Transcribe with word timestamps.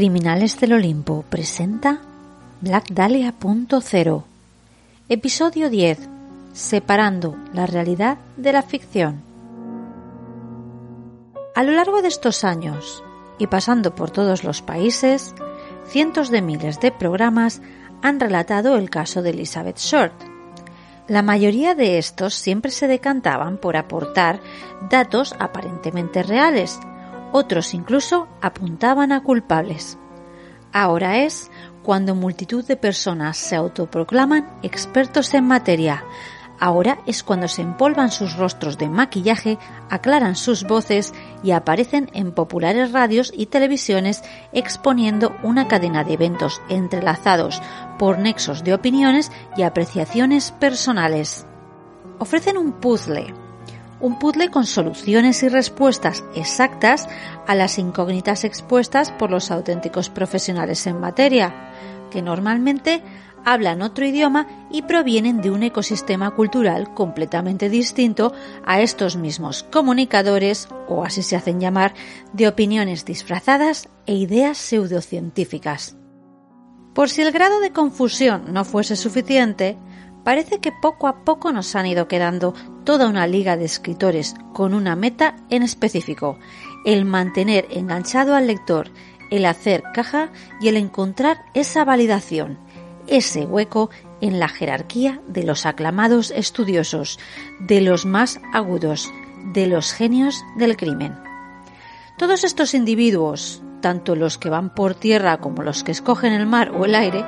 Criminales 0.00 0.58
del 0.58 0.72
Olimpo 0.72 1.26
presenta 1.28 2.00
Black 2.62 2.88
Dahlia.0 2.90 4.22
Episodio 5.10 5.68
10 5.68 5.98
Separando 6.54 7.36
la 7.52 7.66
realidad 7.66 8.16
de 8.38 8.54
la 8.54 8.62
ficción 8.62 9.20
A 11.54 11.62
lo 11.64 11.72
largo 11.72 12.00
de 12.00 12.08
estos 12.08 12.44
años, 12.44 13.04
y 13.36 13.48
pasando 13.48 13.94
por 13.94 14.10
todos 14.10 14.42
los 14.42 14.62
países, 14.62 15.34
cientos 15.86 16.30
de 16.30 16.40
miles 16.40 16.80
de 16.80 16.92
programas 16.92 17.60
han 18.00 18.20
relatado 18.20 18.78
el 18.78 18.88
caso 18.88 19.20
de 19.20 19.28
Elizabeth 19.28 19.76
Short. 19.76 20.14
La 21.08 21.20
mayoría 21.20 21.74
de 21.74 21.98
estos 21.98 22.34
siempre 22.36 22.70
se 22.70 22.88
decantaban 22.88 23.58
por 23.58 23.76
aportar 23.76 24.40
datos 24.88 25.34
aparentemente 25.38 26.22
reales, 26.22 26.80
otros 27.32 27.74
incluso 27.74 28.28
apuntaban 28.40 29.12
a 29.12 29.22
culpables. 29.22 29.98
Ahora 30.72 31.18
es 31.18 31.50
cuando 31.82 32.14
multitud 32.14 32.64
de 32.64 32.76
personas 32.76 33.36
se 33.36 33.56
autoproclaman 33.56 34.48
expertos 34.62 35.34
en 35.34 35.44
materia. 35.44 36.04
Ahora 36.60 36.98
es 37.06 37.22
cuando 37.22 37.48
se 37.48 37.62
empolvan 37.62 38.10
sus 38.10 38.36
rostros 38.36 38.76
de 38.76 38.90
maquillaje, 38.90 39.58
aclaran 39.88 40.36
sus 40.36 40.64
voces 40.64 41.14
y 41.42 41.52
aparecen 41.52 42.10
en 42.12 42.32
populares 42.32 42.92
radios 42.92 43.32
y 43.34 43.46
televisiones 43.46 44.22
exponiendo 44.52 45.34
una 45.42 45.68
cadena 45.68 46.04
de 46.04 46.12
eventos 46.12 46.60
entrelazados 46.68 47.62
por 47.98 48.18
nexos 48.18 48.62
de 48.62 48.74
opiniones 48.74 49.32
y 49.56 49.62
apreciaciones 49.62 50.52
personales. 50.52 51.46
Ofrecen 52.18 52.58
un 52.58 52.72
puzzle, 52.72 53.32
un 54.00 54.18
puzzle 54.18 54.50
con 54.50 54.66
soluciones 54.66 55.42
y 55.42 55.48
respuestas 55.48 56.24
exactas 56.34 57.08
a 57.46 57.54
las 57.54 57.78
incógnitas 57.78 58.44
expuestas 58.44 59.12
por 59.12 59.30
los 59.30 59.50
auténticos 59.50 60.08
profesionales 60.08 60.86
en 60.86 61.00
materia, 61.00 61.54
que 62.10 62.22
normalmente 62.22 63.02
hablan 63.44 63.82
otro 63.82 64.04
idioma 64.04 64.46
y 64.70 64.82
provienen 64.82 65.40
de 65.40 65.50
un 65.50 65.62
ecosistema 65.62 66.30
cultural 66.32 66.94
completamente 66.94 67.68
distinto 67.68 68.32
a 68.64 68.80
estos 68.80 69.16
mismos 69.16 69.62
comunicadores, 69.64 70.68
o 70.88 71.04
así 71.04 71.22
se 71.22 71.36
hacen 71.36 71.60
llamar, 71.60 71.94
de 72.32 72.48
opiniones 72.48 73.04
disfrazadas 73.04 73.88
e 74.06 74.14
ideas 74.14 74.58
pseudocientíficas. 74.58 75.96
Por 76.94 77.08
si 77.08 77.22
el 77.22 77.32
grado 77.32 77.60
de 77.60 77.72
confusión 77.72 78.52
no 78.52 78.64
fuese 78.64 78.96
suficiente, 78.96 79.78
parece 80.30 80.60
que 80.60 80.70
poco 80.70 81.08
a 81.08 81.24
poco 81.24 81.50
nos 81.50 81.74
han 81.74 81.86
ido 81.86 82.06
quedando 82.06 82.54
toda 82.84 83.08
una 83.08 83.26
liga 83.26 83.56
de 83.56 83.64
escritores 83.64 84.36
con 84.52 84.74
una 84.74 84.94
meta 84.94 85.34
en 85.50 85.64
específico, 85.64 86.38
el 86.84 87.04
mantener 87.04 87.66
enganchado 87.72 88.36
al 88.36 88.46
lector, 88.46 88.92
el 89.32 89.44
hacer 89.44 89.82
caja 89.92 90.30
y 90.60 90.68
el 90.68 90.76
encontrar 90.76 91.46
esa 91.52 91.84
validación, 91.84 92.58
ese 93.08 93.44
hueco 93.44 93.90
en 94.20 94.38
la 94.38 94.46
jerarquía 94.46 95.20
de 95.26 95.42
los 95.42 95.66
aclamados 95.66 96.30
estudiosos, 96.30 97.18
de 97.58 97.80
los 97.80 98.06
más 98.06 98.40
agudos, 98.52 99.12
de 99.52 99.66
los 99.66 99.92
genios 99.92 100.44
del 100.56 100.76
crimen. 100.76 101.12
Todos 102.18 102.44
estos 102.44 102.74
individuos, 102.74 103.64
tanto 103.80 104.14
los 104.14 104.38
que 104.38 104.48
van 104.48 104.72
por 104.76 104.94
tierra 104.94 105.38
como 105.38 105.64
los 105.64 105.82
que 105.82 105.90
escogen 105.90 106.32
el 106.32 106.46
mar 106.46 106.70
o 106.70 106.84
el 106.84 106.94
aire, 106.94 107.24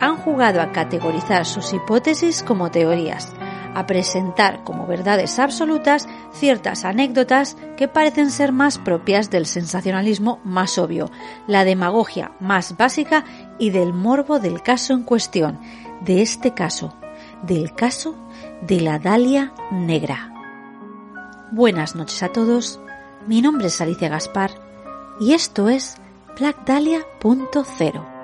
han 0.00 0.16
jugado 0.16 0.60
a 0.60 0.72
categorizar 0.72 1.46
sus 1.46 1.72
hipótesis 1.72 2.42
como 2.42 2.70
teorías, 2.70 3.32
a 3.74 3.86
presentar 3.86 4.64
como 4.64 4.86
verdades 4.86 5.38
absolutas 5.38 6.08
ciertas 6.32 6.84
anécdotas 6.84 7.56
que 7.76 7.88
parecen 7.88 8.30
ser 8.30 8.52
más 8.52 8.78
propias 8.78 9.30
del 9.30 9.46
sensacionalismo 9.46 10.40
más 10.44 10.78
obvio, 10.78 11.10
la 11.46 11.64
demagogia 11.64 12.32
más 12.40 12.76
básica 12.76 13.24
y 13.58 13.70
del 13.70 13.92
morbo 13.92 14.38
del 14.38 14.62
caso 14.62 14.94
en 14.94 15.02
cuestión, 15.02 15.60
de 16.00 16.22
este 16.22 16.54
caso, 16.54 16.94
del 17.42 17.74
caso 17.74 18.14
de 18.62 18.80
la 18.80 18.98
Dalia 18.98 19.52
Negra. 19.70 20.32
Buenas 21.52 21.94
noches 21.94 22.22
a 22.22 22.28
todos, 22.28 22.80
mi 23.26 23.42
nombre 23.42 23.66
es 23.66 23.80
Alicia 23.80 24.08
Gaspar 24.08 24.50
y 25.20 25.32
esto 25.34 25.68
es 25.68 25.96
BlackDalia.0. 26.38 28.15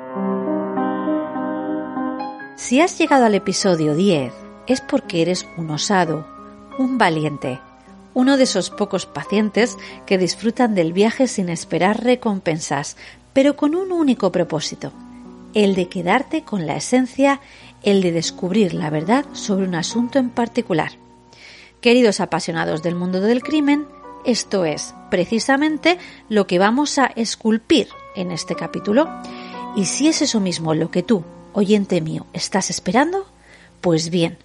Si 2.62 2.80
has 2.80 2.96
llegado 2.96 3.24
al 3.24 3.34
episodio 3.34 3.96
10 3.96 4.32
es 4.68 4.80
porque 4.80 5.20
eres 5.20 5.48
un 5.56 5.68
osado, 5.70 6.24
un 6.78 6.96
valiente, 6.96 7.58
uno 8.14 8.36
de 8.36 8.44
esos 8.44 8.70
pocos 8.70 9.04
pacientes 9.04 9.76
que 10.06 10.16
disfrutan 10.16 10.76
del 10.76 10.92
viaje 10.92 11.26
sin 11.26 11.48
esperar 11.48 12.04
recompensas, 12.04 12.96
pero 13.32 13.56
con 13.56 13.74
un 13.74 13.90
único 13.90 14.30
propósito, 14.30 14.92
el 15.54 15.74
de 15.74 15.88
quedarte 15.88 16.44
con 16.44 16.64
la 16.64 16.76
esencia, 16.76 17.40
el 17.82 18.00
de 18.00 18.12
descubrir 18.12 18.74
la 18.74 18.90
verdad 18.90 19.24
sobre 19.32 19.66
un 19.66 19.74
asunto 19.74 20.20
en 20.20 20.30
particular. 20.30 20.92
Queridos 21.80 22.20
apasionados 22.20 22.80
del 22.84 22.94
mundo 22.94 23.20
del 23.20 23.42
crimen, 23.42 23.88
esto 24.24 24.64
es 24.64 24.94
precisamente 25.10 25.98
lo 26.28 26.46
que 26.46 26.60
vamos 26.60 26.96
a 27.00 27.06
esculpir 27.06 27.88
en 28.14 28.30
este 28.30 28.54
capítulo. 28.54 29.10
Y 29.74 29.86
si 29.86 30.06
es 30.06 30.22
eso 30.22 30.38
mismo 30.38 30.74
lo 30.74 30.92
que 30.92 31.02
tú, 31.02 31.24
oyente 31.52 32.00
mío, 32.00 32.26
estás 32.32 32.70
esperando, 32.70 33.26
pues 33.80 34.10
bien, 34.10 34.38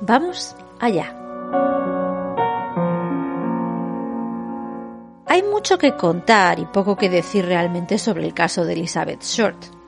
vamos 0.00 0.54
allá. 0.80 1.14
Hay 5.26 5.42
mucho 5.42 5.78
que 5.78 5.94
contar 5.96 6.58
y 6.58 6.64
poco 6.64 6.96
que 6.96 7.10
decir 7.10 7.44
realmente 7.44 7.98
sobre 7.98 8.24
el 8.24 8.34
caso 8.34 8.64
de 8.64 8.72
Elizabeth 8.72 9.22
Short. 9.22 9.78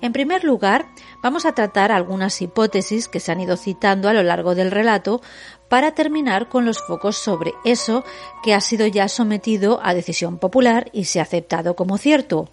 En 0.00 0.12
primer 0.12 0.42
lugar, 0.42 0.86
vamos 1.22 1.46
a 1.46 1.52
tratar 1.52 1.92
algunas 1.92 2.42
hipótesis 2.42 3.06
que 3.06 3.20
se 3.20 3.30
han 3.30 3.40
ido 3.40 3.56
citando 3.56 4.08
a 4.08 4.12
lo 4.12 4.24
largo 4.24 4.56
del 4.56 4.72
relato 4.72 5.22
para 5.68 5.92
terminar 5.92 6.48
con 6.48 6.64
los 6.64 6.80
focos 6.80 7.16
sobre 7.16 7.54
eso 7.64 8.04
que 8.42 8.52
ha 8.52 8.60
sido 8.60 8.88
ya 8.88 9.06
sometido 9.08 9.78
a 9.84 9.94
decisión 9.94 10.38
popular 10.38 10.90
y 10.92 11.04
se 11.04 11.20
ha 11.20 11.22
aceptado 11.22 11.76
como 11.76 11.98
cierto. 11.98 12.48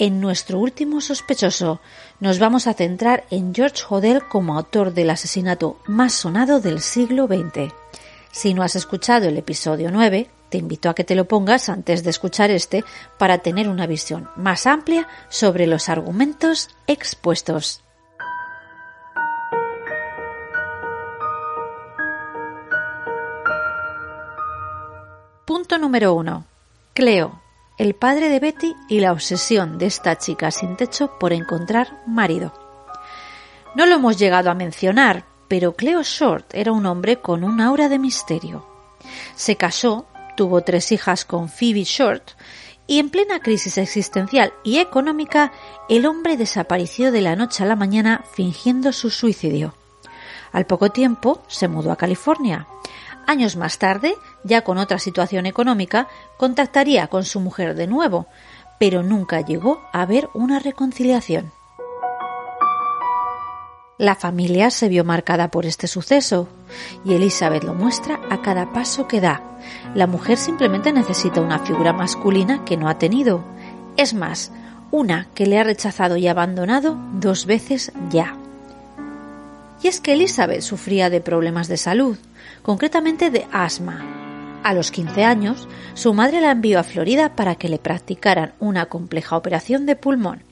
En 0.00 0.20
nuestro 0.20 0.60
último 0.60 1.00
sospechoso 1.00 1.80
nos 2.20 2.38
vamos 2.38 2.68
a 2.68 2.74
centrar 2.74 3.24
en 3.30 3.52
George 3.52 3.82
Hodel 3.88 4.22
como 4.28 4.56
autor 4.56 4.94
del 4.94 5.10
asesinato 5.10 5.76
más 5.86 6.12
sonado 6.12 6.60
del 6.60 6.80
siglo 6.80 7.26
XX. 7.26 7.72
Si 8.30 8.54
no 8.54 8.62
has 8.62 8.76
escuchado 8.76 9.26
el 9.26 9.36
episodio 9.36 9.90
9, 9.90 10.30
te 10.50 10.58
invito 10.58 10.88
a 10.88 10.94
que 10.94 11.02
te 11.02 11.16
lo 11.16 11.24
pongas 11.24 11.68
antes 11.68 12.04
de 12.04 12.10
escuchar 12.10 12.52
este 12.52 12.84
para 13.18 13.38
tener 13.38 13.68
una 13.68 13.88
visión 13.88 14.30
más 14.36 14.68
amplia 14.68 15.08
sobre 15.30 15.66
los 15.66 15.88
argumentos 15.88 16.70
expuestos. 16.86 17.82
Punto 25.44 25.76
número 25.78 26.14
1. 26.14 26.44
Cleo, 26.94 27.40
el 27.78 27.94
padre 27.94 28.28
de 28.28 28.40
Betty 28.40 28.74
y 28.88 28.98
la 28.98 29.12
obsesión 29.12 29.78
de 29.78 29.86
esta 29.86 30.18
chica 30.18 30.50
sin 30.50 30.76
techo 30.76 31.16
por 31.18 31.32
encontrar 31.32 32.02
marido. 32.06 32.52
No 33.76 33.86
lo 33.86 33.94
hemos 33.94 34.18
llegado 34.18 34.50
a 34.50 34.54
mencionar, 34.54 35.24
pero 35.46 35.74
Cleo 35.74 36.02
Short 36.02 36.52
era 36.54 36.72
un 36.72 36.86
hombre 36.86 37.20
con 37.20 37.44
un 37.44 37.60
aura 37.60 37.88
de 37.88 38.00
misterio. 38.00 38.66
Se 39.36 39.54
casó, 39.54 40.06
tuvo 40.36 40.62
tres 40.62 40.90
hijas 40.90 41.24
con 41.24 41.48
Phoebe 41.48 41.84
Short, 41.84 42.32
y 42.88 42.98
en 42.98 43.10
plena 43.10 43.38
crisis 43.40 43.78
existencial 43.78 44.52
y 44.64 44.78
económica, 44.78 45.52
el 45.88 46.06
hombre 46.06 46.36
desapareció 46.36 47.12
de 47.12 47.20
la 47.20 47.36
noche 47.36 47.62
a 47.62 47.66
la 47.66 47.76
mañana 47.76 48.24
fingiendo 48.32 48.92
su 48.92 49.10
suicidio. 49.10 49.74
Al 50.50 50.66
poco 50.66 50.90
tiempo 50.90 51.42
se 51.46 51.68
mudó 51.68 51.92
a 51.92 51.96
California. 51.96 52.66
Años 53.28 53.56
más 53.56 53.78
tarde, 53.78 54.14
ya 54.42 54.62
con 54.62 54.78
otra 54.78 54.98
situación 54.98 55.44
económica, 55.44 56.08
contactaría 56.38 57.08
con 57.08 57.24
su 57.24 57.40
mujer 57.40 57.74
de 57.74 57.86
nuevo, 57.86 58.26
pero 58.80 59.02
nunca 59.02 59.42
llegó 59.42 59.82
a 59.92 60.00
haber 60.00 60.30
una 60.32 60.58
reconciliación. 60.58 61.52
La 63.98 64.14
familia 64.14 64.70
se 64.70 64.88
vio 64.88 65.04
marcada 65.04 65.50
por 65.50 65.66
este 65.66 65.88
suceso 65.88 66.48
y 67.04 67.12
Elizabeth 67.12 67.64
lo 67.64 67.74
muestra 67.74 68.18
a 68.30 68.40
cada 68.40 68.72
paso 68.72 69.06
que 69.06 69.20
da. 69.20 69.42
La 69.94 70.06
mujer 70.06 70.38
simplemente 70.38 70.90
necesita 70.90 71.42
una 71.42 71.58
figura 71.58 71.92
masculina 71.92 72.64
que 72.64 72.78
no 72.78 72.88
ha 72.88 72.96
tenido. 72.96 73.44
Es 73.98 74.14
más, 74.14 74.52
una 74.90 75.28
que 75.34 75.44
le 75.44 75.58
ha 75.58 75.64
rechazado 75.64 76.16
y 76.16 76.28
abandonado 76.28 76.96
dos 77.12 77.44
veces 77.44 77.92
ya. 78.08 78.38
Y 79.82 79.88
es 79.88 80.00
que 80.00 80.14
Elizabeth 80.14 80.62
sufría 80.62 81.10
de 81.10 81.20
problemas 81.20 81.68
de 81.68 81.76
salud, 81.76 82.16
concretamente 82.62 83.30
de 83.30 83.46
asma. 83.52 84.04
A 84.62 84.74
los 84.74 84.90
15 84.90 85.24
años, 85.24 85.68
su 85.94 86.12
madre 86.14 86.40
la 86.40 86.50
envió 86.50 86.78
a 86.78 86.84
Florida 86.84 87.36
para 87.36 87.54
que 87.54 87.68
le 87.68 87.78
practicaran 87.78 88.54
una 88.58 88.86
compleja 88.86 89.36
operación 89.36 89.86
de 89.86 89.96
pulmón. 89.96 90.44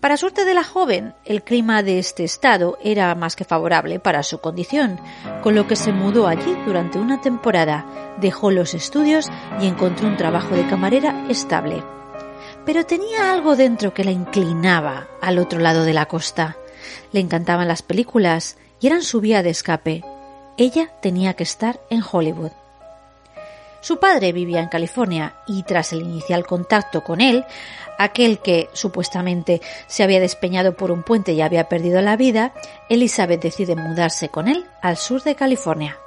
Para 0.00 0.18
suerte 0.18 0.44
de 0.44 0.54
la 0.54 0.62
joven, 0.62 1.14
el 1.24 1.42
clima 1.42 1.82
de 1.82 1.98
este 1.98 2.22
estado 2.22 2.78
era 2.84 3.14
más 3.14 3.34
que 3.34 3.44
favorable 3.44 3.98
para 3.98 4.22
su 4.22 4.38
condición, 4.38 5.00
con 5.42 5.54
lo 5.54 5.66
que 5.66 5.74
se 5.74 5.92
mudó 5.92 6.28
allí 6.28 6.56
durante 6.66 6.98
una 6.98 7.20
temporada, 7.20 8.14
dejó 8.20 8.50
los 8.50 8.74
estudios 8.74 9.28
y 9.60 9.66
encontró 9.66 10.06
un 10.06 10.16
trabajo 10.16 10.54
de 10.54 10.66
camarera 10.66 11.26
estable. 11.28 11.82
Pero 12.64 12.84
tenía 12.84 13.32
algo 13.32 13.56
dentro 13.56 13.94
que 13.94 14.04
la 14.04 14.10
inclinaba 14.10 15.08
al 15.22 15.38
otro 15.38 15.58
lado 15.60 15.84
de 15.84 15.94
la 15.94 16.06
costa. 16.06 16.56
Le 17.12 17.20
encantaban 17.20 17.66
las 17.66 17.82
películas 17.82 18.58
y 18.80 18.86
eran 18.88 19.02
su 19.02 19.20
vía 19.20 19.42
de 19.42 19.50
escape. 19.50 20.04
Ella 20.58 20.90
tenía 21.02 21.34
que 21.34 21.42
estar 21.42 21.80
en 21.90 22.02
Hollywood. 22.10 22.52
Su 23.82 23.98
padre 23.98 24.32
vivía 24.32 24.60
en 24.60 24.68
California 24.68 25.34
y 25.46 25.62
tras 25.62 25.92
el 25.92 26.00
inicial 26.00 26.46
contacto 26.46 27.04
con 27.04 27.20
él, 27.20 27.44
aquel 27.98 28.38
que 28.38 28.68
supuestamente 28.72 29.60
se 29.86 30.02
había 30.02 30.18
despeñado 30.18 30.74
por 30.76 30.90
un 30.90 31.02
puente 31.02 31.34
y 31.34 31.42
había 31.42 31.68
perdido 31.68 32.00
la 32.00 32.16
vida, 32.16 32.52
Elizabeth 32.88 33.42
decide 33.42 33.76
mudarse 33.76 34.28
con 34.30 34.48
él 34.48 34.66
al 34.82 34.96
sur 34.96 35.22
de 35.22 35.36
California. 35.36 35.98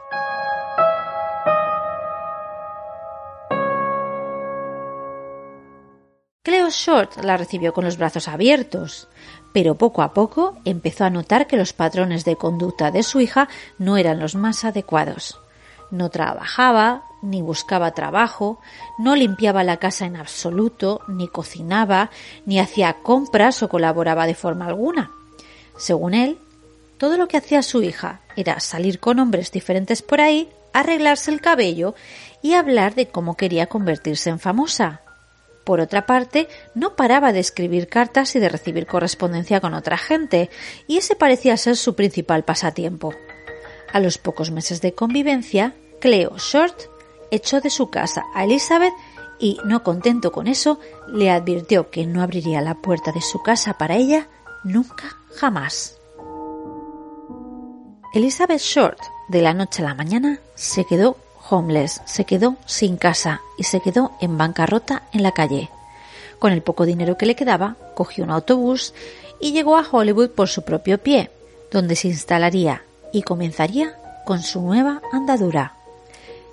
Cleo 6.41 6.69
Short 6.71 7.17
la 7.23 7.37
recibió 7.37 7.73
con 7.73 7.85
los 7.85 7.97
brazos 7.97 8.27
abiertos, 8.27 9.07
pero 9.53 9.75
poco 9.75 10.01
a 10.01 10.13
poco 10.13 10.57
empezó 10.65 11.05
a 11.05 11.09
notar 11.09 11.47
que 11.47 11.57
los 11.57 11.73
patrones 11.73 12.25
de 12.25 12.35
conducta 12.35 12.91
de 12.91 13.03
su 13.03 13.19
hija 13.19 13.49
no 13.77 13.97
eran 13.97 14.19
los 14.19 14.35
más 14.35 14.63
adecuados. 14.63 15.39
No 15.91 16.09
trabajaba, 16.09 17.03
ni 17.21 17.41
buscaba 17.41 17.91
trabajo, 17.91 18.59
no 18.97 19.15
limpiaba 19.15 19.63
la 19.63 19.77
casa 19.77 20.05
en 20.05 20.15
absoluto, 20.15 21.01
ni 21.07 21.27
cocinaba, 21.27 22.11
ni 22.45 22.59
hacía 22.59 22.93
compras 23.01 23.61
o 23.63 23.69
colaboraba 23.69 24.27
de 24.27 24.35
forma 24.35 24.67
alguna. 24.67 25.11
Según 25.77 26.13
él, 26.13 26.37
todo 26.97 27.17
lo 27.17 27.27
que 27.27 27.37
hacía 27.37 27.63
su 27.63 27.81
hija 27.81 28.19
era 28.35 28.59
salir 28.59 28.99
con 28.99 29.19
hombres 29.19 29.51
diferentes 29.51 30.01
por 30.01 30.21
ahí, 30.21 30.49
arreglarse 30.73 31.31
el 31.31 31.41
cabello 31.41 31.95
y 32.41 32.53
hablar 32.53 32.93
de 32.93 33.07
cómo 33.07 33.35
quería 33.35 33.67
convertirse 33.67 34.29
en 34.29 34.39
famosa. 34.39 35.01
Por 35.69 35.81
otra 35.81 36.07
parte, 36.07 36.47
no 36.73 36.95
paraba 36.95 37.31
de 37.31 37.37
escribir 37.37 37.89
cartas 37.89 38.35
y 38.35 38.39
de 38.39 38.49
recibir 38.49 38.87
correspondencia 38.87 39.61
con 39.61 39.75
otra 39.75 39.99
gente, 39.99 40.49
y 40.87 40.97
ese 40.97 41.15
parecía 41.15 41.55
ser 41.57 41.77
su 41.77 41.93
principal 41.93 42.43
pasatiempo. 42.43 43.13
A 43.93 43.99
los 43.99 44.17
pocos 44.17 44.49
meses 44.49 44.81
de 44.81 44.95
convivencia, 44.95 45.75
Cleo 46.01 46.35
Short 46.39 46.75
echó 47.29 47.61
de 47.61 47.69
su 47.69 47.91
casa 47.91 48.23
a 48.33 48.45
Elizabeth 48.45 48.95
y, 49.37 49.59
no 49.63 49.83
contento 49.83 50.31
con 50.31 50.47
eso, 50.47 50.79
le 51.07 51.29
advirtió 51.29 51.91
que 51.91 52.07
no 52.07 52.23
abriría 52.23 52.61
la 52.61 52.73
puerta 52.73 53.11
de 53.11 53.21
su 53.21 53.43
casa 53.43 53.75
para 53.75 53.95
ella 53.95 54.27
nunca 54.63 55.17
jamás. 55.35 55.99
Elizabeth 58.15 58.59
Short, 58.59 58.99
de 59.27 59.43
la 59.43 59.53
noche 59.53 59.83
a 59.83 59.85
la 59.85 59.93
mañana, 59.93 60.39
se 60.55 60.83
quedó 60.85 61.15
homeless, 61.49 62.01
se 62.05 62.25
quedó 62.25 62.55
sin 62.65 62.97
casa 62.97 63.41
y 63.57 63.63
se 63.63 63.81
quedó 63.81 64.11
en 64.21 64.37
bancarrota 64.37 65.03
en 65.11 65.23
la 65.23 65.31
calle. 65.31 65.69
Con 66.39 66.53
el 66.53 66.61
poco 66.61 66.85
dinero 66.85 67.17
que 67.17 67.25
le 67.25 67.35
quedaba, 67.35 67.75
cogió 67.95 68.23
un 68.23 68.31
autobús 68.31 68.93
y 69.39 69.51
llegó 69.51 69.77
a 69.77 69.85
Hollywood 69.89 70.31
por 70.31 70.47
su 70.47 70.63
propio 70.63 70.97
pie, 70.97 71.31
donde 71.71 71.95
se 71.95 72.07
instalaría 72.07 72.83
y 73.11 73.23
comenzaría 73.23 73.97
con 74.25 74.41
su 74.41 74.61
nueva 74.61 75.01
andadura. 75.11 75.73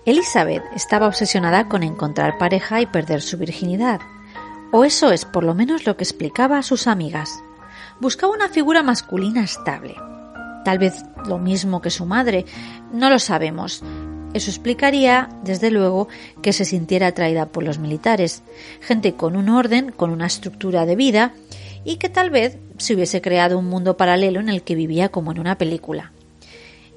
Elizabeth 0.04 0.62
estaba 0.74 1.08
obsesionada 1.08 1.68
con 1.68 1.82
encontrar 1.82 2.38
pareja 2.38 2.80
y 2.80 2.86
perder 2.86 3.22
su 3.22 3.38
virginidad, 3.38 4.00
o 4.72 4.84
eso 4.84 5.10
es 5.12 5.24
por 5.24 5.44
lo 5.44 5.54
menos 5.54 5.86
lo 5.86 5.96
que 5.96 6.04
explicaba 6.04 6.58
a 6.58 6.62
sus 6.62 6.86
amigas. 6.86 7.40
Buscaba 8.00 8.32
una 8.32 8.48
figura 8.48 8.82
masculina 8.82 9.42
estable. 9.42 9.96
Tal 10.64 10.78
vez 10.78 11.04
lo 11.26 11.38
mismo 11.38 11.80
que 11.80 11.90
su 11.90 12.06
madre, 12.06 12.44
no 12.92 13.08
lo 13.10 13.18
sabemos. 13.18 13.82
Eso 14.36 14.50
explicaría, 14.50 15.30
desde 15.44 15.70
luego, 15.70 16.08
que 16.42 16.52
se 16.52 16.66
sintiera 16.66 17.06
atraída 17.06 17.46
por 17.46 17.62
los 17.62 17.78
militares, 17.78 18.42
gente 18.82 19.14
con 19.14 19.34
un 19.34 19.48
orden, 19.48 19.92
con 19.92 20.10
una 20.10 20.26
estructura 20.26 20.84
de 20.84 20.94
vida, 20.94 21.32
y 21.84 21.96
que 21.96 22.10
tal 22.10 22.28
vez 22.28 22.58
se 22.76 22.94
hubiese 22.94 23.22
creado 23.22 23.58
un 23.58 23.64
mundo 23.64 23.96
paralelo 23.96 24.38
en 24.40 24.50
el 24.50 24.60
que 24.60 24.74
vivía 24.74 25.08
como 25.08 25.32
en 25.32 25.38
una 25.38 25.56
película. 25.56 26.12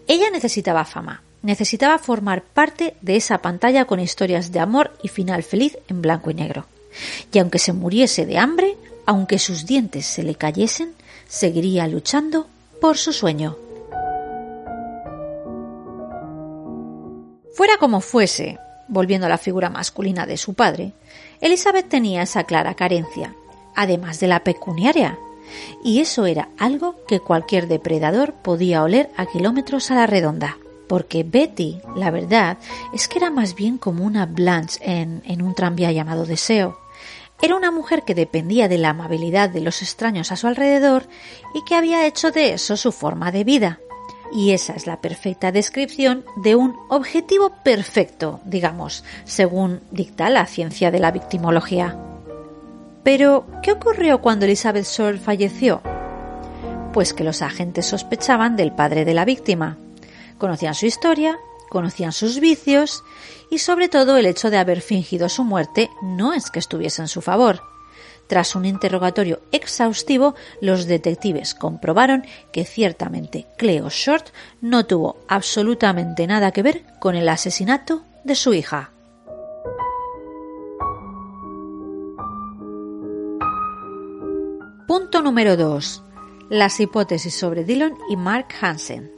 Ella 0.06 0.30
necesitaba 0.31 0.83
fama, 0.83 1.24
necesitaba 1.41 1.97
formar 1.97 2.44
parte 2.44 2.95
de 3.00 3.15
esa 3.15 3.38
pantalla 3.38 3.85
con 3.85 4.01
historias 4.01 4.51
de 4.51 4.59
amor 4.59 4.92
y 5.01 5.07
final 5.07 5.42
feliz 5.44 5.77
en 5.88 6.01
blanco 6.01 6.31
y 6.31 6.33
negro. 6.33 6.65
Y 7.31 7.39
aunque 7.39 7.59
se 7.59 7.71
muriese 7.71 8.25
de 8.25 8.38
hambre, 8.38 8.75
aunque 9.06 9.39
sus 9.39 9.65
dientes 9.65 10.06
se 10.06 10.24
le 10.24 10.35
cayesen, 10.35 10.92
seguiría 11.30 11.88
luchando 11.88 12.47
por 12.81 12.97
su 12.97 13.13
sueño. 13.13 13.69
Fuera 17.59 17.75
como 17.77 18.00
fuese, 18.00 18.57
volviendo 18.88 19.25
a 19.25 19.29
la 19.29 19.38
figura 19.38 19.69
masculina 19.69 20.25
de 20.25 20.38
su 20.38 20.53
padre, 20.53 20.94
Elizabeth 21.41 21.89
tenía 21.89 22.21
esa 22.21 22.45
clara 22.45 22.73
carencia, 22.73 23.35
además 23.75 24.21
de 24.21 24.27
la 24.27 24.45
pecuniaria, 24.45 25.19
y 25.83 26.00
eso 26.00 26.25
era 26.25 26.47
algo 26.57 26.95
que 27.06 27.19
cualquier 27.19 27.67
depredador 27.67 28.31
podía 28.31 28.81
oler 28.81 29.09
a 29.17 29.25
kilómetros 29.25 29.91
a 29.91 29.95
la 29.95 30.07
redonda 30.07 30.57
porque 30.88 31.23
Betty, 31.23 31.81
la 31.97 32.11
verdad, 32.11 32.59
es 32.94 33.09
que 33.09 33.19
era 33.19 33.29
más 33.29 33.56
bien 33.56 33.77
como 33.77 34.06
una 34.06 34.25
Blanche 34.25 34.79
en, 34.81 35.21
en 35.25 35.41
un 35.41 35.53
tranvía 35.53 35.91
llamado 35.91 36.25
Deseo. 36.25 36.79
Era 37.41 37.57
una 37.57 37.71
mujer 37.71 38.03
que 38.03 38.15
dependía 38.15 38.69
de 38.69 38.77
la 38.77 38.91
amabilidad 38.91 39.50
de 39.50 39.59
los 39.59 39.81
extraños 39.81 40.31
a 40.31 40.38
su 40.38 40.47
alrededor 40.47 41.09
y 41.53 41.65
que 41.65 41.75
había 41.75 42.07
hecho 42.07 42.31
de 42.31 42.53
eso 42.53 42.77
su 42.77 42.94
forma 42.94 43.33
de 43.33 43.44
vida. 43.44 43.79
Y 44.31 44.51
esa 44.51 44.73
es 44.73 44.85
la 44.87 45.01
perfecta 45.01 45.51
descripción 45.51 46.23
de 46.37 46.55
un 46.55 46.75
objetivo 46.89 47.51
perfecto, 47.63 48.39
digamos, 48.45 49.03
según 49.25 49.81
dicta 49.91 50.29
la 50.29 50.45
ciencia 50.45 50.91
de 50.91 50.99
la 50.99 51.11
victimología. 51.11 51.97
Pero, 53.03 53.45
¿qué 53.63 53.71
ocurrió 53.71 54.21
cuando 54.21 54.45
Elizabeth 54.45 54.85
Shore 54.85 55.18
falleció? 55.18 55.81
Pues 56.94 57.13
que 57.13 57.23
los 57.23 57.42
agentes 57.42 57.85
sospechaban 57.85 58.56
del 58.56 58.71
padre 58.71 59.06
de 59.06 59.13
la 59.13 59.25
víctima, 59.25 59.77
Conocían 60.39 60.73
su 60.73 60.85
historia, 60.85 61.37
conocían 61.69 62.13
sus 62.13 62.39
vicios 62.39 63.04
y 63.51 63.59
sobre 63.59 63.89
todo 63.89 64.15
el 64.18 64.25
hecho 64.25 64.49
de 64.49 64.57
haber 64.57 64.80
fingido 64.81 65.27
su 65.27 65.44
muerte 65.44 65.92
no 66.01 66.33
es 66.33 66.49
que 66.49 66.59
estuviese 66.59 67.01
en 67.01 67.09
su 67.09 67.21
favor. 67.21 67.61
Tras 68.30 68.56
un 68.56 68.66
interrogatorio 68.66 69.42
exhaustivo, 69.52 70.36
los 70.62 70.86
detectives 70.86 71.56
comprobaron 71.56 72.24
que 72.54 72.64
ciertamente 72.64 73.48
Cleo 73.57 73.90
Short 73.90 74.28
no 74.62 74.86
tuvo 74.86 75.18
absolutamente 75.28 76.28
nada 76.28 76.52
que 76.52 76.62
ver 76.62 76.83
con 77.00 77.16
el 77.16 77.28
asesinato 77.28 78.04
de 78.24 78.36
su 78.36 78.54
hija. 78.54 78.92
Punto 84.88 85.24
número 85.24 85.57
2. 85.57 86.04
Las 86.50 86.80
hipótesis 86.80 87.33
sobre 87.33 87.64
Dillon 87.64 87.98
y 88.12 88.16
Mark 88.16 88.50
Hansen. 88.62 89.12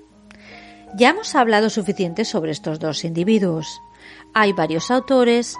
Ya 0.96 1.10
hemos 1.10 1.36
hablado 1.36 1.70
suficiente 1.70 2.24
sobre 2.24 2.52
estos 2.52 2.80
dos 2.80 3.04
individuos. 3.04 3.82
Hay 4.34 4.54
varios 4.54 4.90
autores 4.90 5.58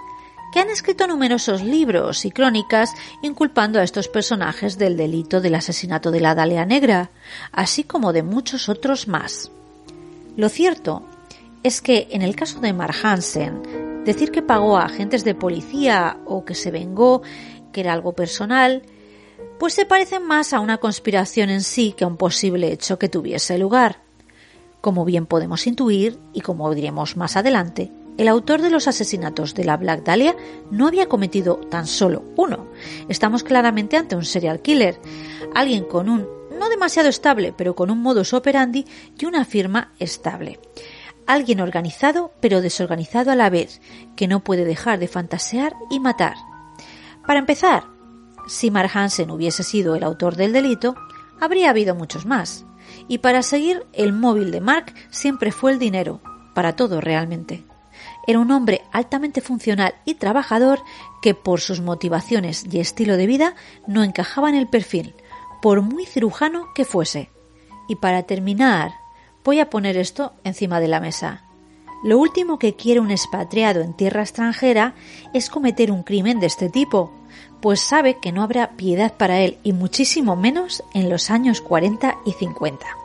que 0.52 0.60
han 0.60 0.70
escrito 0.70 1.06
numerosos 1.06 1.62
libros 1.62 2.24
y 2.24 2.30
crónicas 2.30 2.94
inculpando 3.22 3.80
a 3.80 3.82
estos 3.82 4.08
personajes 4.08 4.76
del 4.76 4.96
delito 4.96 5.40
del 5.40 5.54
asesinato 5.54 6.10
de 6.10 6.20
la 6.20 6.34
Dalia 6.34 6.66
Negra, 6.66 7.10
así 7.50 7.84
como 7.84 8.12
de 8.12 8.22
muchos 8.22 8.68
otros 8.68 9.08
más. 9.08 9.50
Lo 10.36 10.48
cierto 10.50 11.02
es 11.62 11.80
que 11.80 12.08
en 12.10 12.22
el 12.22 12.36
caso 12.36 12.60
de 12.60 12.72
Mark 12.72 12.94
Hansen, 13.02 14.04
decir 14.04 14.30
que 14.30 14.42
pagó 14.42 14.76
a 14.76 14.84
agentes 14.84 15.24
de 15.24 15.34
policía 15.34 16.18
o 16.26 16.44
que 16.44 16.54
se 16.54 16.70
vengó, 16.70 17.22
que 17.72 17.80
era 17.80 17.94
algo 17.94 18.12
personal, 18.12 18.82
pues 19.58 19.74
se 19.74 19.86
parece 19.86 20.20
más 20.20 20.52
a 20.52 20.60
una 20.60 20.78
conspiración 20.78 21.48
en 21.48 21.62
sí 21.62 21.94
que 21.96 22.04
a 22.04 22.08
un 22.08 22.16
posible 22.16 22.72
hecho 22.72 22.98
que 22.98 23.08
tuviese 23.08 23.56
lugar. 23.58 24.00
Como 24.80 25.04
bien 25.04 25.26
podemos 25.26 25.66
intuir, 25.66 26.18
y 26.32 26.40
como 26.40 26.74
diremos 26.74 27.16
más 27.16 27.36
adelante, 27.36 27.90
el 28.18 28.28
autor 28.28 28.60
de 28.60 28.70
los 28.70 28.88
asesinatos 28.88 29.54
de 29.54 29.64
la 29.64 29.76
Black 29.76 30.04
Dahlia 30.04 30.36
no 30.70 30.86
había 30.86 31.08
cometido 31.08 31.56
tan 31.56 31.86
solo 31.86 32.24
uno. 32.36 32.68
Estamos 33.08 33.42
claramente 33.42 33.96
ante 33.96 34.16
un 34.16 34.24
serial 34.24 34.60
killer, 34.60 35.00
alguien 35.54 35.84
con 35.84 36.08
un 36.08 36.26
no 36.58 36.68
demasiado 36.68 37.08
estable, 37.08 37.52
pero 37.56 37.74
con 37.74 37.90
un 37.90 38.00
modus 38.00 38.32
operandi 38.34 38.86
y 39.18 39.24
una 39.24 39.44
firma 39.44 39.92
estable. 39.98 40.60
Alguien 41.26 41.60
organizado, 41.60 42.32
pero 42.40 42.60
desorganizado 42.60 43.30
a 43.30 43.36
la 43.36 43.50
vez, 43.50 43.80
que 44.16 44.28
no 44.28 44.40
puede 44.40 44.64
dejar 44.64 44.98
de 44.98 45.08
fantasear 45.08 45.74
y 45.90 45.98
matar. 45.98 46.34
Para 47.26 47.38
empezar, 47.38 47.84
si 48.46 48.70
Mark 48.70 48.90
Hansen 48.94 49.30
hubiese 49.30 49.62
sido 49.62 49.94
el 49.94 50.04
autor 50.04 50.36
del 50.36 50.52
delito, 50.52 50.94
habría 51.40 51.70
habido 51.70 51.94
muchos 51.94 52.26
más. 52.26 52.64
Y 53.08 53.18
para 53.18 53.42
seguir, 53.42 53.86
el 53.92 54.12
móvil 54.12 54.50
de 54.50 54.60
Mark 54.60 54.92
siempre 55.10 55.52
fue 55.52 55.72
el 55.72 55.78
dinero, 55.78 56.20
para 56.54 56.76
todo 56.76 57.00
realmente. 57.00 57.64
Era 58.26 58.38
un 58.38 58.50
hombre 58.50 58.82
altamente 58.92 59.40
funcional 59.40 59.94
y 60.04 60.14
trabajador 60.14 60.82
que 61.20 61.34
por 61.34 61.60
sus 61.60 61.80
motivaciones 61.80 62.64
y 62.70 62.78
estilo 62.78 63.16
de 63.16 63.26
vida 63.26 63.54
no 63.86 64.04
encajaba 64.04 64.48
en 64.48 64.54
el 64.54 64.68
perfil, 64.68 65.14
por 65.60 65.82
muy 65.82 66.06
cirujano 66.06 66.68
que 66.74 66.84
fuese. 66.84 67.30
Y 67.88 67.96
para 67.96 68.22
terminar, 68.22 68.92
voy 69.44 69.60
a 69.60 69.70
poner 69.70 69.96
esto 69.96 70.32
encima 70.44 70.80
de 70.80 70.88
la 70.88 71.00
mesa. 71.00 71.42
Lo 72.02 72.18
último 72.18 72.58
que 72.58 72.74
quiere 72.74 73.00
un 73.00 73.12
expatriado 73.12 73.80
en 73.80 73.94
tierra 73.94 74.22
extranjera 74.22 74.94
es 75.32 75.48
cometer 75.48 75.92
un 75.92 76.02
crimen 76.02 76.40
de 76.40 76.46
este 76.46 76.68
tipo, 76.68 77.12
pues 77.60 77.80
sabe 77.80 78.18
que 78.18 78.32
no 78.32 78.42
habrá 78.42 78.76
piedad 78.76 79.14
para 79.16 79.40
él 79.40 79.58
y 79.62 79.72
muchísimo 79.72 80.34
menos 80.34 80.82
en 80.94 81.08
los 81.08 81.30
años 81.30 81.60
40 81.60 82.18
y 82.26 82.32
50. 82.32 83.01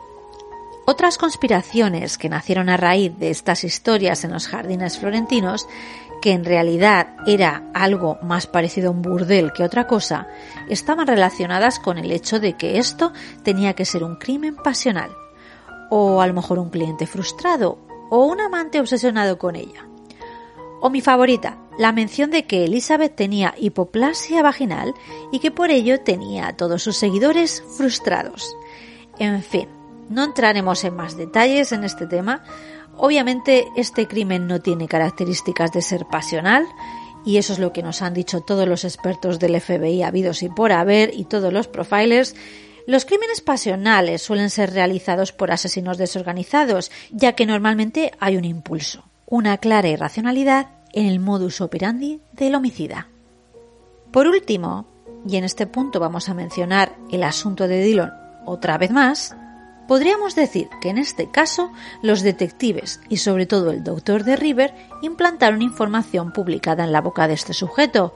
Otras 0.90 1.18
conspiraciones 1.18 2.16
que 2.16 2.30
nacieron 2.30 2.70
a 2.70 2.78
raíz 2.78 3.12
de 3.18 3.28
estas 3.28 3.62
historias 3.62 4.24
en 4.24 4.32
los 4.32 4.48
jardines 4.48 4.98
florentinos, 4.98 5.68
que 6.22 6.32
en 6.32 6.46
realidad 6.46 7.14
era 7.26 7.70
algo 7.74 8.16
más 8.22 8.46
parecido 8.46 8.88
a 8.88 8.92
un 8.92 9.02
burdel 9.02 9.52
que 9.52 9.64
otra 9.64 9.86
cosa, 9.86 10.28
estaban 10.70 11.06
relacionadas 11.06 11.78
con 11.78 11.98
el 11.98 12.10
hecho 12.10 12.40
de 12.40 12.54
que 12.54 12.78
esto 12.78 13.12
tenía 13.42 13.74
que 13.74 13.84
ser 13.84 14.02
un 14.02 14.16
crimen 14.16 14.56
pasional, 14.56 15.10
o 15.90 16.22
a 16.22 16.26
lo 16.26 16.32
mejor 16.32 16.58
un 16.58 16.70
cliente 16.70 17.06
frustrado, 17.06 17.78
o 18.08 18.24
un 18.24 18.40
amante 18.40 18.80
obsesionado 18.80 19.36
con 19.36 19.56
ella. 19.56 19.86
O 20.80 20.88
mi 20.88 21.02
favorita, 21.02 21.58
la 21.78 21.92
mención 21.92 22.30
de 22.30 22.46
que 22.46 22.64
Elizabeth 22.64 23.14
tenía 23.14 23.54
hipoplasia 23.58 24.42
vaginal 24.42 24.94
y 25.32 25.40
que 25.40 25.50
por 25.50 25.70
ello 25.70 26.00
tenía 26.00 26.46
a 26.46 26.56
todos 26.56 26.82
sus 26.82 26.96
seguidores 26.96 27.62
frustrados. 27.76 28.56
En 29.18 29.42
fin, 29.42 29.68
no 30.08 30.24
entraremos 30.24 30.84
en 30.84 30.96
más 30.96 31.16
detalles 31.16 31.72
en 31.72 31.84
este 31.84 32.06
tema. 32.06 32.42
Obviamente 32.96 33.66
este 33.76 34.08
crimen 34.08 34.46
no 34.46 34.60
tiene 34.60 34.88
características 34.88 35.72
de 35.72 35.82
ser 35.82 36.06
pasional 36.06 36.66
y 37.24 37.36
eso 37.36 37.52
es 37.52 37.58
lo 37.58 37.72
que 37.72 37.82
nos 37.82 38.02
han 38.02 38.14
dicho 38.14 38.40
todos 38.40 38.66
los 38.66 38.84
expertos 38.84 39.38
del 39.38 39.60
FBI 39.60 40.02
habidos 40.02 40.42
y 40.42 40.48
por 40.48 40.72
haber 40.72 41.12
y 41.14 41.24
todos 41.24 41.52
los 41.52 41.68
profilers. 41.68 42.34
Los 42.86 43.04
crímenes 43.04 43.42
pasionales 43.42 44.22
suelen 44.22 44.48
ser 44.48 44.72
realizados 44.72 45.32
por 45.32 45.50
asesinos 45.50 45.98
desorganizados, 45.98 46.90
ya 47.10 47.34
que 47.34 47.44
normalmente 47.44 48.12
hay 48.18 48.36
un 48.38 48.46
impulso, 48.46 49.04
una 49.26 49.58
clara 49.58 49.88
irracionalidad 49.88 50.70
en 50.94 51.06
el 51.06 51.20
modus 51.20 51.60
operandi 51.60 52.22
del 52.32 52.54
homicida. 52.54 53.08
Por 54.10 54.26
último, 54.26 54.86
y 55.28 55.36
en 55.36 55.44
este 55.44 55.66
punto 55.66 56.00
vamos 56.00 56.30
a 56.30 56.34
mencionar 56.34 56.96
el 57.12 57.22
asunto 57.24 57.68
de 57.68 57.82
Dillon 57.82 58.12
otra 58.46 58.78
vez 58.78 58.90
más, 58.90 59.36
Podríamos 59.88 60.34
decir 60.34 60.68
que 60.82 60.90
en 60.90 60.98
este 60.98 61.30
caso 61.30 61.72
los 62.02 62.20
detectives 62.20 63.00
y 63.08 63.16
sobre 63.16 63.46
todo 63.46 63.70
el 63.70 63.82
doctor 63.82 64.22
de 64.22 64.36
River 64.36 64.74
implantaron 65.00 65.62
información 65.62 66.30
publicada 66.30 66.84
en 66.84 66.92
la 66.92 67.00
boca 67.00 67.26
de 67.26 67.32
este 67.32 67.54
sujeto. 67.54 68.12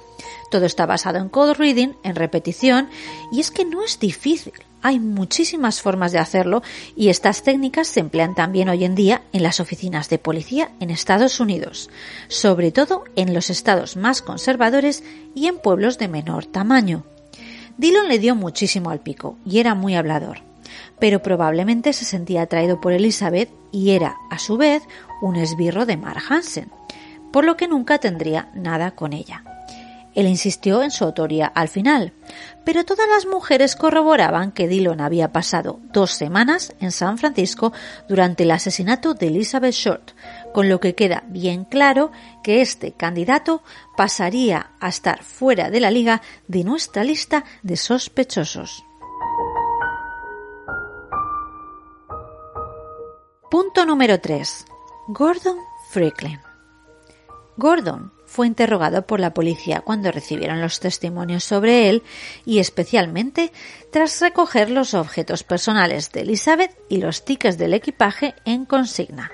Todo 0.50 0.66
está 0.66 0.84
basado 0.84 1.16
en 1.16 1.30
code 1.30 1.54
reading, 1.54 1.94
en 2.02 2.14
repetición, 2.14 2.90
y 3.32 3.40
es 3.40 3.50
que 3.50 3.64
no 3.64 3.82
es 3.82 3.98
difícil. 3.98 4.52
Hay 4.82 5.00
muchísimas 5.00 5.80
formas 5.80 6.12
de 6.12 6.18
hacerlo 6.18 6.62
y 6.94 7.08
estas 7.08 7.42
técnicas 7.42 7.88
se 7.88 8.00
emplean 8.00 8.34
también 8.34 8.68
hoy 8.68 8.84
en 8.84 8.94
día 8.94 9.22
en 9.32 9.42
las 9.42 9.58
oficinas 9.58 10.10
de 10.10 10.18
policía 10.18 10.72
en 10.78 10.90
Estados 10.90 11.40
Unidos, 11.40 11.88
sobre 12.28 12.70
todo 12.70 13.04
en 13.16 13.32
los 13.32 13.48
estados 13.48 13.96
más 13.96 14.20
conservadores 14.20 15.02
y 15.34 15.46
en 15.46 15.56
pueblos 15.56 15.96
de 15.96 16.08
menor 16.08 16.44
tamaño. 16.44 17.04
Dillon 17.78 18.08
le 18.08 18.18
dio 18.18 18.34
muchísimo 18.34 18.90
al 18.90 19.00
pico 19.00 19.38
y 19.46 19.58
era 19.58 19.74
muy 19.74 19.94
hablador 19.94 20.51
pero 20.98 21.22
probablemente 21.22 21.92
se 21.92 22.04
sentía 22.04 22.42
atraído 22.42 22.80
por 22.80 22.92
Elizabeth 22.92 23.50
y 23.70 23.90
era, 23.90 24.16
a 24.30 24.38
su 24.38 24.56
vez, 24.56 24.82
un 25.20 25.36
esbirro 25.36 25.86
de 25.86 25.96
Mark 25.96 26.22
Hansen, 26.28 26.70
por 27.32 27.44
lo 27.44 27.56
que 27.56 27.68
nunca 27.68 27.98
tendría 27.98 28.50
nada 28.54 28.92
con 28.92 29.12
ella. 29.12 29.44
Él 30.14 30.26
insistió 30.26 30.82
en 30.82 30.90
su 30.90 31.04
autoría 31.04 31.46
al 31.46 31.68
final, 31.68 32.12
pero 32.64 32.84
todas 32.84 33.08
las 33.08 33.26
mujeres 33.26 33.76
corroboraban 33.76 34.52
que 34.52 34.68
Dillon 34.68 35.00
había 35.00 35.32
pasado 35.32 35.80
dos 35.92 36.10
semanas 36.10 36.74
en 36.80 36.92
San 36.92 37.16
Francisco 37.16 37.72
durante 38.08 38.42
el 38.42 38.50
asesinato 38.50 39.14
de 39.14 39.28
Elizabeth 39.28 39.72
Short, 39.72 40.10
con 40.52 40.68
lo 40.68 40.80
que 40.80 40.94
queda 40.94 41.24
bien 41.28 41.64
claro 41.64 42.12
que 42.42 42.60
este 42.60 42.92
candidato 42.92 43.62
pasaría 43.96 44.72
a 44.80 44.88
estar 44.88 45.22
fuera 45.22 45.70
de 45.70 45.80
la 45.80 45.90
liga 45.90 46.20
de 46.46 46.64
nuestra 46.64 47.04
lista 47.04 47.44
de 47.62 47.76
sospechosos. 47.76 48.84
Punto 53.52 53.84
número 53.84 54.18
3. 54.18 54.64
Gordon 55.08 55.58
Franklin. 55.90 56.40
Gordon 57.58 58.10
fue 58.24 58.46
interrogado 58.46 59.06
por 59.06 59.20
la 59.20 59.34
policía 59.34 59.82
cuando 59.82 60.10
recibieron 60.10 60.62
los 60.62 60.80
testimonios 60.80 61.44
sobre 61.44 61.90
él 61.90 62.02
y 62.46 62.60
especialmente 62.60 63.52
tras 63.90 64.22
recoger 64.22 64.70
los 64.70 64.94
objetos 64.94 65.42
personales 65.42 66.10
de 66.12 66.22
Elizabeth 66.22 66.74
y 66.88 66.96
los 66.96 67.26
tickets 67.26 67.58
del 67.58 67.74
equipaje 67.74 68.34
en 68.46 68.64
consigna. 68.64 69.30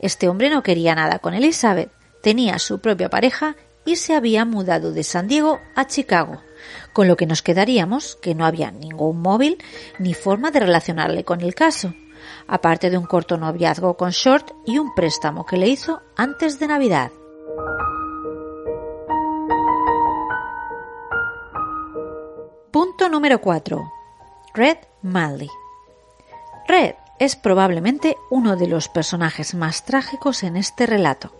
Este 0.00 0.28
hombre 0.28 0.50
no 0.50 0.62
quería 0.62 0.94
nada 0.94 1.18
con 1.18 1.32
Elizabeth, 1.32 1.90
tenía 2.22 2.58
su 2.58 2.82
propia 2.82 3.08
pareja 3.08 3.56
y 3.86 3.96
se 3.96 4.14
había 4.14 4.44
mudado 4.44 4.92
de 4.92 5.02
San 5.02 5.28
Diego 5.28 5.60
a 5.74 5.86
Chicago, 5.86 6.42
con 6.92 7.08
lo 7.08 7.16
que 7.16 7.24
nos 7.24 7.40
quedaríamos 7.40 8.18
que 8.20 8.34
no 8.34 8.44
había 8.44 8.70
ningún 8.70 9.22
móvil 9.22 9.56
ni 9.98 10.12
forma 10.12 10.50
de 10.50 10.60
relacionarle 10.60 11.24
con 11.24 11.40
el 11.40 11.54
caso 11.54 11.94
aparte 12.46 12.90
de 12.90 12.98
un 12.98 13.06
corto 13.06 13.36
noviazgo 13.36 13.96
con 13.96 14.10
Short 14.10 14.52
y 14.66 14.78
un 14.78 14.94
préstamo 14.94 15.44
que 15.46 15.56
le 15.56 15.68
hizo 15.68 16.02
antes 16.16 16.58
de 16.58 16.66
Navidad. 16.68 17.10
Punto 22.70 23.08
número 23.08 23.40
4. 23.40 23.92
Red 24.54 24.78
Manley. 25.02 25.50
Red 26.68 26.94
es 27.18 27.36
probablemente 27.36 28.16
uno 28.30 28.56
de 28.56 28.66
los 28.66 28.88
personajes 28.88 29.54
más 29.54 29.84
trágicos 29.84 30.42
en 30.42 30.56
este 30.56 30.86
relato. 30.86 31.32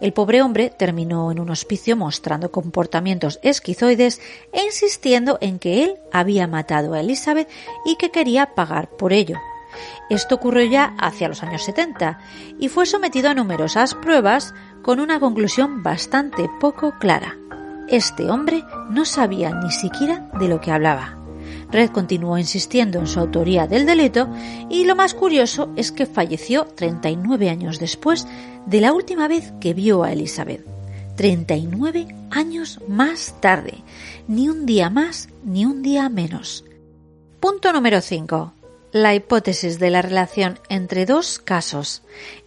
El 0.00 0.12
pobre 0.12 0.42
hombre 0.42 0.70
terminó 0.70 1.30
en 1.30 1.40
un 1.40 1.50
hospicio 1.50 1.96
mostrando 1.96 2.50
comportamientos 2.50 3.38
esquizoides 3.42 4.20
e 4.52 4.64
insistiendo 4.64 5.38
en 5.40 5.58
que 5.58 5.84
él 5.84 5.96
había 6.12 6.46
matado 6.46 6.94
a 6.94 7.00
Elizabeth 7.00 7.48
y 7.84 7.96
que 7.96 8.10
quería 8.10 8.54
pagar 8.54 8.90
por 8.90 9.12
ello, 9.12 9.38
esto 10.10 10.36
ocurrió 10.36 10.64
ya 10.64 10.94
hacia 10.98 11.28
los 11.28 11.42
años 11.42 11.62
70 11.64 12.18
y 12.58 12.68
fue 12.68 12.86
sometido 12.86 13.30
a 13.30 13.34
numerosas 13.34 13.94
pruebas 13.94 14.54
con 14.82 15.00
una 15.00 15.20
conclusión 15.20 15.82
bastante 15.82 16.48
poco 16.60 16.92
clara. 16.98 17.36
Este 17.88 18.30
hombre 18.30 18.64
no 18.90 19.04
sabía 19.04 19.52
ni 19.54 19.70
siquiera 19.70 20.28
de 20.38 20.48
lo 20.48 20.60
que 20.60 20.72
hablaba. 20.72 21.16
Red 21.70 21.90
continuó 21.90 22.38
insistiendo 22.38 22.98
en 22.98 23.06
su 23.06 23.20
autoría 23.20 23.66
del 23.66 23.86
delito 23.86 24.28
y 24.70 24.84
lo 24.84 24.96
más 24.96 25.14
curioso 25.14 25.70
es 25.76 25.92
que 25.92 26.06
falleció 26.06 26.64
39 26.64 27.50
años 27.50 27.78
después 27.78 28.26
de 28.66 28.80
la 28.80 28.92
última 28.92 29.28
vez 29.28 29.52
que 29.60 29.74
vio 29.74 30.04
a 30.04 30.12
Elizabeth. 30.12 30.64
39 31.16 32.06
años 32.30 32.80
más 32.88 33.34
tarde. 33.40 33.82
Ni 34.28 34.48
un 34.48 34.66
día 34.66 34.90
más 34.90 35.28
ni 35.44 35.64
un 35.64 35.82
día 35.82 36.08
menos. 36.08 36.64
Punto 37.40 37.72
número 37.72 38.00
5 38.00 38.52
la 38.96 39.14
hipótesis 39.14 39.78
de 39.78 39.90
la 39.90 40.02
relación 40.02 40.58
entre 40.68 41.06
dos 41.06 41.38
casos, 41.38 42.02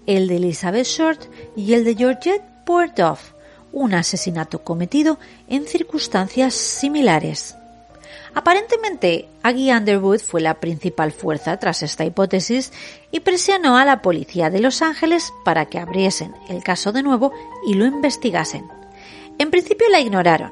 el 0.06 0.27
de 0.27 0.38
Elizabeth 0.38 0.86
Short 0.86 1.22
y 1.56 1.74
el 1.74 1.84
de 1.84 1.96
Georgette 1.96 2.44
Bordoff, 2.65 3.32
un 3.72 3.94
asesinato 3.94 4.63
cometido 4.63 5.20
en 5.48 5.65
circunstancias 5.65 6.53
similares. 6.53 7.56
Aparentemente, 8.34 9.27
Aggie 9.41 9.75
Underwood 9.75 10.20
fue 10.20 10.41
la 10.41 10.60
principal 10.60 11.12
fuerza 11.12 11.58
tras 11.58 11.82
esta 11.82 12.06
hipótesis 12.06 12.72
y 13.12 13.22
presionó 13.22 13.77
a 13.77 13.86
la 13.86 14.01
policía 14.01 14.50
de 14.50 14.60
Los 14.60 14.82
Ángeles 14.82 15.34
para 15.44 15.65
que 15.65 15.79
abriesen 15.79 16.36
el 16.48 16.63
caso 16.63 16.91
de 16.91 17.03
nuevo 17.03 17.34
y 17.65 17.74
lo 17.74 17.86
investigasen. 17.86 18.68
En 19.39 19.51
principio 19.51 19.88
la 19.89 20.00
ignoraron, 20.00 20.51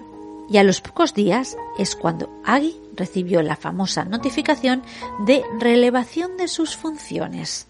y 0.50 0.58
a 0.58 0.64
los 0.64 0.82
pocos 0.82 1.14
días 1.14 1.58
es 1.78 1.96
cuando 1.96 2.30
Aggie 2.46 2.80
recibió 2.96 3.42
la 3.42 3.56
famosa 3.56 4.06
notificación 4.06 4.84
de 5.26 5.44
relevación 5.60 6.38
de 6.38 6.48
sus 6.48 6.76
funciones. 6.76 7.68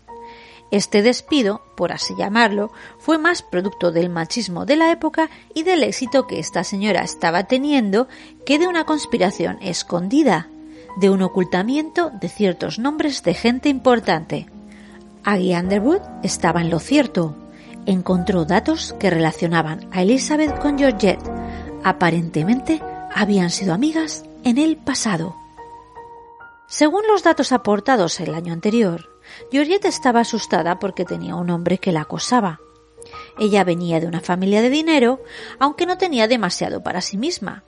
Este 0.69 1.01
despido, 1.01 1.61
por 1.75 1.93
así 1.93 2.13
llamarlo, 2.17 2.71
fue 2.99 3.17
más 3.17 3.41
producto 3.41 3.91
del 3.91 4.09
machismo 4.09 4.65
de 4.65 4.75
la 4.75 4.91
época 4.91 5.29
y 5.53 5.63
del 5.63 5.83
éxito 5.83 6.27
que 6.27 6.39
esta 6.39 6.63
señora 6.65 7.03
estaba 7.03 7.45
teniendo 7.45 8.07
que 8.45 8.59
de 8.59 8.67
una 8.67 8.85
conspiración 8.85 9.59
escondida, 9.61 10.49
de 10.97 11.09
un 11.09 11.21
ocultamiento 11.21 12.11
de 12.19 12.27
ciertos 12.27 12.79
nombres 12.79 13.23
de 13.23 13.33
gente 13.33 13.69
importante. 13.69 14.47
Aggie 15.23 15.57
Underwood 15.57 16.01
estaba 16.23 16.61
en 16.61 16.69
lo 16.69 16.79
cierto. 16.79 17.35
Encontró 17.85 18.43
datos 18.43 18.93
que 18.99 19.09
relacionaban 19.09 19.87
a 19.91 20.01
Elizabeth 20.01 20.59
con 20.59 20.77
Georgette, 20.77 21.23
aparentemente 21.87 22.81
habían 23.13 23.49
sido 23.49 23.73
amigas 23.73 24.25
en 24.43 24.57
el 24.57 24.77
pasado. 24.77 25.35
Según 26.67 27.07
los 27.07 27.23
datos 27.23 27.53
aportados 27.53 28.19
el 28.19 28.33
año 28.33 28.51
anterior, 28.51 29.09
Georgette 29.51 29.85
estaba 29.85 30.19
asustada 30.21 30.79
porque 30.79 31.05
tenía 31.05 31.35
un 31.35 31.49
hombre 31.49 31.77
que 31.77 31.93
la 31.93 32.01
acosaba. 32.01 32.59
Ella 33.39 33.63
venía 33.63 34.01
de 34.01 34.07
una 34.07 34.19
familia 34.19 34.61
de 34.61 34.69
dinero, 34.69 35.23
aunque 35.59 35.85
no 35.85 35.97
tenía 35.97 36.27
demasiado 36.27 36.83
para 36.83 36.99
sí 36.99 37.17
misma. 37.17 37.63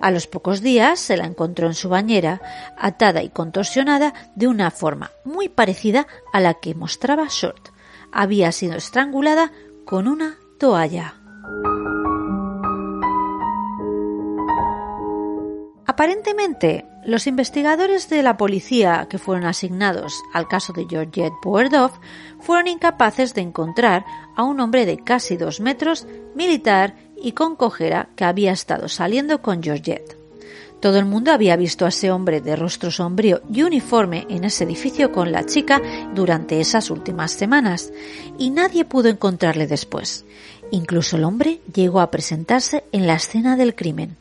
A 0.00 0.10
los 0.10 0.26
pocos 0.26 0.60
días 0.60 1.00
se 1.00 1.16
la 1.16 1.24
encontró 1.24 1.66
en 1.66 1.74
su 1.74 1.88
bañera, 1.88 2.42
atada 2.78 3.22
y 3.22 3.30
contorsionada 3.30 4.12
de 4.34 4.48
una 4.48 4.70
forma 4.70 5.12
muy 5.24 5.48
parecida 5.48 6.06
a 6.32 6.40
la 6.40 6.54
que 6.54 6.74
mostraba 6.74 7.26
Short. 7.30 7.70
Había 8.12 8.52
sido 8.52 8.76
estrangulada 8.76 9.50
con 9.86 10.08
una 10.08 10.36
toalla. 10.58 11.14
Aparentemente, 16.02 16.84
los 17.04 17.28
investigadores 17.28 18.08
de 18.08 18.24
la 18.24 18.36
policía 18.36 19.06
que 19.08 19.18
fueron 19.18 19.44
asignados 19.44 20.20
al 20.32 20.48
caso 20.48 20.72
de 20.72 20.88
Georgette 20.90 21.32
Boerdov 21.44 21.92
fueron 22.40 22.66
incapaces 22.66 23.34
de 23.34 23.42
encontrar 23.42 24.04
a 24.34 24.42
un 24.42 24.58
hombre 24.58 24.84
de 24.84 24.98
casi 24.98 25.36
dos 25.36 25.60
metros, 25.60 26.08
militar 26.34 26.96
y 27.16 27.30
con 27.30 27.54
cojera 27.54 28.08
que 28.16 28.24
había 28.24 28.50
estado 28.50 28.88
saliendo 28.88 29.42
con 29.42 29.62
Georgette. 29.62 30.18
Todo 30.80 30.98
el 30.98 31.04
mundo 31.04 31.30
había 31.30 31.54
visto 31.54 31.86
a 31.86 31.90
ese 31.90 32.10
hombre 32.10 32.40
de 32.40 32.56
rostro 32.56 32.90
sombrío 32.90 33.40
y 33.48 33.62
uniforme 33.62 34.26
en 34.28 34.42
ese 34.42 34.64
edificio 34.64 35.12
con 35.12 35.30
la 35.30 35.46
chica 35.46 35.80
durante 36.16 36.60
esas 36.60 36.90
últimas 36.90 37.30
semanas, 37.30 37.92
y 38.38 38.50
nadie 38.50 38.84
pudo 38.84 39.08
encontrarle 39.08 39.68
después. 39.68 40.24
Incluso 40.72 41.16
el 41.16 41.22
hombre 41.22 41.60
llegó 41.72 42.00
a 42.00 42.10
presentarse 42.10 42.82
en 42.90 43.06
la 43.06 43.14
escena 43.14 43.56
del 43.56 43.76
crimen. 43.76 44.16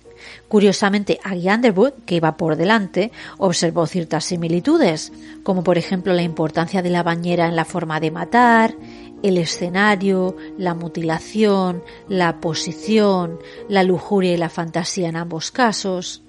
Curiosamente, 0.48 1.20
Aggie 1.24 1.54
Underwood, 1.54 1.94
que 2.06 2.16
iba 2.16 2.38
por 2.38 2.56
delante, 2.56 3.12
observó 3.38 3.88
ciertas 3.88 4.26
similitudes, 4.26 5.12
como 5.44 5.64
por 5.64 5.78
ejemplo 5.78 6.14
la 6.14 6.24
importancia 6.24 6.82
de 6.82 6.90
la 6.90 7.04
bañera 7.04 7.48
en 7.48 7.56
la 7.56 7.66
forma 7.66 8.00
de 8.00 8.12
matar, 8.12 8.76
el 9.24 9.38
escenario, 9.38 10.36
la 10.58 10.74
mutilación, 10.74 11.84
la 12.08 12.40
posición, 12.40 13.40
la 13.70 13.84
lujuria 13.84 14.34
y 14.34 14.38
la 14.38 14.50
fantasía 14.50 15.10
en 15.10 15.16
ambos 15.16 15.52
casos. 15.52 16.24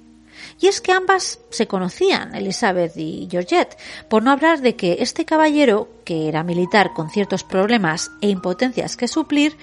Y 0.61 0.67
es 0.67 0.81
que 0.81 0.93
ambas 0.93 1.41
se 1.51 1.67
conocían, 1.67 2.35
Elizabeth 2.35 2.97
y 2.97 3.29
Georgette, 3.31 3.77
por 4.09 4.23
no 4.23 4.31
hablar 4.31 4.61
de 4.61 4.77
que 4.77 4.99
este 5.01 5.25
caballero, 5.25 5.89
que 6.05 6.29
era 6.29 6.43
militar 6.43 6.93
con 6.95 7.11
ciertos 7.11 7.45
problemas 7.45 8.11
e 8.21 8.29
impotencias 8.29 8.97
que 8.97 9.09
suplir, 9.09 9.57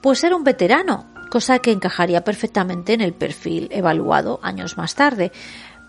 pues 0.00 0.24
era 0.24 0.36
un 0.36 0.44
veterano, 0.44 1.06
cosa 1.30 1.58
que 1.58 1.72
encajaría 1.72 2.24
perfectamente 2.24 2.92
en 2.94 3.00
el 3.00 3.12
perfil 3.12 3.68
evaluado 3.70 4.40
años 4.42 4.76
más 4.76 4.94
tarde. 4.94 5.32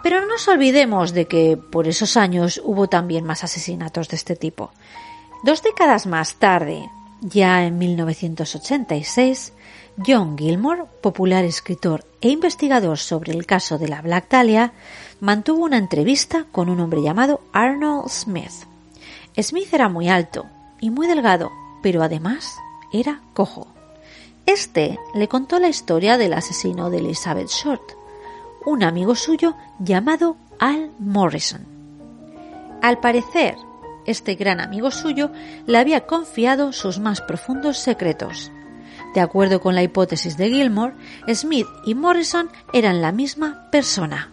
Pero 0.04 0.22
no 0.22 0.28
nos 0.28 0.48
olvidemos 0.48 1.14
de 1.14 1.26
que 1.26 1.58
por 1.58 1.88
esos 1.88 2.18
años 2.18 2.62
hubo 2.64 2.88
también 2.88 3.26
más 3.26 3.44
asesinatos 3.44 4.10
de 4.10 4.16
este 4.16 4.36
tipo. 4.36 4.72
Dos 5.44 5.64
décadas 5.64 6.06
más 6.06 6.36
tarde, 6.36 6.90
ya 7.22 7.66
en 7.66 7.78
1986, 7.78 9.54
John 10.06 10.38
Gilmore, 10.38 10.84
popular 11.02 11.44
escritor 11.44 12.06
e 12.22 12.30
investigador 12.30 12.98
sobre 13.00 13.34
el 13.34 13.46
caso 13.46 13.78
de 13.78 13.88
la 13.88 14.02
Black 14.02 14.30
Dahlia, 14.30 14.74
mantuvo 15.20 15.64
una 15.64 15.78
entrevista 15.78 16.46
con 16.52 16.70
un 16.70 16.80
hombre 16.80 17.02
llamado 17.02 17.42
Arnold 17.54 18.10
Smith. 18.10 18.66
Smith 19.40 19.74
era 19.74 19.90
muy 19.90 20.10
alto 20.10 20.46
y 20.80 20.90
muy 20.90 21.08
delgado, 21.08 21.52
pero 21.82 22.04
además 22.04 22.56
era 22.92 23.22
cojo. 23.34 23.77
Este 24.48 24.98
le 25.14 25.28
contó 25.28 25.60
la 25.60 25.68
historia 25.68 26.18
del 26.18 26.32
asesino 26.32 26.90
de 26.90 27.00
Elizabeth 27.00 27.50
Short, 27.50 27.92
un 28.66 28.82
amigo 28.82 29.14
suyo 29.14 29.58
llamado 29.78 30.38
Al 30.58 30.90
Morrison. 31.00 31.66
Al 32.82 33.02
parecer, 33.02 33.58
este 34.06 34.36
gran 34.36 34.62
amigo 34.62 34.90
suyo 34.90 35.32
le 35.66 35.78
había 35.78 36.06
confiado 36.06 36.72
sus 36.72 36.98
más 36.98 37.20
profundos 37.20 37.78
secretos. 37.78 38.54
De 39.14 39.20
acuerdo 39.20 39.60
con 39.60 39.76
la 39.76 39.84
hipótesis 39.84 40.38
de 40.38 40.48
Gilmore, 40.50 40.94
Smith 41.34 41.68
y 41.86 41.94
Morrison 41.94 42.50
eran 42.72 43.02
la 43.02 43.12
misma 43.12 43.70
persona. 43.70 44.32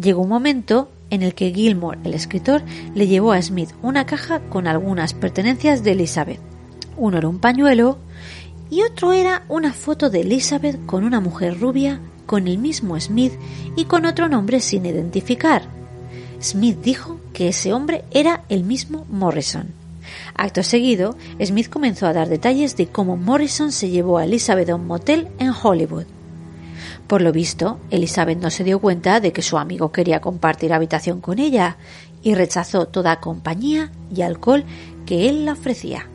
Llegó 0.00 0.22
un 0.22 0.28
momento 0.28 0.92
en 1.10 1.22
el 1.22 1.34
que 1.34 1.52
Gilmore, 1.52 1.98
el 2.04 2.14
escritor, 2.14 2.62
le 2.94 3.08
llevó 3.08 3.32
a 3.32 3.42
Smith 3.42 3.70
una 3.82 4.06
caja 4.06 4.38
con 4.48 4.68
algunas 4.68 5.12
pertenencias 5.12 5.82
de 5.82 5.92
Elizabeth. 5.92 6.38
Uno 6.96 7.18
era 7.18 7.28
un 7.28 7.40
pañuelo, 7.40 7.98
y 8.70 8.82
otro 8.82 9.12
era 9.12 9.44
una 9.48 9.72
foto 9.72 10.10
de 10.10 10.20
Elizabeth 10.20 10.84
con 10.86 11.04
una 11.04 11.20
mujer 11.20 11.58
rubia, 11.58 12.00
con 12.26 12.46
el 12.46 12.58
mismo 12.58 12.98
Smith 13.00 13.32
y 13.76 13.84
con 13.86 14.06
otro 14.06 14.28
nombre 14.28 14.60
sin 14.60 14.86
identificar. 14.86 15.62
Smith 16.40 16.78
dijo 16.80 17.20
que 17.32 17.48
ese 17.48 17.72
hombre 17.72 18.04
era 18.12 18.44
el 18.48 18.62
mismo 18.64 19.04
Morrison. 19.10 19.68
Acto 20.34 20.62
seguido, 20.62 21.16
Smith 21.44 21.68
comenzó 21.68 22.06
a 22.06 22.12
dar 22.12 22.28
detalles 22.28 22.76
de 22.76 22.86
cómo 22.86 23.16
Morrison 23.16 23.72
se 23.72 23.90
llevó 23.90 24.18
a 24.18 24.24
Elizabeth 24.24 24.70
a 24.70 24.76
un 24.76 24.86
motel 24.86 25.28
en 25.38 25.50
Hollywood. 25.50 26.06
Por 27.06 27.22
lo 27.22 27.32
visto, 27.32 27.80
Elizabeth 27.90 28.38
no 28.38 28.50
se 28.50 28.64
dio 28.64 28.78
cuenta 28.78 29.20
de 29.20 29.32
que 29.32 29.42
su 29.42 29.58
amigo 29.58 29.90
quería 29.90 30.20
compartir 30.20 30.72
habitación 30.72 31.20
con 31.20 31.40
ella 31.40 31.76
y 32.22 32.34
rechazó 32.34 32.86
toda 32.86 33.20
compañía 33.20 33.90
y 34.14 34.22
alcohol 34.22 34.64
que 35.06 35.28
él 35.28 35.44
le 35.44 35.50
ofrecía. 35.50 36.09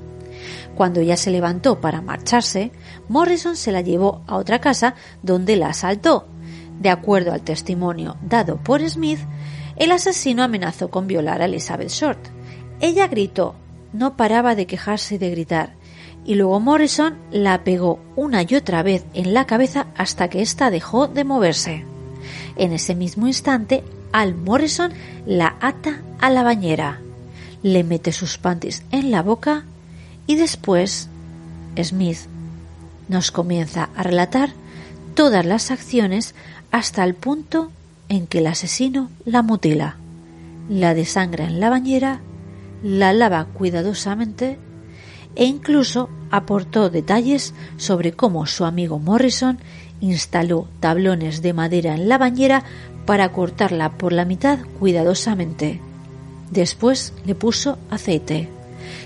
Cuando 0.75 0.99
ella 0.99 1.15
se 1.15 1.31
levantó 1.31 1.79
para 1.79 2.01
marcharse, 2.01 2.71
Morrison 3.07 3.55
se 3.55 3.71
la 3.71 3.81
llevó 3.81 4.21
a 4.27 4.35
otra 4.35 4.59
casa 4.59 4.95
donde 5.23 5.55
la 5.55 5.69
asaltó. 5.69 6.27
De 6.79 6.89
acuerdo 6.89 7.31
al 7.31 7.41
testimonio 7.41 8.17
dado 8.21 8.57
por 8.57 8.87
Smith, 8.87 9.19
el 9.77 9.91
asesino 9.91 10.43
amenazó 10.43 10.89
con 10.89 11.07
violar 11.07 11.41
a 11.41 11.45
Elizabeth 11.45 11.89
Short. 11.89 12.19
Ella 12.81 13.07
gritó, 13.07 13.55
no 13.93 14.17
paraba 14.17 14.55
de 14.55 14.67
quejarse 14.67 15.17
de 15.17 15.31
gritar, 15.31 15.73
y 16.25 16.35
luego 16.35 16.59
Morrison 16.59 17.15
la 17.31 17.63
pegó 17.63 17.99
una 18.17 18.43
y 18.43 18.55
otra 18.55 18.83
vez 18.83 19.05
en 19.13 19.33
la 19.33 19.45
cabeza 19.45 19.87
hasta 19.95 20.27
que 20.29 20.41
ésta 20.41 20.69
dejó 20.71 21.07
de 21.07 21.23
moverse. 21.23 21.85
En 22.57 22.73
ese 22.73 22.95
mismo 22.95 23.27
instante, 23.27 23.83
Al 24.11 24.35
Morrison 24.35 24.91
la 25.25 25.55
ata 25.61 26.01
a 26.19 26.29
la 26.29 26.43
bañera, 26.43 26.99
le 27.63 27.83
mete 27.83 28.11
sus 28.11 28.37
panties 28.37 28.83
en 28.91 29.11
la 29.11 29.21
boca 29.21 29.65
y 30.27 30.35
después, 30.35 31.09
Smith 31.81 32.19
nos 33.07 33.31
comienza 33.31 33.89
a 33.95 34.03
relatar 34.03 34.53
todas 35.13 35.45
las 35.45 35.71
acciones 35.71 36.33
hasta 36.71 37.03
el 37.03 37.13
punto 37.13 37.71
en 38.09 38.27
que 38.27 38.39
el 38.39 38.47
asesino 38.47 39.09
la 39.25 39.41
mutila, 39.41 39.97
la 40.69 40.93
desangra 40.93 41.45
en 41.45 41.59
la 41.59 41.69
bañera, 41.69 42.21
la 42.83 43.13
lava 43.13 43.45
cuidadosamente 43.45 44.57
e 45.35 45.45
incluso 45.45 46.09
aportó 46.31 46.89
detalles 46.89 47.53
sobre 47.77 48.13
cómo 48.13 48.45
su 48.45 48.65
amigo 48.65 48.99
Morrison 48.99 49.59
instaló 50.01 50.67
tablones 50.79 51.41
de 51.41 51.53
madera 51.53 51.95
en 51.95 52.09
la 52.09 52.17
bañera 52.17 52.63
para 53.05 53.31
cortarla 53.31 53.97
por 53.97 54.13
la 54.13 54.25
mitad 54.25 54.59
cuidadosamente. 54.79 55.81
Después 56.51 57.13
le 57.25 57.35
puso 57.35 57.77
aceite 57.89 58.49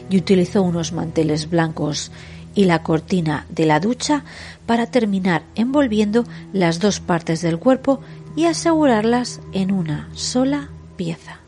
y 0.09 0.17
utilizó 0.17 0.61
unos 0.61 0.91
manteles 0.91 1.49
blancos 1.49 2.11
y 2.55 2.65
la 2.65 2.83
cortina 2.83 3.45
de 3.49 3.65
la 3.65 3.79
ducha 3.79 4.23
para 4.65 4.87
terminar 4.87 5.43
envolviendo 5.55 6.25
las 6.51 6.79
dos 6.79 6.99
partes 6.99 7.41
del 7.41 7.59
cuerpo 7.59 8.01
y 8.35 8.45
asegurarlas 8.45 9.41
en 9.53 9.71
una 9.71 10.09
sola 10.13 10.69
pieza. 10.95 11.39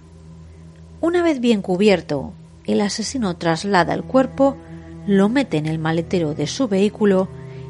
Una 1.01 1.23
vez 1.23 1.39
bien 1.39 1.61
cubierto, 1.61 2.33
el 2.65 2.81
asesino 2.81 3.35
traslada 3.35 3.93
el 3.93 4.03
cuerpo, 4.03 4.55
lo 5.07 5.29
mete 5.29 5.57
en 5.57 5.65
el 5.65 5.79
maletero 5.79 6.35
de 6.35 6.47
su 6.47 6.67
vehículo 6.67 7.27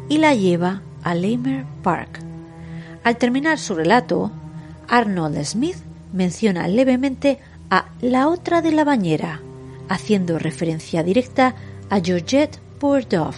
y 0.10 0.18
la 0.18 0.36
lleva 0.36 0.82
a 1.04 1.16
Leimer 1.16 1.66
Park. 1.82 2.20
Al 3.04 3.18
terminar 3.18 3.58
su 3.58 3.74
relato, 3.74 4.32
Arnold 4.88 5.44
Smith 5.46 5.78
menciona 6.14 6.68
levemente 6.68 7.40
a 7.70 7.86
la 8.02 8.28
otra 8.28 8.62
de 8.62 8.74
la 8.74 8.84
bañera, 8.84 9.40
haciendo 9.92 10.40
referencia 10.40 11.04
directa 11.04 11.54
a 11.90 12.00
Georgette 12.00 12.60
Bourdoff, 12.80 13.36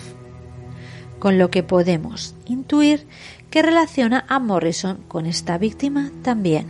con 1.17 1.39
lo 1.39 1.49
que 1.49 1.63
podemos 1.63 2.35
intuir 2.45 3.07
que 3.49 3.63
relaciona 3.63 4.23
a 4.29 4.37
Morrison 4.37 5.03
con 5.07 5.25
esta 5.25 5.57
víctima 5.57 6.11
también. 6.21 6.67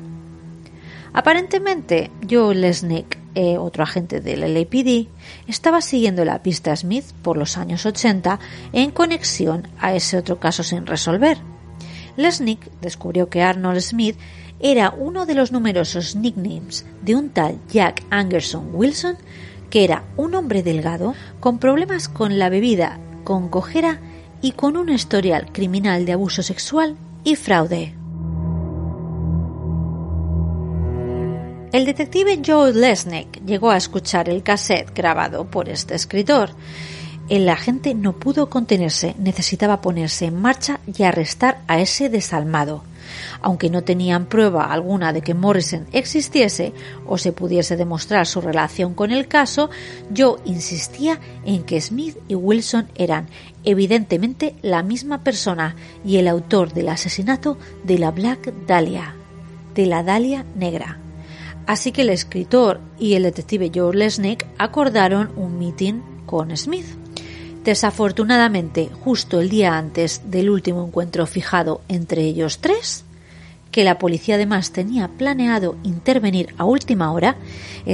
Aparentemente, 1.11 2.11
Joe 2.29 2.55
Lesnick, 2.55 3.17
eh, 3.35 3.57
otro 3.57 3.83
agente 3.83 4.21
del 4.21 4.53
LAPD, 4.53 5.09
estaba 5.47 5.81
siguiendo 5.81 6.23
la 6.23 6.41
pista 6.41 6.73
Smith 6.75 7.05
por 7.21 7.35
los 7.35 7.57
años 7.57 7.85
80 7.85 8.39
en 8.71 8.89
conexión 8.91 9.67
a 9.79 9.93
ese 9.93 10.17
otro 10.17 10.39
caso 10.39 10.63
sin 10.63 10.85
resolver. 10.85 11.39
Lesnick 12.15 12.71
descubrió 12.79 13.27
que 13.27 13.41
Arnold 13.41 13.81
Smith 13.81 14.17
era 14.61 14.91
uno 14.91 15.25
de 15.25 15.35
los 15.35 15.51
numerosos 15.51 16.15
nicknames 16.15 16.85
de 17.01 17.15
un 17.17 17.31
tal 17.31 17.59
Jack 17.69 18.01
Angerson 18.11 18.69
Wilson 18.71 19.17
que 19.73 19.83
era 19.83 20.03
un 20.17 20.35
hombre 20.35 20.61
delgado 20.61 21.15
con 21.39 21.57
problemas 21.57 22.07
con 22.07 22.37
la 22.37 22.49
bebida, 22.49 22.99
con 23.23 23.49
cojera 23.49 23.99
y 24.39 24.51
con 24.51 24.77
un 24.77 24.89
historial 24.89 25.51
criminal 25.51 26.05
de 26.05 26.13
abuso 26.13 26.43
sexual 26.43 26.95
y 27.23 27.35
fraude. 27.35 27.95
El 31.71 31.85
detective 31.85 32.39
Joe 32.45 32.71
Lesnick 32.71 33.43
llegó 33.47 33.71
a 33.71 33.77
escuchar 33.77 34.29
el 34.29 34.43
cassette 34.43 34.93
grabado 34.93 35.45
por 35.45 35.67
este 35.69 35.95
escritor. 35.95 36.51
El 37.27 37.49
agente 37.49 37.95
no 37.95 38.13
pudo 38.13 38.51
contenerse, 38.51 39.15
necesitaba 39.17 39.81
ponerse 39.81 40.25
en 40.25 40.39
marcha 40.39 40.81
y 40.85 41.01
arrestar 41.01 41.63
a 41.67 41.81
ese 41.81 42.09
desalmado. 42.09 42.83
Aunque 43.41 43.69
no 43.69 43.83
tenían 43.83 44.25
prueba 44.25 44.71
alguna 44.71 45.13
de 45.13 45.21
que 45.21 45.33
Morrison 45.33 45.85
existiese 45.91 46.73
o 47.05 47.17
se 47.17 47.31
pudiese 47.31 47.75
demostrar 47.75 48.27
su 48.27 48.41
relación 48.41 48.93
con 48.93 49.11
el 49.11 49.27
caso, 49.27 49.69
Joe 50.15 50.39
insistía 50.45 51.19
en 51.45 51.63
que 51.63 51.81
Smith 51.81 52.17
y 52.27 52.35
Wilson 52.35 52.87
eran 52.95 53.27
evidentemente 53.63 54.55
la 54.61 54.83
misma 54.83 55.23
persona 55.23 55.75
y 56.05 56.17
el 56.17 56.27
autor 56.27 56.73
del 56.73 56.89
asesinato 56.89 57.57
de 57.83 57.97
la 57.97 58.11
Black 58.11 58.53
Dahlia, 58.67 59.15
de 59.73 59.85
la 59.85 60.03
Dahlia 60.03 60.45
Negra. 60.55 60.99
Así 61.65 61.91
que 61.91 62.01
el 62.01 62.09
escritor 62.09 62.81
y 62.99 63.13
el 63.13 63.23
detective 63.23 63.71
Joe 63.73 63.95
Lesnick 63.95 64.45
acordaron 64.57 65.31
un 65.37 65.57
meeting 65.57 66.01
con 66.25 66.55
Smith. 66.57 67.02
Desafortunadamente, 67.63 68.89
justo 69.03 69.39
el 69.39 69.49
día 69.49 69.77
antes 69.77 70.21
del 70.25 70.49
último 70.49 70.85
encuentro 70.85 71.25
fijado 71.25 71.81
entre 71.87 72.23
ellos 72.23 72.59
tres, 72.59 73.05
que 73.71 73.85
la 73.85 73.97
policía 73.97 74.35
además 74.35 74.71
tenía 74.71 75.07
planeado 75.07 75.77
intervenir 75.83 76.53
a 76.57 76.65
última 76.65 77.11
hora, 77.11 77.37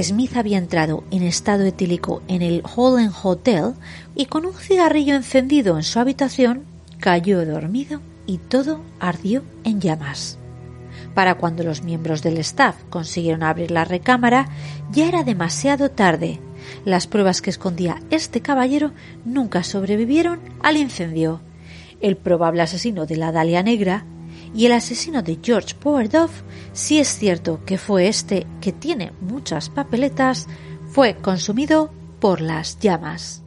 Smith 0.02 0.36
había 0.36 0.58
entrado 0.58 1.04
en 1.10 1.22
estado 1.22 1.64
etílico 1.64 2.22
en 2.28 2.42
el 2.42 2.62
Holland 2.76 3.14
Hotel 3.22 3.74
y 4.14 4.26
con 4.26 4.44
un 4.44 4.54
cigarrillo 4.54 5.14
encendido 5.14 5.76
en 5.76 5.84
su 5.84 5.98
habitación 5.98 6.64
cayó 6.98 7.44
dormido 7.46 8.00
y 8.26 8.38
todo 8.38 8.80
ardió 8.98 9.42
en 9.64 9.80
llamas. 9.80 10.36
Para 11.14 11.36
cuando 11.36 11.62
los 11.64 11.82
miembros 11.82 12.22
del 12.22 12.38
staff 12.38 12.76
consiguieron 12.90 13.42
abrir 13.42 13.70
la 13.70 13.84
recámara, 13.84 14.48
ya 14.92 15.08
era 15.08 15.24
demasiado 15.24 15.90
tarde. 15.90 16.40
Las 16.84 17.06
pruebas 17.06 17.42
que 17.42 17.50
escondía 17.50 18.00
este 18.10 18.40
caballero 18.40 18.92
nunca 19.24 19.62
sobrevivieron 19.62 20.40
al 20.62 20.76
incendio. 20.76 21.40
El 22.00 22.16
probable 22.16 22.62
asesino 22.62 23.06
de 23.06 23.16
la 23.16 23.32
Dalia 23.32 23.62
Negra 23.62 24.04
y 24.54 24.66
el 24.66 24.72
asesino 24.72 25.22
de 25.22 25.38
George 25.42 25.74
Powerduff, 25.74 26.42
si 26.72 26.98
es 26.98 27.08
cierto 27.08 27.64
que 27.64 27.78
fue 27.78 28.08
este 28.08 28.46
que 28.60 28.72
tiene 28.72 29.12
muchas 29.20 29.68
papeletas, 29.68 30.46
fue 30.90 31.16
consumido 31.16 31.92
por 32.20 32.40
las 32.40 32.78
llamas. 32.78 33.42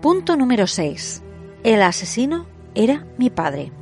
Punto 0.00 0.36
número 0.36 0.66
6. 0.66 1.22
El 1.62 1.82
asesino 1.82 2.46
era 2.74 3.06
mi 3.16 3.30
padre. 3.30 3.72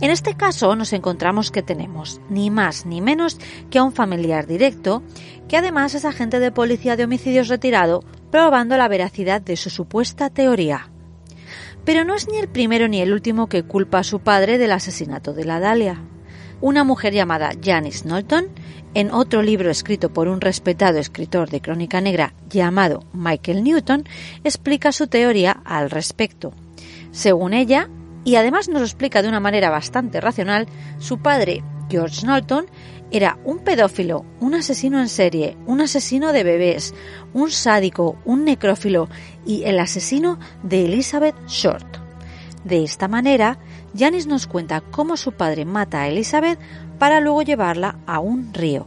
En 0.00 0.10
este 0.10 0.34
caso 0.34 0.76
nos 0.76 0.92
encontramos 0.92 1.50
que 1.50 1.62
tenemos 1.62 2.20
ni 2.30 2.50
más 2.50 2.86
ni 2.86 3.00
menos 3.00 3.38
que 3.68 3.78
a 3.78 3.82
un 3.82 3.92
familiar 3.92 4.46
directo, 4.46 5.02
que 5.48 5.56
además 5.56 5.94
es 5.94 6.04
agente 6.04 6.38
de 6.38 6.52
policía 6.52 6.96
de 6.96 7.04
homicidios 7.04 7.48
retirado, 7.48 8.04
probando 8.30 8.76
la 8.76 8.86
veracidad 8.86 9.40
de 9.40 9.56
su 9.56 9.70
supuesta 9.70 10.30
teoría. 10.30 10.90
Pero 11.84 12.04
no 12.04 12.14
es 12.14 12.28
ni 12.28 12.38
el 12.38 12.48
primero 12.48 12.86
ni 12.86 13.00
el 13.00 13.12
último 13.12 13.48
que 13.48 13.64
culpa 13.64 13.98
a 13.98 14.04
su 14.04 14.20
padre 14.20 14.56
del 14.58 14.72
asesinato 14.72 15.32
de 15.32 15.44
la 15.44 15.58
Dalia. 15.58 16.00
Una 16.60 16.84
mujer 16.84 17.12
llamada 17.12 17.50
Janice 17.60 18.06
Norton, 18.06 18.46
en 18.94 19.10
otro 19.10 19.42
libro 19.42 19.70
escrito 19.70 20.12
por 20.12 20.28
un 20.28 20.40
respetado 20.40 20.98
escritor 20.98 21.50
de 21.50 21.60
crónica 21.60 22.00
negra 22.00 22.34
llamado 22.48 23.04
Michael 23.12 23.64
Newton, 23.64 24.04
explica 24.44 24.92
su 24.92 25.08
teoría 25.08 25.60
al 25.64 25.90
respecto. 25.90 26.52
Según 27.10 27.54
ella, 27.54 27.88
y 28.28 28.36
además 28.36 28.68
nos 28.68 28.80
lo 28.80 28.84
explica 28.84 29.22
de 29.22 29.28
una 29.28 29.40
manera 29.40 29.70
bastante 29.70 30.20
racional, 30.20 30.66
su 30.98 31.16
padre, 31.16 31.64
George 31.88 32.26
Norton, 32.26 32.66
era 33.10 33.38
un 33.46 33.60
pedófilo, 33.60 34.26
un 34.38 34.54
asesino 34.54 35.00
en 35.00 35.08
serie, 35.08 35.56
un 35.64 35.80
asesino 35.80 36.34
de 36.34 36.44
bebés, 36.44 36.94
un 37.32 37.50
sádico, 37.50 38.18
un 38.26 38.44
necrófilo 38.44 39.08
y 39.46 39.62
el 39.62 39.78
asesino 39.78 40.38
de 40.62 40.84
Elizabeth 40.84 41.36
Short. 41.46 41.86
De 42.64 42.84
esta 42.84 43.08
manera, 43.08 43.58
Janice 43.96 44.28
nos 44.28 44.46
cuenta 44.46 44.82
cómo 44.82 45.16
su 45.16 45.32
padre 45.32 45.64
mata 45.64 46.02
a 46.02 46.08
Elizabeth 46.08 46.58
para 46.98 47.20
luego 47.20 47.42
llevarla 47.42 47.98
a 48.06 48.20
un 48.20 48.52
río. 48.52 48.86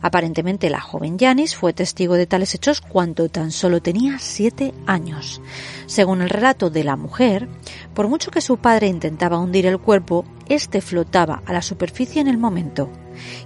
Aparentemente 0.00 0.70
la 0.70 0.80
joven 0.80 1.18
Janis 1.18 1.56
fue 1.56 1.72
testigo 1.72 2.14
de 2.14 2.26
tales 2.26 2.54
hechos 2.54 2.80
cuando 2.80 3.28
tan 3.28 3.50
solo 3.50 3.82
tenía 3.82 4.18
siete 4.18 4.72
años. 4.86 5.40
Según 5.86 6.22
el 6.22 6.30
relato 6.30 6.70
de 6.70 6.84
la 6.84 6.96
mujer, 6.96 7.48
por 7.94 8.08
mucho 8.08 8.30
que 8.30 8.40
su 8.40 8.58
padre 8.58 8.86
intentaba 8.86 9.38
hundir 9.38 9.66
el 9.66 9.78
cuerpo, 9.78 10.24
éste 10.48 10.80
flotaba 10.80 11.42
a 11.46 11.52
la 11.52 11.62
superficie 11.62 12.20
en 12.20 12.28
el 12.28 12.38
momento. 12.38 12.90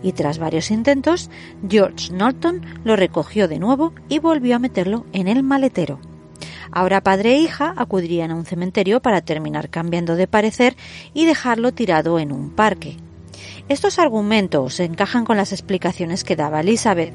Y 0.03 0.13
tras 0.13 0.39
varios 0.39 0.71
intentos, 0.71 1.31
George 1.67 2.13
Norton 2.13 2.61
lo 2.85 2.97
recogió 2.97 3.49
de 3.49 3.59
nuevo 3.59 3.95
y 4.09 4.19
volvió 4.19 4.57
a 4.57 4.59
meterlo 4.59 5.07
en 5.13 5.29
el 5.29 5.43
maletero. 5.43 5.99
Ahora 6.71 7.03
padre 7.03 7.35
e 7.35 7.39
hija 7.39 7.75
acudirían 7.77 8.31
a 8.31 8.35
un 8.35 8.45
cementerio 8.45 9.01
para 9.01 9.21
terminar 9.21 9.69
cambiando 9.71 10.17
de 10.17 10.27
parecer 10.27 10.77
y 11.13 11.27
dejarlo 11.27 11.73
tirado 11.73 12.19
en 12.19 12.33
un 12.33 12.51
parque. 12.51 12.97
Estos 13.69 13.99
argumentos 13.99 14.81
encajan 14.81 15.25
con 15.25 15.37
las 15.37 15.53
explicaciones 15.53 16.25
que 16.25 16.37
daba 16.37 16.61
Elizabeth. 16.61 17.15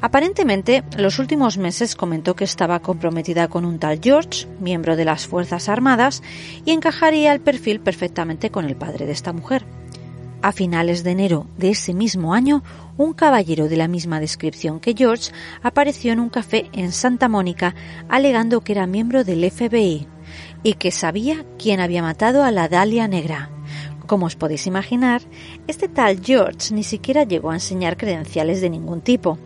Aparentemente, 0.00 0.84
los 0.96 1.18
últimos 1.18 1.58
meses 1.58 1.96
comentó 1.96 2.36
que 2.36 2.44
estaba 2.44 2.80
comprometida 2.80 3.48
con 3.48 3.64
un 3.64 3.78
tal 3.78 3.98
George, 4.00 4.46
miembro 4.60 4.96
de 4.96 5.04
las 5.04 5.26
Fuerzas 5.26 5.68
Armadas, 5.68 6.22
y 6.64 6.70
encajaría 6.70 7.32
el 7.32 7.40
perfil 7.40 7.80
perfectamente 7.80 8.50
con 8.50 8.64
el 8.64 8.76
padre 8.76 9.06
de 9.06 9.12
esta 9.12 9.32
mujer. 9.32 9.64
A 10.40 10.52
finales 10.52 11.02
de 11.02 11.10
enero 11.10 11.48
de 11.56 11.70
ese 11.70 11.94
mismo 11.94 12.32
año, 12.32 12.62
un 12.96 13.12
caballero 13.12 13.68
de 13.68 13.76
la 13.76 13.88
misma 13.88 14.20
descripción 14.20 14.78
que 14.78 14.94
George 14.96 15.32
apareció 15.62 16.12
en 16.12 16.20
un 16.20 16.28
café 16.28 16.70
en 16.72 16.92
Santa 16.92 17.28
Mónica 17.28 17.74
alegando 18.08 18.60
que 18.60 18.72
era 18.72 18.86
miembro 18.86 19.24
del 19.24 19.50
FBI 19.50 20.06
y 20.62 20.74
que 20.74 20.92
sabía 20.92 21.44
quién 21.58 21.80
había 21.80 22.02
matado 22.02 22.44
a 22.44 22.52
la 22.52 22.68
Dalia 22.68 23.08
Negra. 23.08 23.50
Como 24.08 24.24
os 24.24 24.36
podéis 24.36 24.66
imaginar, 24.66 25.20
este 25.66 25.86
tal 25.86 26.24
George 26.24 26.72
ni 26.72 26.82
siquiera 26.82 27.24
llegó 27.24 27.50
a 27.50 27.54
enseñar 27.60 27.98
credenciales 27.98 28.62
de 28.62 28.70
ningún 28.70 29.02
tipo. 29.02 29.38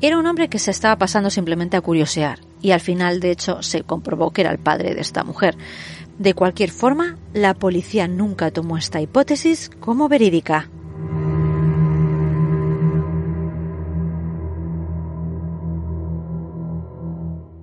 Era 0.00 0.18
un 0.18 0.26
hombre 0.26 0.48
que 0.48 0.58
se 0.58 0.72
estaba 0.72 0.96
pasando 0.98 1.30
simplemente 1.30 1.76
a 1.76 1.80
curiosear, 1.80 2.40
y 2.60 2.72
al 2.72 2.80
final, 2.80 3.20
de 3.20 3.30
hecho, 3.30 3.62
se 3.62 3.84
comprobó 3.84 4.32
que 4.32 4.40
era 4.40 4.50
el 4.50 4.58
padre 4.58 4.96
de 4.96 5.00
esta 5.00 5.22
mujer. 5.22 5.56
De 6.18 6.34
cualquier 6.34 6.70
forma, 6.72 7.16
la 7.32 7.54
policía 7.54 8.08
nunca 8.08 8.50
tomó 8.50 8.76
esta 8.76 9.00
hipótesis 9.00 9.70
como 9.78 10.08
verídica. 10.08 10.68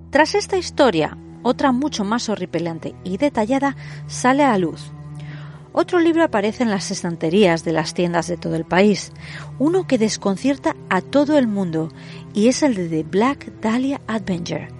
Tras 0.08 0.34
esta 0.34 0.56
historia, 0.56 1.18
otra 1.42 1.70
mucho 1.70 2.02
más 2.02 2.30
horripilante 2.30 2.94
y 3.04 3.18
detallada 3.18 3.76
sale 4.06 4.42
a 4.42 4.56
luz. 4.56 4.90
Otro 5.80 6.00
libro 6.00 6.24
aparece 6.24 6.64
en 6.64 6.70
las 6.70 6.90
estanterías 6.90 7.62
de 7.62 7.70
las 7.70 7.94
tiendas 7.94 8.26
de 8.26 8.36
todo 8.36 8.56
el 8.56 8.64
país, 8.64 9.12
uno 9.60 9.86
que 9.86 9.96
desconcierta 9.96 10.74
a 10.90 11.00
todo 11.00 11.38
el 11.38 11.46
mundo, 11.46 11.92
y 12.34 12.48
es 12.48 12.64
el 12.64 12.74
de 12.74 12.88
The 12.88 13.04
Black 13.04 13.60
Dahlia 13.60 14.00
Adventure, 14.08 14.70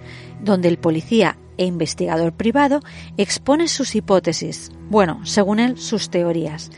donde 0.43 0.67
el 0.67 0.77
policía 0.77 1.37
e 1.55 1.65
investigador 1.65 2.33
privado 2.33 2.81
expone 3.15 3.69
sus 3.69 3.95
hipótesis, 3.95 4.73
bueno, 4.89 5.25
según 5.25 5.61
él, 5.61 5.77
sus 5.77 6.09
teorías. 6.09 6.69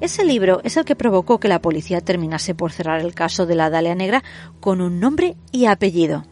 Ese 0.00 0.24
libro 0.24 0.60
es 0.62 0.76
el 0.76 0.84
que 0.84 0.94
provocó 0.94 1.40
que 1.40 1.48
la 1.48 1.60
policía 1.60 2.00
terminase 2.00 2.54
por 2.54 2.70
cerrar 2.70 3.00
el 3.00 3.16
caso 3.16 3.46
de 3.46 3.56
la 3.56 3.68
Dalia 3.68 3.96
Negra 3.96 4.22
con 4.60 4.80
un 4.80 5.00
nombre 5.00 5.36
y 5.50 5.66
apellido. 5.66 6.24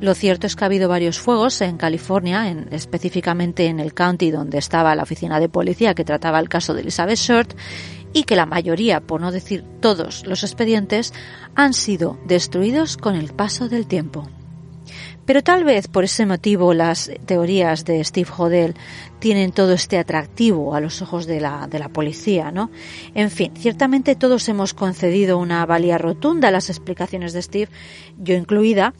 Lo 0.00 0.14
cierto 0.14 0.46
es 0.46 0.56
que 0.56 0.64
ha 0.64 0.66
habido 0.66 0.88
varios 0.88 1.18
fuegos 1.18 1.60
en 1.60 1.76
California, 1.76 2.48
en, 2.48 2.68
específicamente 2.72 3.66
en 3.66 3.80
el 3.80 3.92
county 3.92 4.30
donde 4.30 4.58
estaba 4.58 4.94
la 4.94 5.02
oficina 5.02 5.38
de 5.38 5.50
policía 5.50 5.94
que 5.94 6.04
trataba 6.04 6.38
el 6.40 6.48
caso 6.48 6.72
de 6.72 6.80
Elizabeth 6.80 7.18
Short, 7.18 7.54
y 8.12 8.24
que 8.24 8.34
la 8.34 8.46
mayoría, 8.46 9.00
por 9.00 9.20
no 9.20 9.30
decir 9.30 9.62
todos 9.80 10.26
los 10.26 10.42
expedientes, 10.42 11.12
han 11.54 11.74
sido 11.74 12.18
destruidos 12.26 12.96
con 12.96 13.14
el 13.14 13.32
paso 13.32 13.68
del 13.68 13.86
tiempo. 13.86 14.28
Pero 15.26 15.42
tal 15.42 15.64
vez 15.64 15.86
por 15.86 16.02
ese 16.02 16.26
motivo 16.26 16.74
las 16.74 17.10
teorías 17.26 17.84
de 17.84 18.02
Steve 18.02 18.28
Hodel 18.36 18.74
tienen 19.20 19.52
todo 19.52 19.74
este 19.74 19.98
atractivo 19.98 20.74
a 20.74 20.80
los 20.80 21.02
ojos 21.02 21.26
de 21.26 21.40
la, 21.40 21.68
de 21.68 21.78
la 21.78 21.88
policía, 21.88 22.50
¿no? 22.50 22.70
En 23.14 23.30
fin, 23.30 23.52
ciertamente 23.54 24.16
todos 24.16 24.48
hemos 24.48 24.74
concedido 24.74 25.38
una 25.38 25.64
valía 25.66 25.98
rotunda 25.98 26.48
a 26.48 26.50
las 26.50 26.68
explicaciones 26.68 27.32
de 27.32 27.42
Steve, 27.42 27.70
yo 28.18 28.34
incluida, 28.34 28.92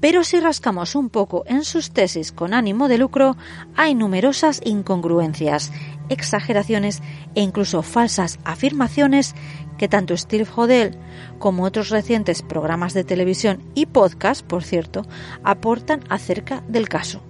pero 0.00 0.24
si 0.24 0.40
rascamos 0.40 0.94
un 0.94 1.10
poco 1.10 1.44
en 1.46 1.64
sus 1.64 1.90
tesis 1.90 2.32
con 2.32 2.54
ánimo 2.54 2.88
de 2.88 2.98
lucro, 2.98 3.36
hay 3.76 3.94
numerosas 3.94 4.60
incongruencias, 4.64 5.70
exageraciones 6.08 7.02
e 7.34 7.42
incluso 7.42 7.82
falsas 7.82 8.38
afirmaciones 8.44 9.34
que 9.78 9.88
tanto 9.88 10.16
Steve 10.16 10.46
Hodel 10.54 10.96
como 11.38 11.64
otros 11.64 11.90
recientes 11.90 12.42
programas 12.42 12.92
de 12.94 13.04
televisión 13.04 13.62
y 13.74 13.86
podcast, 13.86 14.44
por 14.44 14.62
cierto, 14.62 15.06
aportan 15.44 16.00
acerca 16.08 16.62
del 16.68 16.88
caso. 16.88 17.22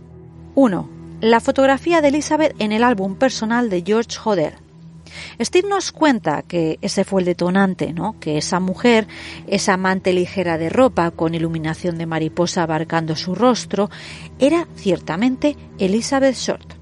1. 0.55 0.89
La 1.21 1.41
fotografía 1.41 2.01
de 2.01 2.09
Elizabeth 2.09 2.55
en 2.59 2.73
el 2.73 2.83
álbum 2.83 3.15
personal 3.17 3.71
de 3.71 3.83
George 3.87 4.17
Hodel. 4.25 4.55
Steve 5.41 5.69
nos 5.69 5.93
cuenta 5.93 6.43
que 6.43 6.79
ese 6.83 7.05
fue 7.05 7.23
el 7.23 7.27
detonante, 7.27 7.93
¿no? 7.93 8.19
Que 8.21 8.39
esa 8.39 8.61
mujer, 8.61 9.07
esa 9.47 9.75
amante 9.75 10.13
ligera 10.13 10.59
de 10.59 10.69
ropa 10.69 11.11
con 11.11 11.35
iluminación 11.35 11.99
de 11.99 12.07
mariposa 12.07 12.63
abarcando 12.63 13.17
su 13.17 13.35
rostro, 13.35 13.91
era 14.39 14.67
ciertamente 14.77 15.57
Elizabeth 15.79 16.37
Short. 16.37 16.75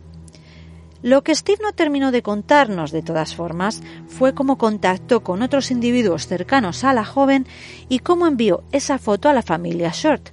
Lo 1.01 1.23
que 1.23 1.35
Steve 1.35 1.63
no 1.63 1.73
terminó 1.73 2.11
de 2.11 2.23
contarnos, 2.23 2.91
de 2.91 3.03
todas 3.03 3.35
formas, 3.35 3.83
fue 4.09 4.35
cómo 4.35 4.59
contactó 4.59 5.23
con 5.23 5.43
otros 5.43 5.71
individuos 5.71 6.27
cercanos 6.27 6.83
a 6.83 6.93
la 6.93 7.05
joven 7.05 7.47
y 7.89 8.01
cómo 8.01 8.27
envió 8.27 8.65
esa 8.73 8.99
foto 8.99 9.29
a 9.29 9.33
la 9.33 9.43
familia 9.43 9.93
Short. 9.95 10.31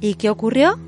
¿Y 0.00 0.14
qué 0.14 0.28
ocurrió? 0.28 0.78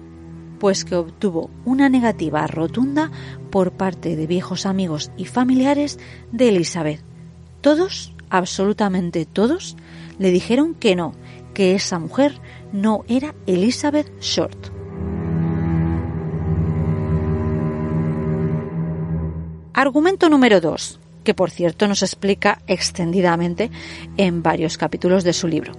Pues 0.58 0.84
que 0.84 0.96
obtuvo 0.96 1.50
una 1.64 1.88
negativa 1.88 2.46
rotunda 2.46 3.10
por 3.50 3.72
parte 3.72 4.16
de 4.16 4.26
viejos 4.26 4.66
amigos 4.66 5.10
y 5.16 5.24
familiares 5.24 5.98
de 6.32 6.48
Elizabeth. 6.48 7.00
Todos, 7.60 8.12
absolutamente 8.30 9.24
todos, 9.24 9.76
le 10.18 10.30
dijeron 10.30 10.74
que 10.74 10.96
no, 10.96 11.14
que 11.54 11.74
esa 11.74 11.98
mujer 11.98 12.40
no 12.72 13.04
era 13.08 13.34
Elizabeth 13.46 14.10
Short. 14.20 14.78
Argumento 19.74 20.28
número 20.28 20.60
2, 20.60 20.98
que 21.22 21.34
por 21.34 21.50
cierto 21.50 21.86
nos 21.86 22.02
explica 22.02 22.62
extendidamente 22.66 23.70
en 24.16 24.42
varios 24.42 24.76
capítulos 24.76 25.22
de 25.22 25.32
su 25.32 25.46
libro. 25.46 25.72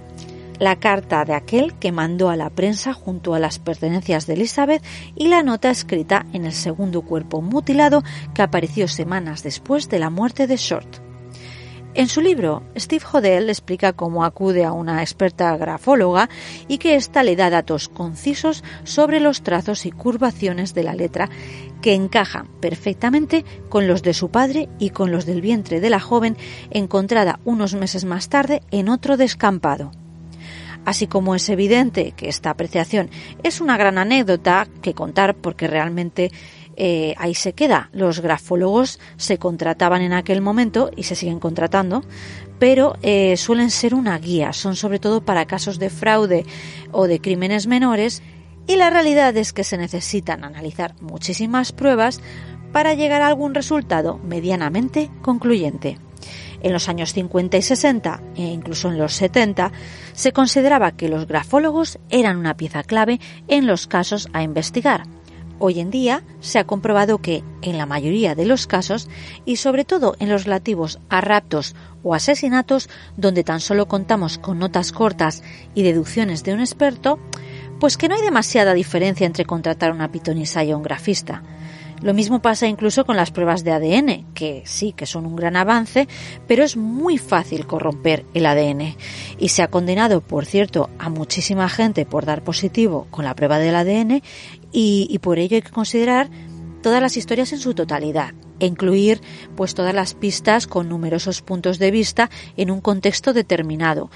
La 0.60 0.78
carta 0.78 1.24
de 1.24 1.32
aquel 1.32 1.72
que 1.78 1.90
mandó 1.90 2.28
a 2.28 2.36
la 2.36 2.50
prensa 2.50 2.92
junto 2.92 3.32
a 3.32 3.38
las 3.38 3.58
pertenencias 3.58 4.26
de 4.26 4.34
Elizabeth 4.34 4.84
y 5.16 5.28
la 5.28 5.42
nota 5.42 5.70
escrita 5.70 6.26
en 6.34 6.44
el 6.44 6.52
segundo 6.52 7.00
cuerpo 7.00 7.40
mutilado 7.40 8.02
que 8.34 8.42
apareció 8.42 8.86
semanas 8.86 9.42
después 9.42 9.88
de 9.88 9.98
la 9.98 10.10
muerte 10.10 10.46
de 10.46 10.58
Short. 10.58 10.98
En 11.94 12.08
su 12.08 12.20
libro, 12.20 12.62
Steve 12.76 13.02
Hodel 13.10 13.48
explica 13.48 13.94
cómo 13.94 14.22
acude 14.22 14.66
a 14.66 14.72
una 14.72 15.00
experta 15.00 15.56
grafóloga 15.56 16.28
y 16.68 16.76
que 16.76 16.94
ésta 16.94 17.22
le 17.22 17.36
da 17.36 17.48
datos 17.48 17.88
concisos 17.88 18.62
sobre 18.84 19.18
los 19.18 19.40
trazos 19.40 19.86
y 19.86 19.90
curvaciones 19.90 20.74
de 20.74 20.82
la 20.82 20.94
letra 20.94 21.30
que 21.80 21.94
encajan 21.94 22.48
perfectamente 22.60 23.46
con 23.70 23.88
los 23.88 24.02
de 24.02 24.12
su 24.12 24.30
padre 24.30 24.68
y 24.78 24.90
con 24.90 25.10
los 25.10 25.24
del 25.24 25.40
vientre 25.40 25.80
de 25.80 25.88
la 25.88 26.00
joven 26.00 26.36
encontrada 26.70 27.40
unos 27.46 27.72
meses 27.72 28.04
más 28.04 28.28
tarde 28.28 28.60
en 28.70 28.90
otro 28.90 29.16
descampado. 29.16 29.90
Así 30.84 31.06
como 31.06 31.34
es 31.34 31.48
evidente 31.48 32.12
que 32.12 32.28
esta 32.28 32.50
apreciación 32.50 33.10
es 33.42 33.60
una 33.60 33.76
gran 33.76 33.98
anécdota 33.98 34.66
que 34.82 34.94
contar 34.94 35.34
porque 35.34 35.66
realmente 35.66 36.30
eh, 36.76 37.14
ahí 37.18 37.34
se 37.34 37.52
queda. 37.52 37.90
Los 37.92 38.20
grafólogos 38.20 38.98
se 39.16 39.38
contrataban 39.38 40.02
en 40.02 40.12
aquel 40.12 40.40
momento 40.40 40.90
y 40.96 41.02
se 41.02 41.14
siguen 41.14 41.38
contratando, 41.38 42.02
pero 42.58 42.96
eh, 43.02 43.36
suelen 43.36 43.70
ser 43.70 43.94
una 43.94 44.18
guía, 44.18 44.52
son 44.52 44.76
sobre 44.76 44.98
todo 44.98 45.22
para 45.22 45.46
casos 45.46 45.78
de 45.78 45.90
fraude 45.90 46.46
o 46.92 47.06
de 47.06 47.20
crímenes 47.20 47.66
menores 47.66 48.22
y 48.66 48.76
la 48.76 48.88
realidad 48.88 49.36
es 49.36 49.52
que 49.52 49.64
se 49.64 49.76
necesitan 49.76 50.44
analizar 50.44 50.94
muchísimas 51.00 51.72
pruebas 51.72 52.20
para 52.72 52.94
llegar 52.94 53.20
a 53.20 53.26
algún 53.26 53.54
resultado 53.54 54.18
medianamente 54.18 55.10
concluyente. 55.22 55.98
En 56.62 56.72
los 56.72 56.88
años 56.88 57.12
50 57.12 57.56
y 57.56 57.62
60 57.62 58.20
e 58.36 58.42
incluso 58.42 58.88
en 58.88 58.98
los 58.98 59.14
70 59.14 59.72
se 60.12 60.32
consideraba 60.32 60.92
que 60.92 61.08
los 61.08 61.26
grafólogos 61.26 61.98
eran 62.08 62.36
una 62.36 62.56
pieza 62.56 62.82
clave 62.82 63.20
en 63.48 63.66
los 63.66 63.86
casos 63.86 64.28
a 64.32 64.42
investigar 64.42 65.04
Hoy 65.62 65.78
en 65.78 65.90
día 65.90 66.22
se 66.40 66.58
ha 66.58 66.64
comprobado 66.64 67.18
que, 67.18 67.44
en 67.60 67.76
la 67.76 67.84
mayoría 67.84 68.34
de 68.34 68.46
los 68.46 68.66
casos, 68.66 69.10
y 69.44 69.56
sobre 69.56 69.84
todo 69.84 70.16
en 70.18 70.30
los 70.30 70.44
relativos 70.44 70.98
a 71.10 71.20
raptos 71.20 71.76
o 72.02 72.14
asesinatos, 72.14 72.88
donde 73.18 73.44
tan 73.44 73.60
solo 73.60 73.86
contamos 73.86 74.38
con 74.38 74.58
notas 74.58 74.90
cortas 74.90 75.42
y 75.74 75.82
deducciones 75.82 76.44
de 76.44 76.54
un 76.54 76.60
experto, 76.60 77.18
pues 77.78 77.98
que 77.98 78.08
no 78.08 78.14
hay 78.14 78.22
demasiada 78.22 78.72
diferencia 78.72 79.26
entre 79.26 79.44
contratar 79.44 79.90
a 79.90 79.94
una 79.94 80.10
pitonisa 80.10 80.64
y 80.64 80.70
a 80.70 80.78
un 80.78 80.82
grafista. 80.82 81.42
Lo 82.02 82.14
mismo 82.14 82.40
pasa 82.40 82.66
incluso 82.66 83.04
con 83.04 83.16
las 83.16 83.30
pruebas 83.30 83.62
de 83.62 83.72
ADN, 83.72 84.32
que 84.32 84.62
sí 84.64 84.92
que 84.92 85.04
son 85.04 85.26
un 85.26 85.36
gran 85.36 85.54
avance, 85.54 86.08
pero 86.46 86.64
es 86.64 86.76
muy 86.76 87.18
fácil 87.18 87.66
corromper 87.66 88.24
el 88.32 88.46
ADN. 88.46 88.96
Y 89.38 89.50
se 89.50 89.62
ha 89.62 89.68
condenado, 89.68 90.22
por 90.22 90.46
cierto, 90.46 90.88
a 90.98 91.10
muchísima 91.10 91.68
gente 91.68 92.06
por 92.06 92.24
dar 92.24 92.42
positivo 92.42 93.06
con 93.10 93.26
la 93.26 93.34
prueba 93.34 93.58
del 93.58 93.74
ADN 93.74 94.22
y, 94.72 95.18
por 95.20 95.38
ello 95.38 95.56
hay 95.56 95.62
que 95.62 95.70
considerar 95.70 96.30
todas 96.82 97.02
las 97.02 97.18
historias 97.18 97.52
en 97.52 97.58
su 97.58 97.74
totalidad 97.74 98.32
e 98.60 98.66
incluir 98.66 99.20
pues 99.54 99.74
todas 99.74 99.94
las 99.94 100.14
pistas 100.14 100.66
con 100.66 100.88
numerosos 100.88 101.42
puntos 101.42 101.78
de 101.78 101.90
vista 101.90 102.30
en 102.56 102.70
un 102.70 102.80
contexto 102.80 103.34
determinado. 103.34 104.10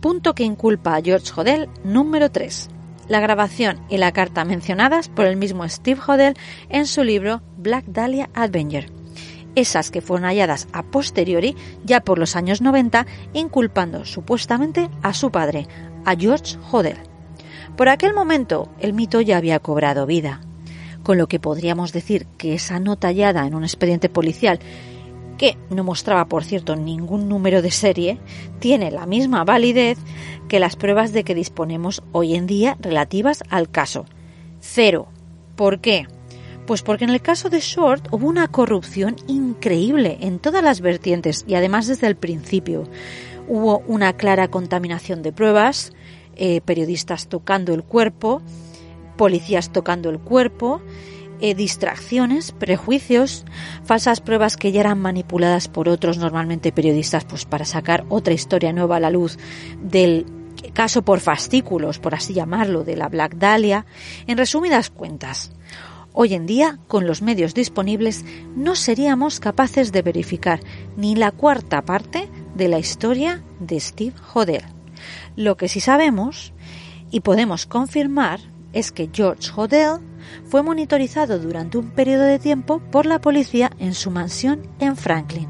Punto 0.00 0.34
que 0.34 0.44
inculpa 0.44 0.96
a 0.96 1.02
George 1.02 1.30
Hodel 1.36 1.68
número 1.84 2.30
3 2.30 2.70
la 3.12 3.20
grabación 3.20 3.78
y 3.90 3.98
la 3.98 4.10
carta 4.10 4.42
mencionadas 4.46 5.10
por 5.10 5.26
el 5.26 5.36
mismo 5.36 5.68
Steve 5.68 6.00
Hodel 6.04 6.34
en 6.70 6.86
su 6.86 7.04
libro 7.04 7.42
Black 7.58 7.84
Dahlia 7.84 8.30
Adventure. 8.32 8.86
Esas 9.54 9.90
que 9.90 10.00
fueron 10.00 10.24
halladas 10.24 10.66
a 10.72 10.82
posteriori, 10.82 11.54
ya 11.84 12.00
por 12.00 12.18
los 12.18 12.36
años 12.36 12.62
90, 12.62 13.06
inculpando 13.34 14.06
supuestamente 14.06 14.88
a 15.02 15.12
su 15.12 15.30
padre, 15.30 15.68
a 16.06 16.16
George 16.16 16.56
Hodel. 16.70 16.96
Por 17.76 17.90
aquel 17.90 18.14
momento, 18.14 18.70
el 18.80 18.94
mito 18.94 19.20
ya 19.20 19.36
había 19.36 19.58
cobrado 19.58 20.06
vida, 20.06 20.40
con 21.02 21.18
lo 21.18 21.28
que 21.28 21.38
podríamos 21.38 21.92
decir 21.92 22.26
que 22.38 22.54
esa 22.54 22.80
nota 22.80 23.08
hallada 23.08 23.46
en 23.46 23.54
un 23.54 23.64
expediente 23.64 24.08
policial 24.08 24.58
que 25.42 25.58
no 25.70 25.82
mostraba, 25.82 26.26
por 26.26 26.44
cierto, 26.44 26.76
ningún 26.76 27.28
número 27.28 27.62
de 27.62 27.72
serie, 27.72 28.20
tiene 28.60 28.92
la 28.92 29.06
misma 29.06 29.42
validez 29.42 29.98
que 30.46 30.60
las 30.60 30.76
pruebas 30.76 31.12
de 31.12 31.24
que 31.24 31.34
disponemos 31.34 32.00
hoy 32.12 32.36
en 32.36 32.46
día 32.46 32.76
relativas 32.78 33.42
al 33.50 33.68
caso. 33.68 34.06
Cero. 34.60 35.08
¿Por 35.56 35.80
qué? 35.80 36.06
Pues 36.64 36.82
porque 36.82 37.02
en 37.02 37.10
el 37.10 37.20
caso 37.20 37.50
de 37.50 37.58
Short 37.58 38.06
hubo 38.12 38.28
una 38.28 38.46
corrupción 38.46 39.16
increíble 39.26 40.16
en 40.20 40.38
todas 40.38 40.62
las 40.62 40.80
vertientes 40.80 41.44
y 41.48 41.56
además 41.56 41.88
desde 41.88 42.06
el 42.06 42.14
principio. 42.14 42.84
Hubo 43.48 43.80
una 43.88 44.12
clara 44.12 44.46
contaminación 44.46 45.22
de 45.22 45.32
pruebas, 45.32 45.92
eh, 46.36 46.60
periodistas 46.60 47.26
tocando 47.26 47.74
el 47.74 47.82
cuerpo, 47.82 48.42
policías 49.16 49.72
tocando 49.72 50.08
el 50.08 50.20
cuerpo, 50.20 50.80
eh, 51.42 51.56
distracciones, 51.56 52.52
prejuicios, 52.52 53.44
falsas 53.82 54.20
pruebas 54.20 54.56
que 54.56 54.70
ya 54.70 54.78
eran 54.78 55.00
manipuladas 55.00 55.66
por 55.66 55.88
otros, 55.88 56.16
normalmente 56.16 56.70
periodistas, 56.70 57.24
pues 57.24 57.46
para 57.46 57.64
sacar 57.64 58.04
otra 58.08 58.32
historia 58.32 58.72
nueva 58.72 58.98
a 58.98 59.00
la 59.00 59.10
luz 59.10 59.38
del 59.82 60.24
caso 60.72 61.02
por 61.02 61.18
fascículos, 61.18 61.98
por 61.98 62.14
así 62.14 62.32
llamarlo, 62.32 62.84
de 62.84 62.94
la 62.94 63.08
Black 63.08 63.34
Dahlia. 63.34 63.86
En 64.28 64.38
resumidas 64.38 64.90
cuentas, 64.90 65.50
hoy 66.12 66.34
en 66.34 66.46
día, 66.46 66.78
con 66.86 67.08
los 67.08 67.22
medios 67.22 67.54
disponibles, 67.54 68.24
no 68.54 68.76
seríamos 68.76 69.40
capaces 69.40 69.90
de 69.90 70.02
verificar 70.02 70.60
ni 70.96 71.16
la 71.16 71.32
cuarta 71.32 71.82
parte 71.82 72.28
de 72.54 72.68
la 72.68 72.78
historia 72.78 73.42
de 73.58 73.80
Steve 73.80 74.14
Hodel. 74.32 74.62
Lo 75.34 75.56
que 75.56 75.66
sí 75.66 75.80
sabemos 75.80 76.52
y 77.10 77.18
podemos 77.18 77.66
confirmar 77.66 78.38
es 78.72 78.92
que 78.92 79.10
George 79.12 79.50
Hodel 79.56 80.11
fue 80.44 80.62
monitorizado 80.62 81.38
durante 81.38 81.78
un 81.78 81.90
periodo 81.90 82.24
de 82.24 82.38
tiempo 82.38 82.80
por 82.90 83.06
la 83.06 83.20
policía 83.20 83.70
en 83.78 83.94
su 83.94 84.10
mansión 84.10 84.62
en 84.78 84.96
Franklin. 84.96 85.48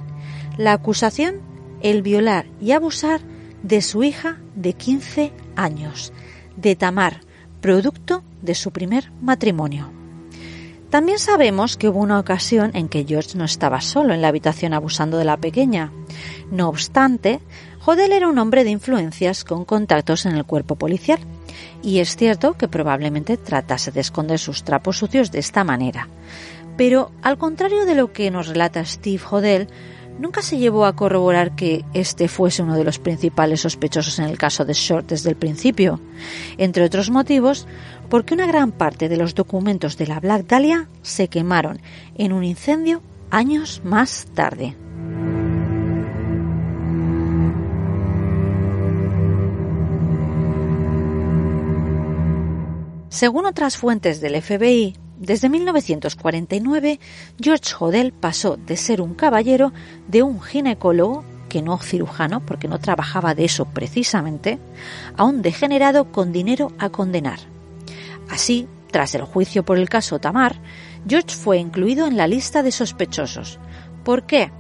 La 0.57 0.73
acusación, 0.73 1.41
el 1.83 2.03
violar 2.03 2.47
y 2.61 2.73
abusar 2.73 3.21
de 3.63 3.81
su 3.83 4.05
hija 4.05 4.39
de 4.55 4.75
15 4.75 5.33
años, 5.57 6.13
de 6.57 6.77
Tamar, 6.77 7.21
producto 7.61 8.23
de 8.43 8.55
su 8.55 8.71
primer 8.71 9.11
matrimonio. 9.21 9.91
También 10.91 11.19
sabemos 11.19 11.79
que 11.79 11.89
hubo 11.89 12.01
una 12.01 12.19
ocasión 12.19 12.71
en 12.75 12.89
que 12.89 13.07
George 13.09 13.39
no 13.39 13.47
estaba 13.47 13.81
solo 13.81 14.13
en 14.13 14.21
la 14.21 14.29
habitación 14.29 14.75
abusando 14.75 15.17
de 15.17 15.25
la 15.25 15.39
pequeña. 15.39 15.91
No 16.51 16.69
obstante, 16.69 17.41
Hodel 17.87 18.13
era 18.13 18.29
un 18.29 18.39
hombre 18.39 18.63
de 18.63 18.71
influencias 18.71 19.43
con 19.43 19.65
contactos 19.65 20.27
en 20.27 20.37
el 20.37 20.45
cuerpo 20.45 20.77
policial 20.77 21.19
y 21.83 21.99
es 21.99 22.17
cierto 22.17 22.55
que 22.55 22.69
probablemente 22.69 23.37
tratase 23.37 23.91
de 23.91 24.01
esconder 24.01 24.39
sus 24.39 24.65
trapos 24.65 24.99
sucios 24.99 25.31
de 25.31 25.39
esta 25.39 25.65
manera. 25.65 26.09
Pero, 26.77 27.13
al 27.23 27.39
contrario 27.39 27.85
de 27.85 27.95
lo 27.95 28.13
que 28.13 28.31
nos 28.31 28.49
relata 28.49 28.85
Steve 28.85 29.23
Hodel, 29.31 29.69
nunca 30.19 30.43
se 30.43 30.59
llevó 30.59 30.87
a 30.87 30.95
corroborar 30.95 31.55
que 31.55 31.85
este 31.95 32.29
fuese 32.29 32.63
uno 32.63 32.77
de 32.77 32.85
los 32.85 32.99
principales 32.99 33.61
sospechosos 33.61 34.19
en 34.19 34.27
el 34.27 34.39
caso 34.39 34.65
de 34.65 34.73
Short 34.73 35.09
desde 35.09 35.31
el 35.31 35.37
principio, 35.37 36.01
entre 36.59 36.85
otros 36.85 37.11
motivos, 37.11 37.67
porque 38.09 38.35
una 38.35 38.47
gran 38.47 38.73
parte 38.73 39.09
de 39.09 39.17
los 39.17 39.35
documentos 39.35 39.97
de 39.97 40.07
la 40.07 40.21
Black 40.21 40.47
Dahlia 40.47 40.89
se 41.03 41.29
quemaron 41.29 41.81
en 42.17 42.33
un 42.33 42.45
incendio 42.45 43.03
años 43.31 43.83
más 43.85 44.27
tarde. 44.35 44.77
Según 53.13 53.45
otras 53.45 53.77
fuentes 53.77 54.23
del 54.23 54.41
FBI, 54.41 54.97
desde 55.19 55.51
1949 55.51 56.99
George 57.39 57.75
Hodel 57.79 58.11
pasó 58.11 58.57
de 58.57 58.79
ser 58.79 59.03
un 59.03 59.13
caballero 59.13 59.75
de 60.09 60.23
un 60.23 60.41
ginecólogo 60.41 61.23
que 61.51 61.61
no 61.61 61.77
cirujano, 61.77 62.41
porque 62.41 62.69
no 62.69 62.79
trabajaba 62.79 63.35
de 63.35 63.45
eso 63.45 63.67
precisamente, 63.67 64.59
a 65.19 65.25
un 65.25 65.43
degenerado 65.43 66.11
con 66.11 66.33
dinero 66.33 66.73
a 66.79 66.89
condenar. 66.89 67.41
Así, 68.31 68.67
tras 68.91 69.15
el 69.15 69.25
juicio 69.25 69.63
por 69.63 69.77
el 69.77 69.91
caso 69.91 70.19
Tamar, 70.19 70.57
George 71.07 71.37
fue 71.37 71.59
incluido 71.59 72.07
en 72.07 72.17
la 72.17 72.27
lista 72.27 72.63
de 72.63 72.73
sospechosos. 72.73 73.59
¿Por 74.05 74.25
qué? 74.25 74.51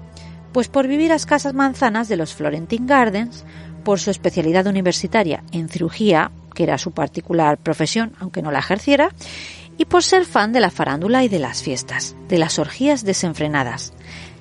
Pues 0.52 0.68
por 0.68 0.86
vivir 0.86 1.10
a 1.12 1.16
escasas 1.16 1.54
manzanas 1.54 2.06
de 2.08 2.18
los 2.18 2.34
Florentine 2.34 2.86
Gardens, 2.86 3.46
por 3.84 4.00
su 4.00 4.10
especialidad 4.10 4.66
universitaria 4.66 5.42
en 5.52 5.68
cirugía, 5.68 6.30
que 6.54 6.64
era 6.64 6.78
su 6.78 6.92
particular 6.92 7.58
profesión, 7.58 8.12
aunque 8.18 8.42
no 8.42 8.50
la 8.50 8.58
ejerciera, 8.60 9.10
y 9.78 9.84
por 9.84 10.02
ser 10.02 10.24
fan 10.24 10.52
de 10.52 10.60
la 10.60 10.70
farándula 10.70 11.24
y 11.24 11.28
de 11.28 11.38
las 11.38 11.62
fiestas, 11.62 12.14
de 12.28 12.38
las 12.38 12.58
orgías 12.58 13.04
desenfrenadas. 13.04 13.92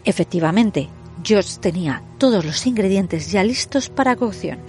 Efectivamente, 0.04 0.90
George 1.24 1.58
tenía 1.60 2.02
todos 2.18 2.46
los 2.46 2.66
ingredientes 2.66 3.32
ya 3.32 3.44
listos 3.44 3.90
para 3.90 4.16
cocción, 4.16 4.60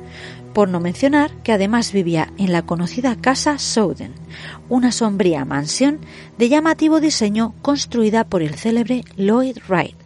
por 0.53 0.69
no 0.69 0.81
mencionar 0.81 1.31
que 1.43 1.53
además 1.53 1.93
vivía 1.93 2.33
en 2.37 2.53
la 2.53 2.63
conocida 2.63 3.17
Casa 3.17 3.59
Souden, 3.59 4.13
una 4.69 4.93
sombría 4.93 5.45
mansión 5.45 5.99
de 6.39 6.49
llamativo 6.49 7.01
diseño 7.01 7.55
construida 7.63 8.25
por 8.25 8.43
el 8.43 8.55
célebre 8.55 9.05
Lloyd 9.17 9.59
Wright. 9.69 10.02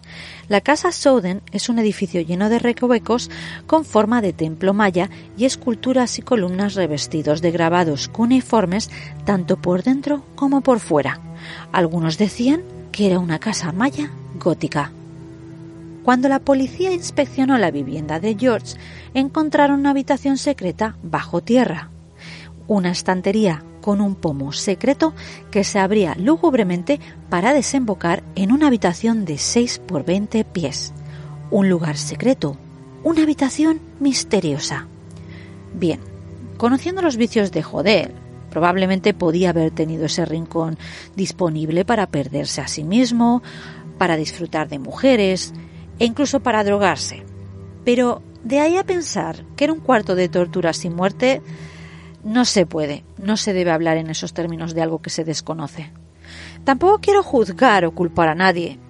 La 0.48 0.60
Casa 0.60 0.92
Souden 0.92 1.42
es 1.50 1.68
un 1.68 1.80
edificio 1.80 2.20
lleno 2.20 2.48
de 2.48 2.60
recovecos 2.60 3.30
con 3.66 3.84
forma 3.84 4.22
de 4.22 4.32
templo 4.32 4.74
maya 4.74 5.10
y 5.36 5.44
esculturas 5.44 6.18
y 6.20 6.22
columnas 6.22 6.74
revestidos 6.74 7.42
de 7.42 7.50
grabados 7.50 8.08
cuneiformes 8.08 8.88
tanto 9.24 9.56
por 9.56 9.82
dentro 9.82 10.22
como 10.36 10.60
por 10.60 10.78
fuera. 10.78 11.20
Algunos 11.72 12.16
decían 12.16 12.62
que 12.92 13.06
era 13.06 13.18
una 13.18 13.40
casa 13.40 13.72
maya 13.72 14.10
gótica. 14.38 14.92
Cuando 16.04 16.28
la 16.28 16.38
policía 16.38 16.92
inspeccionó 16.92 17.58
la 17.58 17.72
vivienda 17.72 18.20
de 18.20 18.36
George, 18.38 18.76
encontraron 19.14 19.80
una 19.80 19.90
habitación 19.90 20.38
secreta 20.38 20.96
bajo 21.02 21.40
tierra, 21.40 21.90
una 22.68 22.92
estantería 22.92 23.64
con 23.86 24.00
un 24.00 24.16
pomo 24.16 24.52
secreto 24.52 25.14
que 25.52 25.62
se 25.62 25.78
abría 25.78 26.16
lúgubremente 26.18 26.98
para 27.30 27.54
desembocar 27.54 28.24
en 28.34 28.50
una 28.50 28.66
habitación 28.66 29.24
de 29.24 29.38
6 29.38 29.80
por 29.86 30.04
20 30.04 30.42
pies. 30.42 30.92
Un 31.52 31.68
lugar 31.68 31.96
secreto, 31.96 32.56
una 33.04 33.22
habitación 33.22 33.78
misteriosa. 34.00 34.88
Bien, 35.72 36.00
conociendo 36.56 37.00
los 37.00 37.16
vicios 37.16 37.52
de 37.52 37.62
Joder, 37.62 38.12
probablemente 38.50 39.14
podía 39.14 39.50
haber 39.50 39.70
tenido 39.70 40.06
ese 40.06 40.24
rincón 40.24 40.78
disponible 41.14 41.84
para 41.84 42.08
perderse 42.08 42.60
a 42.62 42.66
sí 42.66 42.82
mismo, 42.82 43.40
para 43.98 44.16
disfrutar 44.16 44.68
de 44.68 44.80
mujeres, 44.80 45.54
e 46.00 46.06
incluso 46.06 46.40
para 46.40 46.64
drogarse. 46.64 47.22
Pero 47.84 48.20
de 48.42 48.58
ahí 48.58 48.78
a 48.78 48.82
pensar 48.82 49.44
que 49.54 49.62
era 49.62 49.72
un 49.72 49.78
cuarto 49.78 50.16
de 50.16 50.28
tortura 50.28 50.72
sin 50.72 50.96
muerte, 50.96 51.40
no 52.26 52.44
se 52.44 52.66
puede, 52.66 53.04
no 53.18 53.36
se 53.36 53.52
debe 53.52 53.70
hablar 53.70 53.98
en 53.98 54.10
esos 54.10 54.34
términos 54.34 54.74
de 54.74 54.82
algo 54.82 55.00
que 55.00 55.10
se 55.10 55.22
desconoce. 55.22 55.92
Tampoco 56.64 56.98
quiero 57.00 57.22
juzgar 57.22 57.84
o 57.84 57.94
culpar 57.94 58.28
a 58.28 58.34
nadie, 58.34 58.80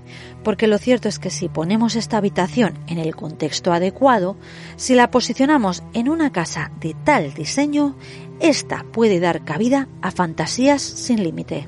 porque 0.42 0.66
lo 0.66 0.78
cierto 0.78 1.06
es 1.06 1.18
que 1.18 1.28
si 1.28 1.50
ponemos 1.50 1.96
esta 1.96 2.16
habitación 2.16 2.78
en 2.86 2.96
el 2.96 3.14
contexto 3.14 3.74
adecuado, 3.74 4.38
si 4.76 4.94
la 4.94 5.10
posicionamos 5.10 5.82
en 5.92 6.08
una 6.08 6.32
casa 6.32 6.72
de 6.80 6.96
tal 7.04 7.34
diseño, 7.34 7.94
esta 8.40 8.86
puede 8.90 9.20
dar 9.20 9.44
cabida 9.44 9.86
a 10.00 10.10
fantasías 10.12 10.80
sin 10.80 11.22
límite. 11.22 11.66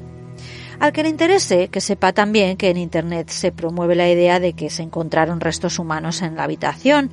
Al 0.80 0.92
que 0.92 1.02
le 1.02 1.08
interese, 1.08 1.68
que 1.68 1.80
sepa 1.80 2.12
también 2.12 2.56
que 2.56 2.70
en 2.70 2.76
Internet 2.76 3.30
se 3.30 3.50
promueve 3.50 3.96
la 3.96 4.08
idea 4.08 4.38
de 4.38 4.52
que 4.52 4.70
se 4.70 4.84
encontraron 4.84 5.40
restos 5.40 5.80
humanos 5.80 6.22
en 6.22 6.36
la 6.36 6.44
habitación. 6.44 7.10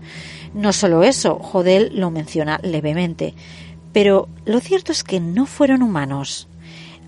No 0.54 0.72
solo 0.72 1.04
eso, 1.04 1.40
Jodel 1.40 1.92
lo 1.96 2.12
menciona 2.12 2.60
levemente. 2.62 3.34
Pero 3.96 4.28
lo 4.44 4.60
cierto 4.60 4.92
es 4.92 5.06
que 5.06 5.22
no 5.22 5.46
fueron 5.46 5.82
humanos. 5.82 6.50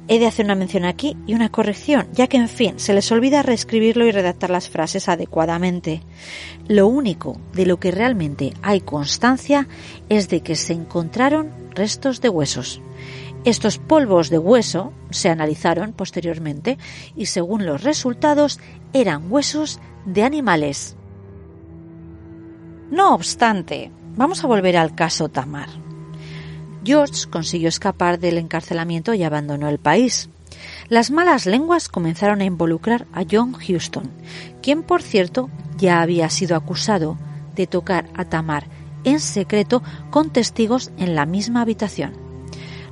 He 0.08 0.20
de 0.20 0.26
hacer 0.26 0.46
una 0.46 0.56
mención 0.56 0.86
aquí 0.86 1.18
y 1.28 1.34
una 1.34 1.50
corrección, 1.50 2.08
ya 2.14 2.28
que 2.28 2.38
en 2.38 2.48
fin 2.48 2.80
se 2.80 2.94
les 2.94 3.12
olvida 3.12 3.44
reescribirlo 3.44 4.06
y 4.06 4.12
redactar 4.12 4.50
las 4.50 4.70
frases 4.70 5.10
adecuadamente. 5.10 6.02
Lo 6.70 6.88
único 6.88 7.42
de 7.52 7.66
lo 7.66 7.78
que 7.78 7.92
realmente 7.92 8.54
hay 8.62 8.80
constancia 8.80 9.68
es 10.08 10.30
de 10.30 10.40
que 10.40 10.56
se 10.56 10.72
encontraron 10.72 11.52
restos 11.72 12.22
de 12.22 12.30
huesos. 12.30 12.82
Estos 13.44 13.80
polvos 13.80 14.30
de 14.30 14.38
hueso 14.38 14.94
se 15.10 15.28
analizaron 15.28 15.92
posteriormente 15.92 16.78
y 17.18 17.26
según 17.26 17.66
los 17.66 17.84
resultados 17.84 18.62
eran 18.94 19.30
huesos 19.30 19.82
de 20.06 20.24
animales. 20.24 20.96
No 22.90 23.14
obstante, 23.14 23.92
vamos 24.16 24.42
a 24.46 24.48
volver 24.48 24.78
al 24.78 24.96
caso 24.96 25.28
Tamar. 25.28 25.87
George 26.88 27.30
consiguió 27.30 27.68
escapar 27.68 28.18
del 28.18 28.38
encarcelamiento 28.38 29.14
y 29.14 29.22
abandonó 29.24 29.68
el 29.68 29.78
país. 29.78 30.30
Las 30.88 31.12
malas 31.12 31.46
lenguas 31.46 31.90
comenzaron 31.90 32.40
a 32.40 32.46
involucrar 32.46 33.08
a 33.12 33.26
John 33.30 33.52
Houston, 33.52 34.10
quien 34.62 34.84
por 34.84 35.02
cierto 35.02 35.50
ya 35.78 36.02
había 36.02 36.30
sido 36.30 36.56
acusado 36.56 37.18
de 37.56 37.68
tocar 37.68 38.08
a 38.16 38.24
Tamar 38.24 38.68
en 39.04 39.20
secreto 39.20 39.84
con 40.12 40.32
testigos 40.32 40.92
en 40.98 41.14
la 41.14 41.26
misma 41.26 41.62
habitación. 41.62 42.14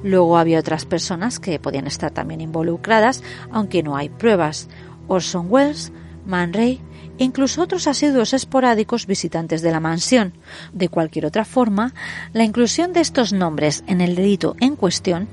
Luego 0.03 0.37
había 0.37 0.59
otras 0.59 0.83
personas 0.83 1.39
que 1.39 1.57
podían 1.57 1.87
estar 1.87 2.11
también 2.11 2.41
involucradas, 2.41 3.23
aunque 3.49 3.81
no 3.81 3.95
hay 3.95 4.09
pruebas. 4.09 4.67
Orson 5.07 5.47
Welles, 5.49 5.93
Man 6.25 6.51
Ray 6.51 6.81
incluso 7.17 7.61
otros 7.61 7.87
asiduos 7.87 8.33
esporádicos 8.33 9.07
visitantes 9.07 9.61
de 9.61 9.71
la 9.71 9.79
mansión. 9.79 10.33
De 10.73 10.89
cualquier 10.89 11.25
otra 11.25 11.45
forma, 11.45 11.93
la 12.33 12.43
inclusión 12.43 12.93
de 12.93 13.01
estos 13.01 13.33
nombres 13.33 13.83
en 13.87 14.01
el 14.01 14.15
delito 14.15 14.55
en 14.59 14.75
cuestión, 14.75 15.27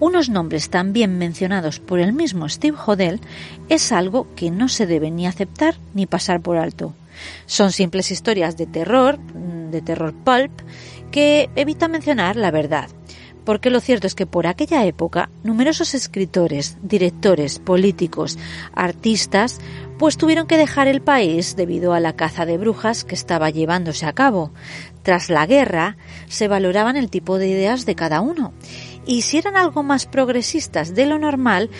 unos 0.00 0.28
nombres 0.28 0.68
también 0.68 1.18
mencionados 1.18 1.78
por 1.78 2.00
el 2.00 2.12
mismo 2.12 2.48
Steve 2.48 2.76
Hodel, 2.84 3.20
es 3.68 3.92
algo 3.92 4.26
que 4.34 4.50
no 4.50 4.68
se 4.68 4.86
debe 4.86 5.10
ni 5.10 5.26
aceptar 5.26 5.76
ni 5.94 6.06
pasar 6.06 6.40
por 6.40 6.56
alto. 6.56 6.94
Son 7.46 7.70
simples 7.72 8.10
historias 8.10 8.56
de 8.56 8.66
terror, 8.66 9.18
de 9.18 9.80
terror 9.80 10.12
pulp, 10.12 10.50
que 11.12 11.50
evitan 11.54 11.92
mencionar 11.92 12.36
la 12.36 12.50
verdad 12.50 12.88
porque 13.44 13.70
lo 13.70 13.80
cierto 13.80 14.06
es 14.06 14.14
que 14.14 14.26
por 14.26 14.46
aquella 14.46 14.84
época 14.84 15.30
numerosos 15.42 15.94
escritores, 15.94 16.78
directores, 16.82 17.58
políticos, 17.58 18.38
artistas, 18.74 19.60
pues 19.98 20.16
tuvieron 20.16 20.46
que 20.46 20.56
dejar 20.56 20.88
el 20.88 21.02
país 21.02 21.56
debido 21.56 21.92
a 21.92 22.00
la 22.00 22.14
caza 22.14 22.46
de 22.46 22.58
brujas 22.58 23.04
que 23.04 23.14
estaba 23.14 23.50
llevándose 23.50 24.06
a 24.06 24.12
cabo. 24.12 24.52
Tras 25.02 25.30
la 25.30 25.46
guerra 25.46 25.96
se 26.28 26.48
valoraban 26.48 26.96
el 26.96 27.10
tipo 27.10 27.38
de 27.38 27.48
ideas 27.48 27.86
de 27.86 27.94
cada 27.94 28.20
uno, 28.20 28.52
y 29.06 29.22
si 29.22 29.38
eran 29.38 29.56
algo 29.56 29.82
más 29.82 30.06
progresistas 30.06 30.94
de 30.94 31.06
lo 31.06 31.18
normal, 31.18 31.70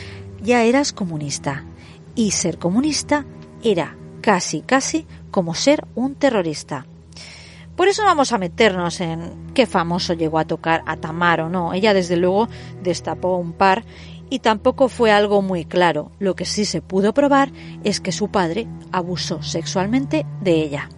ya 0.43 0.65
eras 0.65 0.93
comunista. 0.93 1.65
Y 2.15 2.33
ser 2.33 2.59
comunista 2.59 3.25
era 3.63 3.97
casi, 4.21 4.61
casi 4.61 5.07
como 5.31 5.55
ser 5.55 5.87
un 5.95 6.15
terrorista. 6.15 6.87
Por 7.77 7.89
eso 7.89 8.03
vamos 8.05 8.33
a 8.33 8.39
meternos 8.39 9.01
en 9.01 9.53
qué 9.55 9.67
famoso 9.67 10.13
llegó 10.13 10.39
a 10.39 10.45
tocar 10.45 10.83
a 10.87 10.97
Tamar 10.97 11.41
o 11.41 11.49
no. 11.49 11.73
Ella 11.73 11.95
desde 11.95 12.17
luego 12.17 12.49
destapó 12.83 13.37
un 13.37 13.53
par 13.53 13.85
y 14.29 14.39
tampoco 14.39 14.89
fue 14.89 15.11
algo 15.11 15.43
muy 15.43 15.65
claro. 15.65 16.13
Lo 16.19 16.37
que 16.37 16.45
sí 16.45 16.65
se 16.65 16.83
pudo 16.83 17.15
probar 17.15 17.51
es 17.85 18.01
que 18.01 18.13
su 18.13 18.29
padre 18.29 18.67
abusó 18.91 19.43
sexualmente 19.43 20.27
de 20.41 20.53
ella. 20.63 20.89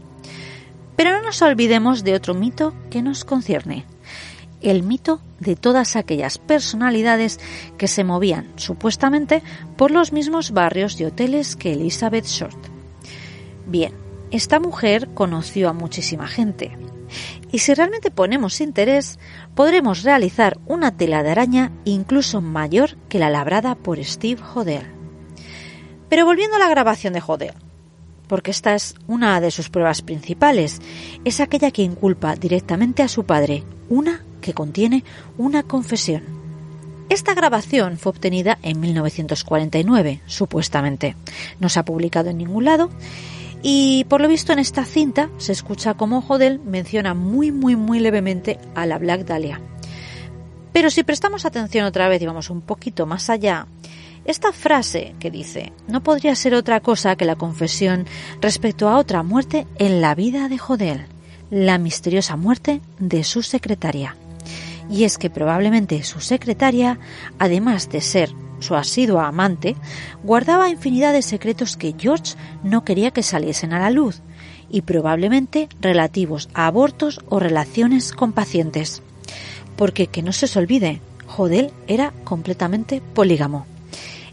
Pero 0.97 1.13
no 1.13 1.23
nos 1.23 1.43
olvidemos 1.43 2.05
de 2.05 2.15
otro 2.15 2.35
mito 2.35 2.75
que 2.91 3.03
nos 3.03 3.25
concierne. 3.25 3.87
El 4.61 4.83
mito 4.83 5.21
de 5.41 5.57
todas 5.57 5.97
aquellas 5.97 6.39
personalidades 6.39 7.39
que 7.77 7.89
se 7.89 8.05
movían 8.05 8.53
supuestamente 8.57 9.43
por 9.77 9.91
los 9.91 10.13
mismos 10.13 10.53
barrios 10.53 11.01
y 11.01 11.05
hoteles 11.05 11.57
que 11.57 11.73
Elizabeth 11.73 12.27
Short. 12.27 12.59
Bien, 13.67 14.04
esta 14.37 14.59
mujer 14.59 15.11
conoció 15.15 15.69
a 15.69 15.73
muchísima 15.73 16.27
gente. 16.27 16.77
Y 17.53 17.61
si 17.61 17.73
realmente 17.73 18.11
ponemos 18.11 18.61
interés, 18.61 19.21
podremos 19.55 20.03
realizar 20.03 20.59
una 20.67 20.97
tela 20.97 21.23
de 21.23 21.31
araña 21.31 21.71
incluso 21.85 22.41
mayor 22.41 22.97
que 23.09 23.21
la 23.21 23.31
labrada 23.31 23.77
por 23.77 24.03
Steve 24.05 24.43
Joder. 24.43 24.87
Pero 26.09 26.25
volviendo 26.25 26.57
a 26.57 26.59
la 26.59 26.69
grabación 26.69 27.13
de 27.13 27.21
Joder, 27.21 27.55
porque 28.27 28.51
esta 28.51 28.75
es 28.75 28.97
una 29.07 29.41
de 29.41 29.53
sus 29.53 29.71
pruebas 29.71 30.03
principales, 30.03 30.81
es 31.25 31.39
aquella 31.39 31.71
que 31.71 31.83
inculpa 31.83 32.35
directamente 32.35 33.05
a 33.05 33.09
su 33.09 33.25
padre, 33.25 33.63
una 33.89 34.25
que 34.41 34.53
contiene 34.53 35.05
una 35.39 35.63
confesión. 35.63 36.25
Esta 37.09 37.35
grabación 37.35 37.99
fue 37.99 38.11
obtenida 38.11 38.59
en 38.63 38.81
1949, 38.81 40.23
supuestamente. 40.27 41.15
No 41.61 41.69
se 41.69 41.79
ha 41.79 41.85
publicado 41.85 42.31
en 42.31 42.39
ningún 42.39 42.65
lado 42.65 42.91
y 43.67 44.05
por 44.11 44.21
lo 44.21 44.29
visto 44.29 44.53
en 44.53 44.59
esta 44.59 44.85
cinta 44.85 45.31
se 45.39 45.53
escucha 45.53 45.95
como 45.95 46.21
Jodel 46.21 46.61
menciona 46.61 47.15
muy 47.15 47.51
muy 47.51 47.77
muy 47.77 47.99
levemente 47.99 48.59
a 48.75 48.85
la 48.85 48.99
Black 48.99 49.25
Dahlia. 49.25 49.59
Pero 50.75 50.91
si 50.91 51.03
prestamos 51.03 51.47
atención 51.47 51.87
otra 51.87 52.07
vez 52.09 52.21
y 52.21 52.27
vamos 52.27 52.51
un 52.51 52.61
poquito 52.61 53.07
más 53.07 53.31
allá, 53.31 53.67
Esta 54.27 54.53
frase 54.53 55.15
que 55.19 55.31
dice 55.31 55.73
no 55.89 56.03
podría 56.03 56.35
ser 56.35 56.55
otra 56.55 56.81
cosa 56.81 57.17
que 57.17 57.25
la 57.25 57.37
confesión 57.37 58.07
respecto 58.41 58.89
a 58.89 58.99
otra 58.99 59.23
muerte 59.23 59.67
en 59.79 60.01
la 60.01 60.15
vida 60.15 60.49
de 60.49 60.59
Jodel, 60.59 61.07
la 61.51 61.79
misteriosa 61.79 62.37
muerte 62.37 62.81
de 62.99 63.25
su 63.25 63.43
secretaria. 63.43 64.17
Y 64.91 65.05
es 65.05 65.17
que 65.17 65.31
probablemente 65.31 66.03
su 66.03 66.21
secretaria, 66.21 66.99
además 67.39 67.89
de 67.89 68.01
ser 68.01 68.35
su 68.65 68.75
asidua 68.75 69.29
amante, 69.29 69.77
guardaba 70.23 70.71
infinidad 70.71 71.13
de 71.13 71.23
secretos 71.23 71.77
que 71.77 71.95
George 71.99 72.35
no 72.63 72.85
quería 72.85 73.11
que 73.11 73.23
saliesen 73.23 73.73
a 73.73 73.79
la 73.79 73.91
luz, 73.91 74.23
y 74.71 74.83
probablemente 74.83 75.69
relativos 75.81 76.49
a 76.55 76.67
abortos 76.67 77.21
o 77.29 77.39
relaciones 77.39 78.13
con 78.13 78.33
pacientes. 78.33 79.03
Porque 79.77 80.07
que 80.07 80.23
no 80.23 80.33
se 80.33 80.47
os 80.47 80.57
olvide, 80.57 81.01
Jodel 81.27 81.71
era 81.87 82.13
completamente 82.25 83.01
polígamo. 83.01 83.67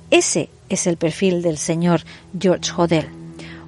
Ese 0.10 0.50
es 0.70 0.88
el 0.88 0.98
perfil 0.98 1.42
del 1.42 1.58
señor 1.58 2.02
George 2.40 2.72
Hodel. 2.76 3.08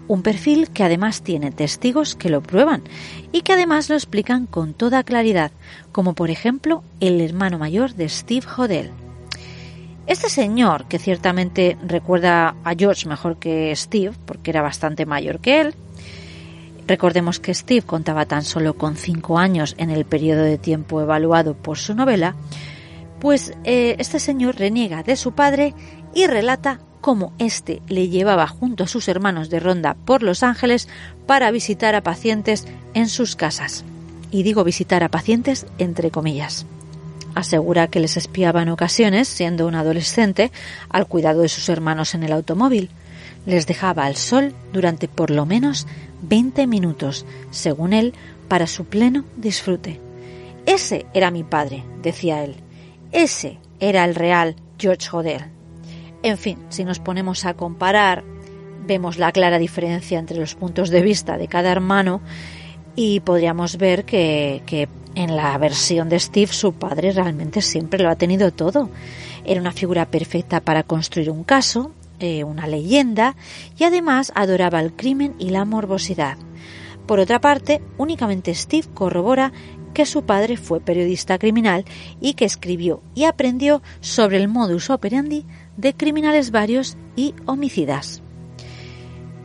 Un 0.07 0.21
perfil 0.21 0.69
que 0.69 0.83
además 0.83 1.21
tiene 1.21 1.51
testigos 1.51 2.15
que 2.15 2.29
lo 2.29 2.41
prueban 2.41 2.83
y 3.31 3.41
que 3.41 3.53
además 3.53 3.89
lo 3.89 3.95
explican 3.95 4.45
con 4.47 4.73
toda 4.73 5.03
claridad, 5.03 5.51
como 5.91 6.13
por 6.13 6.29
ejemplo 6.29 6.83
el 6.99 7.21
hermano 7.21 7.57
mayor 7.57 7.93
de 7.93 8.09
Steve 8.09 8.45
Hodel. 8.57 9.02
Este 10.05 10.29
señor, 10.29 10.85
que 10.85 10.99
ciertamente 10.99 11.77
recuerda 11.85 12.55
a 12.63 12.75
George 12.75 13.07
mejor 13.07 13.37
que 13.37 13.73
Steve, 13.75 14.13
porque 14.25 14.51
era 14.51 14.61
bastante 14.61 15.05
mayor 15.05 15.39
que 15.39 15.61
él, 15.61 15.75
recordemos 16.87 17.39
que 17.39 17.53
Steve 17.53 17.83
contaba 17.83 18.25
tan 18.25 18.43
solo 18.43 18.73
con 18.73 18.97
cinco 18.97 19.39
años 19.39 19.75
en 19.77 19.89
el 19.89 20.03
periodo 20.03 20.43
de 20.43 20.57
tiempo 20.57 21.01
evaluado 21.01 21.53
por 21.53 21.77
su 21.77 21.95
novela, 21.95 22.35
pues 23.21 23.53
eh, 23.63 23.95
este 23.99 24.19
señor 24.19 24.57
reniega 24.57 25.03
de 25.03 25.15
su 25.15 25.31
padre 25.31 25.73
y 26.13 26.27
relata 26.27 26.81
cómo 26.99 27.31
éste 27.37 27.81
le 27.87 28.09
llevaba 28.09 28.47
junto 28.47 28.83
a 28.83 28.87
sus 28.87 29.07
hermanos 29.07 29.49
de 29.49 29.61
ronda 29.61 29.95
por 30.05 30.21
Los 30.23 30.43
Ángeles 30.43 30.89
para 31.25 31.49
visitar 31.51 31.95
a 31.95 32.01
pacientes 32.01 32.67
en 32.93 33.07
sus 33.07 33.37
casas. 33.37 33.85
Y 34.31 34.43
digo 34.43 34.65
visitar 34.65 35.03
a 35.03 35.09
pacientes 35.09 35.65
entre 35.77 36.11
comillas. 36.11 36.65
Asegura 37.35 37.87
que 37.87 37.99
les 37.99 38.17
espiaba 38.17 38.61
en 38.61 38.69
ocasiones, 38.69 39.27
siendo 39.27 39.67
un 39.67 39.75
adolescente, 39.75 40.51
al 40.89 41.07
cuidado 41.07 41.41
de 41.41 41.49
sus 41.49 41.69
hermanos 41.69 42.15
en 42.15 42.23
el 42.23 42.31
automóvil. 42.31 42.89
Les 43.45 43.67
dejaba 43.67 44.05
al 44.05 44.15
sol 44.15 44.53
durante 44.71 45.07
por 45.07 45.29
lo 45.29 45.45
menos 45.45 45.87
20 46.21 46.67
minutos, 46.67 47.25
según 47.51 47.93
él, 47.93 48.13
para 48.47 48.67
su 48.67 48.85
pleno 48.85 49.25
disfrute. 49.35 49.99
Ese 50.65 51.05
era 51.13 51.31
mi 51.31 51.43
padre, 51.43 51.83
decía 52.01 52.43
él. 52.43 52.55
Ese 53.11 53.59
era 53.79 54.05
el 54.05 54.15
real 54.15 54.55
George 54.77 55.09
Hodel. 55.11 55.45
En 56.23 56.37
fin, 56.37 56.57
si 56.69 56.85
nos 56.85 56.99
ponemos 56.99 57.45
a 57.45 57.53
comparar, 57.53 58.23
vemos 58.85 59.17
la 59.17 59.31
clara 59.31 59.59
diferencia 59.59 60.19
entre 60.19 60.37
los 60.37 60.55
puntos 60.55 60.89
de 60.89 61.01
vista 61.01 61.37
de 61.37 61.47
cada 61.47 61.71
hermano 61.71 62.21
y 62.95 63.19
podríamos 63.21 63.77
ver 63.77 64.05
que, 64.05 64.87
en 65.15 65.35
la 65.35 65.55
versión 65.59 66.09
de 66.09 66.19
Steve 66.19 66.51
su 66.51 66.73
padre 66.73 67.11
realmente 67.11 67.61
siempre 67.61 68.01
lo 68.01 68.09
ha 68.09 68.15
tenido 68.15 68.51
todo. 68.51 68.89
Era 69.45 69.61
una 69.61 69.71
figura 69.71 70.07
perfecta 70.07 70.59
para 70.59 70.83
construir 70.83 71.29
un 71.29 71.43
caso, 71.43 71.91
eh, 72.19 72.43
una 72.43 72.65
leyenda 72.65 73.35
y 73.77 73.83
además 73.83 74.31
adoraba 74.33 74.79
el 74.79 74.93
crimen 74.93 75.35
y 75.37 75.49
la 75.49 75.65
morbosidad. 75.65 76.37
Por 77.05 77.19
otra 77.19 77.39
parte, 77.39 77.81
únicamente 77.97 78.55
Steve 78.55 78.87
corrobora 78.93 79.51
que 79.93 80.05
su 80.07 80.23
padre 80.23 80.57
fue 80.57 80.79
periodista 80.79 81.37
criminal 81.37 81.85
y 82.19 82.33
que 82.33 82.45
escribió 82.45 83.01
y 83.13 83.25
aprendió 83.25 83.83
sobre 83.99 84.37
el 84.37 84.47
modus 84.47 84.89
operandi 84.89 85.45
de 85.77 85.93
criminales 85.93 86.49
varios 86.49 86.97
y 87.15 87.35
homicidas. 87.45 88.22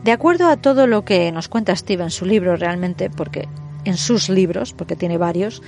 De 0.03 0.11
acuerdo 0.11 0.47
a 0.47 0.57
todo 0.57 0.87
lo 0.87 1.03
que 1.03 1.31
nos 1.31 1.49
cuenta 1.49 1.75
Steve 1.75 2.03
en 2.03 2.09
su 2.09 2.25
libro 2.25 2.55
realmente, 2.55 3.09
porque 3.09 3.47
en 3.83 3.97
sus 3.97 4.29
libros, 4.29 4.73
porque 4.73 4.95
tiene 4.95 5.17
varios, 5.17 5.61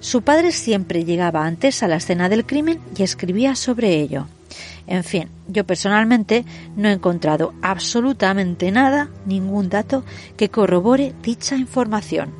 su 0.00 0.22
padre 0.22 0.52
siempre 0.52 1.04
llegaba 1.04 1.44
antes 1.44 1.82
a 1.82 1.88
la 1.88 1.96
escena 1.96 2.28
del 2.28 2.44
crimen 2.44 2.80
y 2.96 3.02
escribía 3.02 3.54
sobre 3.54 4.00
ello. 4.00 4.26
En 4.86 5.04
fin, 5.04 5.28
yo 5.48 5.64
personalmente 5.64 6.44
no 6.76 6.88
he 6.88 6.92
encontrado 6.92 7.54
absolutamente 7.62 8.70
nada, 8.72 9.10
ningún 9.26 9.68
dato 9.68 10.04
que 10.36 10.50
corrobore 10.50 11.14
dicha 11.22 11.56
información. 11.56 12.34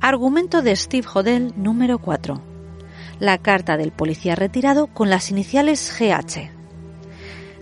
Argumento 0.00 0.62
de 0.62 0.74
Steve 0.76 1.06
Hodel 1.12 1.52
número 1.56 1.98
4. 1.98 2.51
La 3.22 3.38
carta 3.38 3.76
del 3.76 3.92
policía 3.92 4.34
retirado 4.34 4.88
con 4.88 5.08
las 5.08 5.30
iniciales 5.30 5.96
GH. 5.96 6.50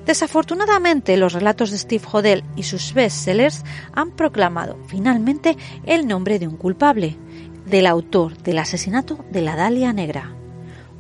Desafortunadamente, 0.07 1.19
los 1.19 1.35
relatos 1.35 1.71
de 1.71 1.77
Steve 1.77 2.03
Hodel 2.11 2.45
y 2.57 2.63
sus 2.63 2.95
bestsellers 2.95 3.63
han 3.93 4.13
proclamado 4.13 4.79
finalmente 4.87 5.59
el 5.85 6.09
nombre 6.09 6.39
de 6.39 6.49
un 6.49 6.57
culpable, 6.57 7.19
del 7.67 7.85
autor 7.85 8.39
del 8.39 8.59
asesinato 8.59 9.23
de 9.31 9.43
la 9.43 9.55
Dalia 9.55 9.93
Negra. 9.93 10.33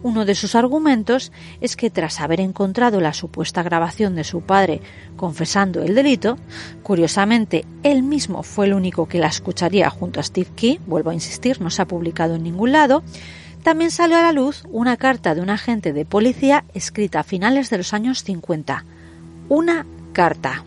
Uno 0.02 0.26
de 0.26 0.34
sus 0.34 0.54
argumentos 0.54 1.32
es 1.62 1.74
que 1.74 1.88
tras 1.88 2.20
haber 2.20 2.40
encontrado 2.40 3.00
la 3.00 3.14
supuesta 3.14 3.62
grabación 3.62 4.14
de 4.14 4.24
su 4.24 4.42
padre 4.42 4.82
confesando 5.16 5.82
el 5.82 5.94
delito, 5.94 6.36
curiosamente 6.82 7.64
él 7.82 8.02
mismo 8.02 8.42
fue 8.42 8.66
el 8.66 8.74
único 8.74 9.08
que 9.08 9.20
la 9.20 9.28
escucharía 9.28 9.88
junto 9.88 10.20
a 10.20 10.22
Steve 10.22 10.50
Key, 10.54 10.80
vuelvo 10.86 11.08
a 11.08 11.14
insistir, 11.14 11.62
no 11.62 11.70
se 11.70 11.80
ha 11.80 11.86
publicado 11.86 12.34
en 12.34 12.42
ningún 12.42 12.72
lado, 12.72 13.02
también 13.62 13.90
salió 13.90 14.18
a 14.18 14.22
la 14.22 14.32
luz 14.32 14.64
una 14.70 14.96
carta 14.96 15.34
de 15.34 15.40
un 15.40 15.50
agente 15.50 15.92
de 15.92 16.04
policía 16.04 16.64
escrita 16.74 17.20
a 17.20 17.24
finales 17.24 17.70
de 17.70 17.78
los 17.78 17.94
años 17.94 18.24
50. 18.24 18.84
Una 19.48 19.86
carta. 20.12 20.64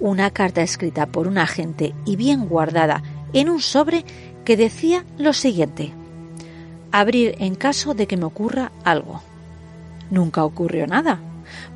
Una 0.00 0.30
carta 0.30 0.62
escrita 0.62 1.06
por 1.06 1.26
un 1.26 1.38
agente 1.38 1.94
y 2.04 2.16
bien 2.16 2.46
guardada 2.46 3.02
en 3.32 3.48
un 3.48 3.60
sobre 3.60 4.04
que 4.44 4.56
decía 4.56 5.04
lo 5.18 5.32
siguiente 5.32 5.94
abrir 6.92 7.34
en 7.38 7.54
caso 7.54 7.94
de 7.94 8.06
que 8.06 8.16
me 8.16 8.24
ocurra 8.24 8.72
algo. 8.84 9.22
Nunca 10.10 10.44
ocurrió 10.44 10.86
nada, 10.86 11.20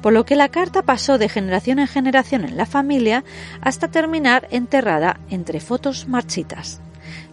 por 0.00 0.12
lo 0.12 0.24
que 0.24 0.36
la 0.36 0.48
carta 0.48 0.82
pasó 0.82 1.18
de 1.18 1.28
generación 1.28 1.78
en 1.78 1.88
generación 1.88 2.44
en 2.44 2.56
la 2.56 2.66
familia 2.66 3.22
hasta 3.61 3.88
terminar 3.88 4.48
enterrada 4.50 5.20
entre 5.28 5.61
fotos 5.61 6.08
marchitas. 6.08 6.80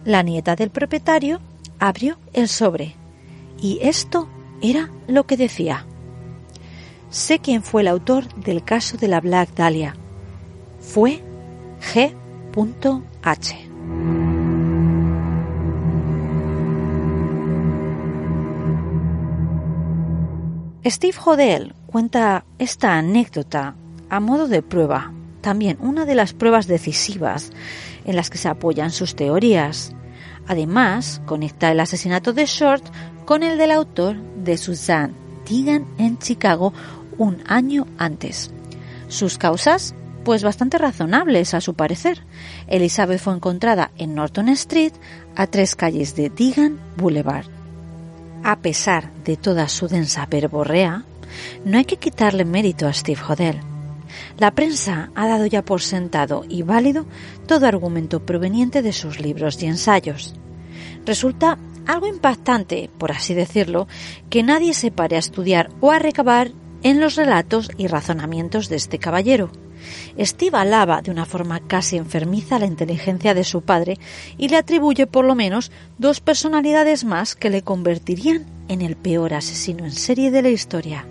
La 0.04 0.22
nieta 0.22 0.54
del 0.54 0.70
propietario 0.70 1.40
abrió 1.78 2.18
el 2.34 2.48
sobre 2.48 2.97
y 3.60 3.78
esto 3.82 4.28
era 4.60 4.90
lo 5.06 5.26
que 5.26 5.36
decía. 5.36 5.86
Sé 7.10 7.38
quién 7.38 7.62
fue 7.62 7.82
el 7.82 7.88
autor 7.88 8.32
del 8.34 8.62
caso 8.62 8.96
de 8.96 9.08
la 9.08 9.20
Black 9.20 9.54
Dahlia. 9.54 9.94
Fue 10.80 11.22
G.H. 11.92 13.68
Steve 20.90 21.16
Hodel 21.24 21.74
cuenta 21.86 22.44
esta 22.58 22.96
anécdota 22.96 23.74
a 24.08 24.20
modo 24.20 24.48
de 24.48 24.62
prueba, 24.62 25.12
también 25.40 25.76
una 25.80 26.06
de 26.06 26.14
las 26.14 26.32
pruebas 26.32 26.66
decisivas 26.66 27.50
en 28.04 28.16
las 28.16 28.30
que 28.30 28.38
se 28.38 28.48
apoyan 28.48 28.90
sus 28.90 29.14
teorías. 29.14 29.94
Además, 30.48 31.20
conecta 31.26 31.70
el 31.70 31.80
asesinato 31.80 32.32
de 32.32 32.46
Short 32.46 32.84
con 33.24 33.42
el 33.42 33.58
del 33.58 33.70
autor 33.70 34.16
de 34.16 34.56
Susan 34.56 35.14
Digan 35.46 35.86
en 35.98 36.18
Chicago 36.18 36.72
un 37.18 37.42
año 37.46 37.86
antes. 37.98 38.50
Sus 39.08 39.38
causas, 39.38 39.94
pues 40.24 40.42
bastante 40.42 40.78
razonables 40.78 41.54
a 41.54 41.60
su 41.60 41.74
parecer. 41.74 42.22
Elizabeth 42.66 43.20
fue 43.20 43.34
encontrada 43.34 43.90
en 43.96 44.14
Norton 44.14 44.48
Street, 44.50 44.92
a 45.36 45.46
tres 45.46 45.74
calles 45.74 46.16
de 46.16 46.30
Digan 46.30 46.78
Boulevard. 46.96 47.46
A 48.42 48.56
pesar 48.56 49.12
de 49.24 49.36
toda 49.36 49.68
su 49.68 49.88
densa 49.88 50.26
verborrea, 50.26 51.04
no 51.64 51.78
hay 51.78 51.84
que 51.84 51.96
quitarle 51.96 52.44
mérito 52.44 52.86
a 52.86 52.92
Steve 52.92 53.20
Hodel. 53.26 53.60
La 54.38 54.52
prensa 54.52 55.10
ha 55.14 55.26
dado 55.26 55.46
ya 55.46 55.64
por 55.64 55.82
sentado 55.82 56.44
y 56.48 56.62
válido 56.62 57.06
todo 57.46 57.66
argumento 57.66 58.24
proveniente 58.24 58.82
de 58.82 58.92
sus 58.92 59.20
libros 59.20 59.62
y 59.62 59.66
ensayos. 59.66 60.34
Resulta 61.04 61.58
algo 61.86 62.06
impactante, 62.06 62.90
por 62.98 63.12
así 63.12 63.34
decirlo, 63.34 63.88
que 64.30 64.42
nadie 64.42 64.74
se 64.74 64.90
pare 64.90 65.16
a 65.16 65.20
estudiar 65.20 65.70
o 65.80 65.90
a 65.90 65.98
recabar 65.98 66.52
en 66.82 67.00
los 67.00 67.16
relatos 67.16 67.70
y 67.76 67.86
razonamientos 67.86 68.68
de 68.68 68.76
este 68.76 68.98
caballero. 68.98 69.50
Steve 70.18 70.56
alaba 70.58 71.02
de 71.02 71.10
una 71.10 71.24
forma 71.24 71.60
casi 71.60 71.96
enfermiza 71.96 72.58
la 72.58 72.66
inteligencia 72.66 73.34
de 73.34 73.44
su 73.44 73.62
padre 73.62 73.98
y 74.36 74.48
le 74.48 74.56
atribuye 74.56 75.06
por 75.06 75.24
lo 75.24 75.34
menos 75.34 75.70
dos 75.98 76.20
personalidades 76.20 77.04
más 77.04 77.34
que 77.34 77.50
le 77.50 77.62
convertirían 77.62 78.46
en 78.68 78.82
el 78.82 78.96
peor 78.96 79.34
asesino 79.34 79.84
en 79.84 79.92
serie 79.92 80.30
de 80.30 80.42
la 80.42 80.50
historia, 80.50 81.06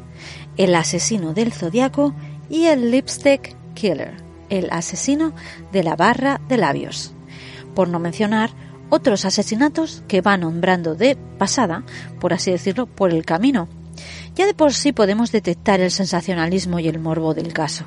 el 0.58 0.76
asesino 0.76 1.34
del 1.34 1.54
zodiaco 1.54 2.14
y 2.50 2.66
el 2.66 2.92
lipstick 2.92 3.56
killer, 3.74 4.16
el 4.50 4.70
asesino 4.72 5.34
de 5.72 5.84
la 5.84 5.96
barra 5.96 6.42
de 6.48 6.58
labios, 6.58 7.14
por 7.76 7.90
no 7.90 8.00
mencionar 8.00 8.52
otros 8.90 9.26
asesinatos 9.26 10.04
que 10.08 10.22
va 10.22 10.38
nombrando 10.38 10.96
de 10.96 11.18
pasada, 11.38 11.84
por 12.20 12.34
así 12.34 12.52
decirlo, 12.52 12.86
por 12.86 13.12
el 13.12 13.26
camino. 13.26 13.68
Ya 14.36 14.46
de 14.46 14.54
por 14.54 14.74
sí 14.74 14.92
podemos 14.92 15.32
detectar 15.32 15.82
el 15.82 15.92
sensacionalismo 15.92 16.80
y 16.80 16.88
el 16.88 17.00
morbo 17.00 17.34
del 17.34 17.54
caso. 17.54 17.86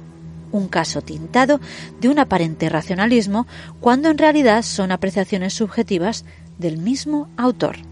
Un 0.52 0.68
caso 0.68 1.00
tintado 1.00 1.60
de 2.00 2.08
un 2.08 2.18
aparente 2.18 2.68
racionalismo 2.68 3.46
cuando 3.80 4.10
en 4.10 4.18
realidad 4.18 4.62
son 4.62 4.90
apreciaciones 4.90 5.54
subjetivas 5.54 6.24
del 6.58 6.76
mismo 6.76 7.28
autor. 7.36 7.89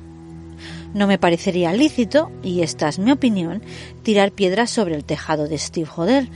No 0.94 1.06
me 1.06 1.18
parecería 1.18 1.72
lícito, 1.72 2.30
y 2.42 2.62
esta 2.62 2.88
es 2.88 2.98
mi 2.98 3.12
opinión, 3.12 3.62
tirar 4.02 4.32
piedras 4.32 4.70
sobre 4.70 4.94
el 4.94 5.04
tejado 5.04 5.46
de 5.46 5.58
Steve 5.58 5.88
Hodel, 5.94 6.30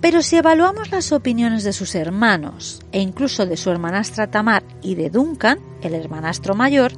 pero 0.00 0.22
si 0.22 0.36
evaluamos 0.36 0.90
las 0.92 1.10
opiniones 1.12 1.64
de 1.64 1.72
sus 1.72 1.94
hermanos 1.94 2.80
e 2.92 3.00
incluso 3.00 3.46
de 3.46 3.56
su 3.56 3.70
hermanastra 3.70 4.30
Tamar 4.30 4.62
y 4.80 4.94
de 4.94 5.10
Duncan, 5.10 5.58
el 5.82 5.94
hermanastro 5.94 6.54
mayor, 6.54 6.92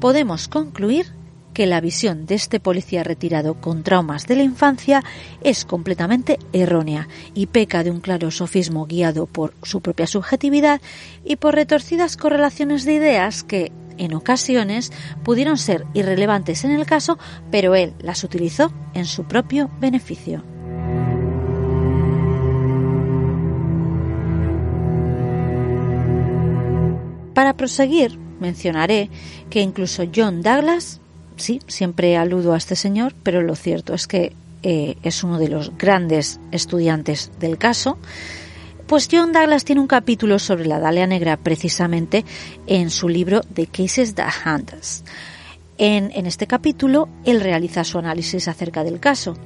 podemos 0.00 0.48
concluir 0.48 1.06
que 1.54 1.66
la 1.66 1.80
visión 1.80 2.26
de 2.26 2.36
este 2.36 2.60
policía 2.60 3.04
retirado 3.04 3.54
con 3.54 3.82
traumas 3.82 4.26
de 4.26 4.36
la 4.36 4.42
infancia 4.42 5.02
es 5.42 5.64
completamente 5.64 6.38
errónea 6.52 7.08
y 7.34 7.46
peca 7.46 7.82
de 7.82 7.90
un 7.90 8.00
claro 8.00 8.30
sofismo 8.30 8.86
guiado 8.86 9.26
por 9.26 9.54
su 9.62 9.80
propia 9.80 10.06
subjetividad 10.06 10.80
y 11.24 11.36
por 11.36 11.54
retorcidas 11.54 12.16
correlaciones 12.16 12.84
de 12.84 12.94
ideas 12.94 13.42
que, 13.42 13.72
en 14.00 14.14
ocasiones, 14.14 14.92
pudieron 15.22 15.58
ser 15.58 15.86
irrelevantes 15.94 16.64
en 16.64 16.72
el 16.72 16.86
caso, 16.86 17.18
pero 17.50 17.74
él 17.74 17.92
las 18.00 18.24
utilizó 18.24 18.72
en 18.94 19.04
su 19.04 19.24
propio 19.24 19.70
beneficio. 19.78 20.42
Para 27.34 27.56
proseguir, 27.56 28.18
mencionaré 28.40 29.10
que 29.50 29.60
incluso 29.60 30.04
John 30.14 30.42
Douglas, 30.42 31.00
sí, 31.36 31.60
siempre 31.66 32.16
aludo 32.16 32.54
a 32.54 32.56
este 32.56 32.76
señor, 32.76 33.14
pero 33.22 33.42
lo 33.42 33.54
cierto 33.54 33.94
es 33.94 34.06
que 34.06 34.32
eh, 34.62 34.96
es 35.02 35.24
uno 35.24 35.38
de 35.38 35.48
los 35.48 35.76
grandes 35.78 36.40
estudiantes 36.52 37.30
del 37.38 37.56
caso, 37.56 37.98
pues 38.90 39.08
John 39.08 39.32
Douglas 39.32 39.64
tiene 39.64 39.80
un 39.80 39.86
capítulo 39.86 40.40
sobre 40.40 40.66
la 40.66 40.80
Dalia 40.80 41.06
Negra 41.06 41.36
precisamente 41.36 42.24
en 42.66 42.90
su 42.90 43.08
libro 43.08 43.40
The 43.42 43.68
Cases 43.68 44.16
That 44.16 44.32
Hunt 44.44 44.72
Us. 44.80 45.04
En, 45.78 46.10
este 46.26 46.48
capítulo, 46.48 47.08
él 47.24 47.40
realiza 47.40 47.84
su 47.84 47.98
análisis 47.98 48.48
acerca 48.48 48.82
del 48.82 48.98
caso 48.98 49.36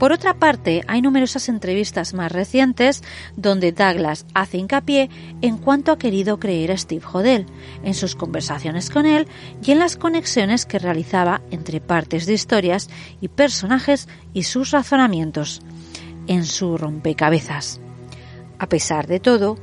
por 0.00 0.10
otra 0.10 0.34
parte, 0.34 0.82
hay 0.88 1.00
numerosas 1.00 1.48
entrevistas 1.48 2.12
más 2.12 2.32
recientes 2.32 3.04
donde 3.36 3.70
Douglas 3.70 4.26
hace 4.34 4.58
hincapié 4.58 5.10
en 5.42 5.58
cuanto 5.58 5.92
ha 5.92 5.98
querido 5.98 6.40
creer 6.40 6.72
a 6.72 6.76
Steve 6.76 7.04
Hodel, 7.12 7.46
en 7.84 7.94
sus 7.94 8.16
conversaciones 8.16 8.90
con 8.90 9.06
él 9.06 9.28
y 9.64 9.70
en 9.70 9.78
las 9.78 9.96
conexiones 9.96 10.66
que 10.66 10.80
realizaba 10.80 11.40
entre 11.52 11.80
partes 11.80 12.26
de 12.26 12.32
historias 12.32 12.90
y 13.20 13.28
personajes 13.28 14.08
y 14.34 14.42
sus 14.42 14.72
razonamientos, 14.72 15.62
en 16.26 16.44
su 16.46 16.76
rompecabezas. 16.76 17.80
A 18.62 18.68
pesar 18.68 19.08
de 19.08 19.18
todo, 19.18 19.58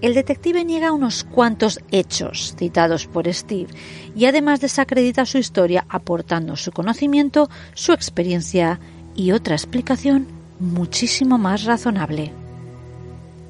el 0.00 0.14
detective 0.14 0.64
niega 0.64 0.92
unos 0.92 1.24
cuantos 1.24 1.80
hechos 1.90 2.54
citados 2.56 3.08
por 3.08 3.26
Steve 3.34 3.66
y 4.14 4.26
además 4.26 4.60
desacredita 4.60 5.26
su 5.26 5.38
historia 5.38 5.84
aportando 5.88 6.54
su 6.54 6.70
conocimiento, 6.70 7.50
su 7.74 7.92
experiencia 7.92 8.78
y 9.16 9.32
otra 9.32 9.56
explicación 9.56 10.28
muchísimo 10.60 11.36
más 11.36 11.64
razonable. 11.64 12.30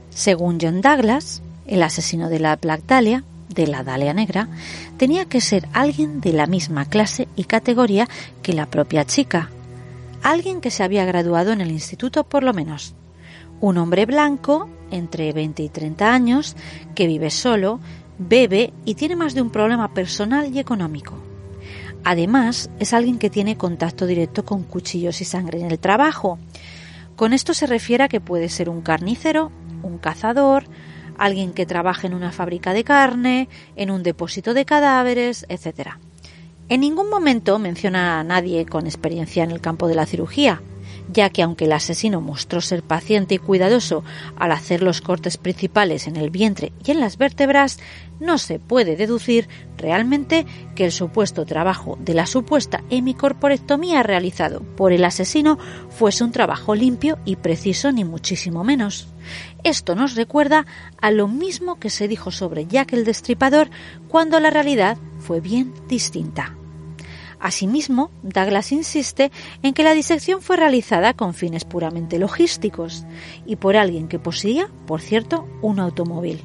Según 0.09 0.57
John 0.59 0.81
Douglas, 0.81 1.43
el 1.67 1.83
asesino 1.83 2.31
de 2.31 2.39
la 2.39 2.57
Black 2.57 2.87
Dahlia, 2.87 3.25
de 3.51 3.67
la 3.67 3.85
Dalia 3.85 4.15
Negra, 4.15 4.49
tenía 4.97 5.27
que 5.27 5.43
ser 5.43 5.69
alguien 5.75 6.23
de 6.23 6.33
la 6.33 6.47
misma 6.47 6.87
clase 6.87 7.29
y 7.37 7.45
categoría 7.45 8.09
que 8.43 8.55
la 8.55 8.65
propia 8.65 9.05
chica, 9.05 9.51
alguien 10.23 10.63
que 10.63 10.71
se 10.71 10.83
había 10.83 11.05
graduado 11.05 11.53
en 11.53 11.61
el 11.61 11.73
instituto 11.73 12.25
por 12.25 12.43
lo 12.43 12.55
menos, 12.55 12.95
un 13.61 13.79
hombre 13.79 14.07
blanco, 14.07 14.69
entre 14.91 15.33
20 15.33 15.63
y 15.63 15.69
30 15.69 16.13
años, 16.13 16.57
que 16.95 17.07
vive 17.07 17.31
solo, 17.31 17.81
bebe 18.19 18.73
y 18.85 18.95
tiene 18.95 19.17
más 19.17 19.35
de 19.35 19.43
un 19.43 19.51
problema 19.51 19.93
personal 19.93 20.55
y 20.55 20.59
económico. 20.59 21.15
Además, 22.05 22.71
es 22.79 22.93
alguien 22.93 23.19
que 23.19 23.31
tiene 23.31 23.57
contacto 23.57 24.07
directo 24.07 24.45
con 24.45 24.63
cuchillos 24.63 25.21
y 25.21 25.25
sangre 25.25 25.61
en 25.61 25.71
el 25.71 25.79
trabajo. 25.79 26.39
Con 27.17 27.33
esto 27.33 27.55
se 27.55 27.67
refiere 27.67 28.05
a 28.05 28.09
que 28.09 28.21
puede 28.21 28.49
ser 28.51 28.69
un 28.69 28.83
carnicero, 28.83 29.51
un 29.83 29.99
cazador, 29.99 30.65
alguien 31.17 31.53
que 31.53 31.65
trabaje 31.65 32.07
en 32.07 32.15
una 32.15 32.33
fábrica 32.33 32.75
de 32.75 32.85
carne, 32.85 33.49
en 33.77 33.91
un 33.91 34.03
depósito 34.03 34.53
de 34.53 34.67
cadáveres, 34.67 35.47
etc. 35.49 35.93
En 36.69 36.81
ningún 36.81 37.09
momento 37.09 37.59
menciona 37.59 38.21
a 38.21 38.25
nadie 38.25 38.67
con 38.67 38.87
experiencia 38.87 39.45
en 39.45 39.51
el 39.51 39.61
campo 39.61 39.89
de 39.89 39.95
la 39.95 40.07
cirugía, 40.07 40.61
ya 41.13 41.31
que 41.31 41.43
aunque 41.43 41.67
el 41.67 41.73
asesino 41.73 42.21
mostró 42.21 42.61
ser 42.61 42.83
paciente 42.83 43.35
y 43.35 43.39
cuidadoso 43.39 44.05
al 44.37 44.53
hacer 44.53 44.83
los 44.83 45.01
cortes 45.01 45.37
principales 45.37 46.07
en 46.07 46.17
el 46.17 46.31
vientre 46.31 46.73
y 46.85 46.91
en 46.91 47.01
las 47.01 47.19
vértebras, 47.19 47.79
no 48.21 48.39
se 48.39 48.59
puede 48.59 48.97
deducir 48.97 49.49
realmente 49.77 50.47
que 50.75 50.85
el 50.85 50.93
supuesto 50.93 51.45
trabajo 51.45 51.99
de 52.01 52.15
la 52.15 52.27
supuesta 52.27 52.83
hemicorporectomía 52.91 54.03
realizado 54.03 54.61
por 54.61 54.93
el 54.93 55.05
asesino 55.05 55.59
fuese 55.91 56.25
un 56.25 56.33
trabajo 56.33 56.75
limpio 56.75 57.19
y 57.25 57.37
preciso 57.37 57.93
ni 57.93 58.05
muchísimo 58.05 58.65
menos. 58.65 59.09
Esto 59.63 59.95
nos 59.95 60.15
recuerda 60.15 60.67
a 61.01 61.11
lo 61.11 61.29
mismo 61.29 61.79
que 61.79 61.91
se 61.91 62.09
dijo 62.09 62.31
sobre 62.31 62.67
Jack 62.67 62.93
el 62.93 63.05
Destripador 63.05 63.69
cuando 64.09 64.41
la 64.41 64.51
realidad 64.51 64.99
fue 65.19 65.41
bien 65.41 65.73
distinta. 65.89 66.57
Asimismo, 67.45 68.11
Douglas 68.23 68.73
insiste 68.73 69.31
en 69.63 69.75
que 69.75 69.85
la 69.85 69.93
disección 69.93 70.41
fue 70.41 70.57
realizada 70.57 71.13
con 71.13 71.35
fines 71.35 71.67
puramente 71.67 72.19
logísticos 72.19 73.05
y 73.45 73.57
por 73.57 73.77
alguien 73.77 74.09
que 74.09 74.19
poseía, 74.19 74.71
por 74.87 75.03
cierto, 75.03 75.47
un 75.61 75.79
automóvil. 75.79 76.41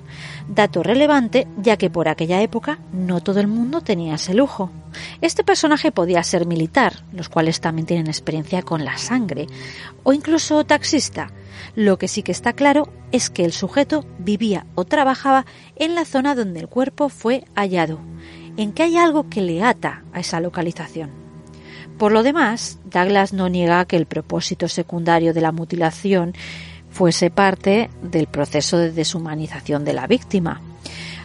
Dato 0.50 0.84
relevante 0.84 1.48
ya 1.56 1.78
que 1.78 1.90
por 1.90 2.10
aquella 2.10 2.42
época 2.42 2.80
no 2.92 3.22
todo 3.22 3.40
el 3.40 3.48
mundo 3.48 3.80
tenía 3.80 4.16
ese 4.16 4.34
lujo. 4.34 4.72
Este 5.22 5.46
personaje 5.46 5.94
podía 5.94 6.22
ser 6.22 6.46
militar, 6.46 7.06
los 7.14 7.30
cuales 7.30 7.62
también 7.62 7.86
tienen 7.86 8.08
experiencia 8.08 8.62
con 8.62 8.84
la 8.84 8.98
sangre, 8.98 9.48
o 10.04 10.12
incluso 10.12 10.66
taxista. 10.66 11.32
Lo 11.76 11.98
que 11.98 12.10
sí 12.10 12.24
que 12.24 12.34
está 12.34 12.52
claro 12.52 12.92
es 13.14 13.30
que 13.30 13.46
el 13.46 13.54
sujeto 13.54 14.06
vivía 14.18 14.66
o 14.76 14.84
trabajaba 14.84 15.46
en 15.78 15.96
la 15.96 16.04
zona 16.04 16.36
donde 16.36 16.60
el 16.60 16.68
cuerpo 16.68 17.08
fue 17.08 17.46
hallado 17.56 18.02
en 18.58 18.72
que 18.74 18.84
hay 18.84 18.98
algo 18.98 19.30
que 19.30 19.42
le 19.42 19.64
ata 19.64 20.04
a 20.14 20.20
esa 20.20 20.40
localización. 20.40 21.10
Por 21.98 22.12
lo 22.12 22.24
demás, 22.24 22.80
Douglas 22.86 23.34
no 23.34 23.50
niega 23.50 23.86
que 23.86 23.98
el 23.98 24.06
propósito 24.06 24.68
secundario 24.68 25.34
de 25.34 25.42
la 25.42 25.52
mutilación 25.52 26.34
fuese 26.90 27.30
parte 27.30 27.90
del 28.02 28.28
proceso 28.28 28.78
de 28.78 28.92
deshumanización 28.92 29.84
de 29.84 29.94
la 29.94 30.08
víctima. 30.08 30.62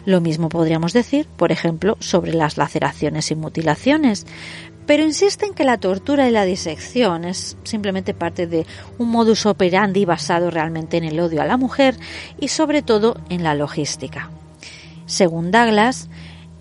Lo 0.05 0.21
mismo 0.21 0.49
podríamos 0.49 0.93
decir, 0.93 1.27
por 1.37 1.51
ejemplo, 1.51 1.97
sobre 1.99 2.33
las 2.33 2.57
laceraciones 2.57 3.31
y 3.31 3.35
mutilaciones, 3.35 4.25
pero 4.85 5.03
insiste 5.03 5.45
en 5.47 5.53
que 5.53 5.63
la 5.63 5.79
tortura 5.79 6.27
y 6.27 6.31
la 6.31 6.45
disección 6.45 7.25
es 7.25 7.57
simplemente 7.63 8.13
parte 8.13 8.45
de 8.45 8.67
un 8.99 9.09
modus 9.09 9.45
operandi 9.45 10.05
basado 10.05 10.51
realmente 10.51 10.97
en 10.97 11.05
el 11.05 11.19
odio 11.19 11.41
a 11.41 11.45
la 11.45 11.57
mujer 11.57 11.95
y 12.39 12.49
sobre 12.49 12.83
todo 12.83 13.17
en 13.29 13.43
la 13.43 13.55
logística. 13.55 14.29
Según 15.07 15.51
Douglas, 15.51 16.09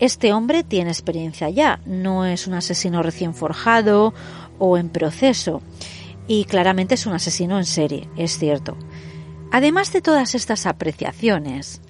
este 0.05 0.33
hombre 0.33 0.65
tiene 0.65 0.91
experiencia 0.91 1.49
ya, 1.49 1.81
no 1.87 2.27
es 2.27 2.47
un 2.47 2.55
asesino 2.55 3.03
recién 3.03 3.35
forjado 3.35 4.13
o 4.59 4.77
en 4.77 4.91
proceso, 4.91 5.63
y 6.27 6.45
claramente 6.45 6.95
es 6.95 7.07
un 7.07 7.15
asesino 7.15 7.59
en 7.59 7.65
serie, 7.65 8.09
es 8.17 8.39
cierto. 8.39 8.77
Además 9.51 9.93
de 9.93 10.03
todas 10.03 10.35
estas 10.35 10.67
apreciaciones, 10.67 11.81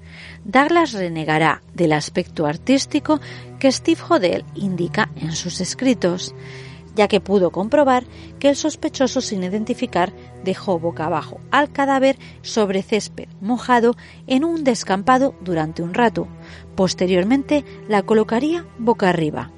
Douglas 0.45 0.93
renegará 0.93 1.63
del 1.73 1.93
aspecto 1.93 2.47
artístico 2.47 3.21
que 3.59 3.73
Steve 3.73 4.01
Hodel 4.09 4.45
indica 4.55 5.11
en 5.17 5.33
sus 5.33 5.61
escritos, 5.61 6.35
ya 6.95 7.09
que 7.09 7.21
pudo 7.21 7.51
comprobar 7.51 8.05
que 8.39 8.49
el 8.49 8.57
sospechoso 8.57 9.21
sin 9.21 9.43
identificar 9.43 10.13
dejó 10.45 10.79
boca 10.79 11.07
abajo 11.07 11.41
al 11.51 11.73
cadáver 11.73 12.19
sobre 12.43 12.83
césped 12.83 13.29
mojado 13.41 13.97
en 14.27 14.45
un 14.45 14.65
descampado 14.65 15.35
durante 15.41 15.83
un 15.83 15.95
rato. 15.95 16.29
Posteriormente 16.77 17.65
la 17.89 18.03
colocaría 18.03 18.65
boca 18.79 19.09
arriba. 19.09 19.51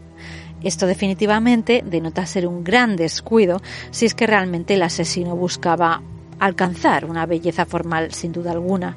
Esto 0.62 0.86
definitivamente 0.86 1.84
denota 1.86 2.26
ser 2.26 2.46
un 2.46 2.64
gran 2.64 2.96
descuido 2.96 3.60
si 3.90 4.06
es 4.06 4.14
que 4.14 4.26
realmente 4.26 4.74
el 4.74 4.82
asesino 4.82 5.36
buscaba 5.36 6.02
alcanzar 6.38 7.04
una 7.04 7.26
belleza 7.26 7.66
formal 7.66 8.12
sin 8.12 8.32
duda 8.32 8.52
alguna. 8.52 8.96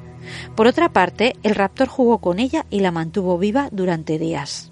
Por 0.54 0.66
otra 0.66 0.92
parte, 0.92 1.36
el 1.42 1.54
raptor 1.54 1.88
jugó 1.88 2.18
con 2.18 2.38
ella 2.38 2.66
y 2.70 2.80
la 2.80 2.90
mantuvo 2.90 3.38
viva 3.38 3.68
durante 3.72 4.18
días. 4.18 4.69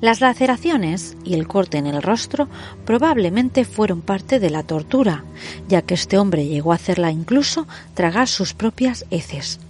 Las 0.00 0.20
laceraciones 0.20 1.16
y 1.24 1.34
el 1.34 1.46
corte 1.46 1.76
en 1.78 1.86
el 1.86 2.02
rostro 2.02 2.48
probablemente 2.86 3.64
fueron 3.64 4.00
parte 4.00 4.40
de 4.40 4.48
la 4.48 4.62
tortura, 4.62 5.24
ya 5.68 5.82
que 5.82 5.94
este 5.94 6.16
hombre 6.16 6.46
llegó 6.46 6.72
a 6.72 6.76
hacerla 6.76 7.10
incluso 7.10 7.66
tragar 7.94 8.26
sus 8.26 8.54
propias 8.54 9.04
heces. 9.10 9.60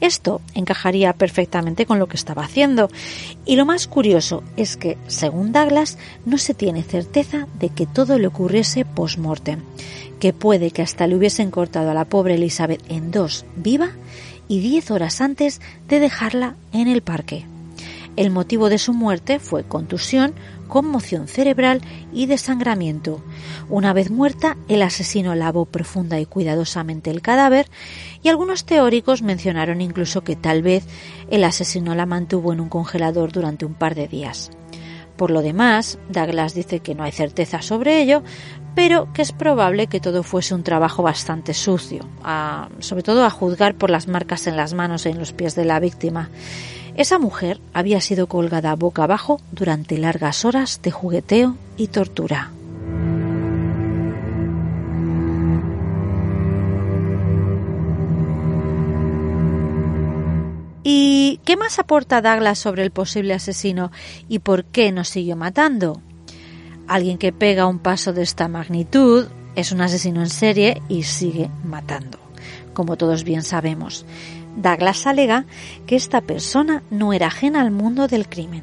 Esto 0.00 0.40
encajaría 0.54 1.12
perfectamente 1.12 1.86
con 1.86 1.98
lo 1.98 2.06
que 2.06 2.16
estaba 2.16 2.44
haciendo. 2.44 2.88
Y 3.44 3.56
lo 3.56 3.64
más 3.64 3.86
curioso 3.86 4.42
es 4.56 4.76
que, 4.76 4.98
según 5.06 5.52
Douglas, 5.52 5.98
no 6.26 6.38
se 6.38 6.54
tiene 6.54 6.82
certeza 6.82 7.46
de 7.58 7.68
que 7.68 7.86
todo 7.86 8.18
le 8.18 8.26
ocurriese 8.26 8.84
post-mortem, 8.84 9.60
que 10.20 10.32
puede 10.32 10.70
que 10.70 10.82
hasta 10.82 11.06
le 11.06 11.16
hubiesen 11.16 11.50
cortado 11.50 11.90
a 11.90 11.94
la 11.94 12.04
pobre 12.04 12.34
Elizabeth 12.34 12.82
en 12.88 13.10
dos 13.10 13.44
viva 13.56 13.90
y 14.48 14.60
diez 14.60 14.90
horas 14.90 15.20
antes 15.20 15.60
de 15.88 16.00
dejarla 16.00 16.56
en 16.72 16.88
el 16.88 17.02
parque. 17.02 17.46
El 18.16 18.30
motivo 18.30 18.68
de 18.68 18.78
su 18.78 18.92
muerte 18.92 19.38
fue 19.38 19.64
contusión, 19.64 20.34
conmoción 20.68 21.28
cerebral 21.28 21.80
y 22.12 22.26
desangramiento. 22.26 23.22
Una 23.70 23.92
vez 23.92 24.10
muerta, 24.10 24.56
el 24.68 24.82
asesino 24.82 25.34
lavó 25.34 25.64
profunda 25.64 26.20
y 26.20 26.26
cuidadosamente 26.26 27.10
el 27.10 27.22
cadáver 27.22 27.68
y 28.22 28.28
algunos 28.28 28.64
teóricos 28.64 29.22
mencionaron 29.22 29.80
incluso 29.80 30.22
que 30.22 30.36
tal 30.36 30.62
vez 30.62 30.84
el 31.30 31.44
asesino 31.44 31.94
la 31.94 32.06
mantuvo 32.06 32.52
en 32.52 32.60
un 32.60 32.68
congelador 32.68 33.32
durante 33.32 33.64
un 33.64 33.74
par 33.74 33.94
de 33.94 34.08
días. 34.08 34.50
Por 35.16 35.30
lo 35.30 35.42
demás, 35.42 35.98
Douglas 36.08 36.54
dice 36.54 36.80
que 36.80 36.94
no 36.94 37.04
hay 37.04 37.12
certeza 37.12 37.62
sobre 37.62 38.02
ello, 38.02 38.22
pero 38.74 39.12
que 39.12 39.22
es 39.22 39.32
probable 39.32 39.86
que 39.86 40.00
todo 40.00 40.22
fuese 40.22 40.54
un 40.54 40.62
trabajo 40.62 41.02
bastante 41.02 41.54
sucio, 41.54 42.08
sobre 42.78 43.02
todo 43.02 43.24
a 43.24 43.30
juzgar 43.30 43.74
por 43.74 43.90
las 43.90 44.08
marcas 44.08 44.46
en 44.46 44.56
las 44.56 44.74
manos 44.74 45.06
y 45.06 45.10
en 45.10 45.18
los 45.18 45.32
pies 45.32 45.54
de 45.54 45.64
la 45.64 45.80
víctima. 45.80 46.30
Esa 46.94 47.18
mujer 47.18 47.60
había 47.72 48.00
sido 48.00 48.26
colgada 48.26 48.74
boca 48.76 49.04
abajo 49.04 49.40
durante 49.50 49.96
largas 49.96 50.44
horas 50.44 50.80
de 50.82 50.90
jugueteo 50.90 51.56
y 51.76 51.86
tortura. 51.86 52.50
¿Y 60.84 61.40
qué 61.44 61.56
más 61.56 61.78
aporta 61.78 62.20
Douglas 62.20 62.58
sobre 62.58 62.82
el 62.82 62.90
posible 62.90 63.32
asesino 63.32 63.90
y 64.28 64.40
por 64.40 64.64
qué 64.64 64.92
nos 64.92 65.08
siguió 65.08 65.34
matando? 65.34 66.02
Alguien 66.88 67.16
que 67.16 67.32
pega 67.32 67.66
un 67.66 67.78
paso 67.78 68.12
de 68.12 68.22
esta 68.22 68.48
magnitud 68.48 69.28
es 69.56 69.72
un 69.72 69.80
asesino 69.80 70.20
en 70.20 70.28
serie 70.28 70.82
y 70.88 71.04
sigue 71.04 71.48
matando, 71.64 72.18
como 72.74 72.96
todos 72.96 73.24
bien 73.24 73.42
sabemos. 73.42 74.04
Douglas 74.56 75.06
alega 75.06 75.46
que 75.86 75.96
esta 75.96 76.20
persona 76.20 76.82
no 76.90 77.12
era 77.12 77.28
ajena 77.28 77.60
al 77.60 77.70
mundo 77.70 78.08
del 78.08 78.28
crimen. 78.28 78.62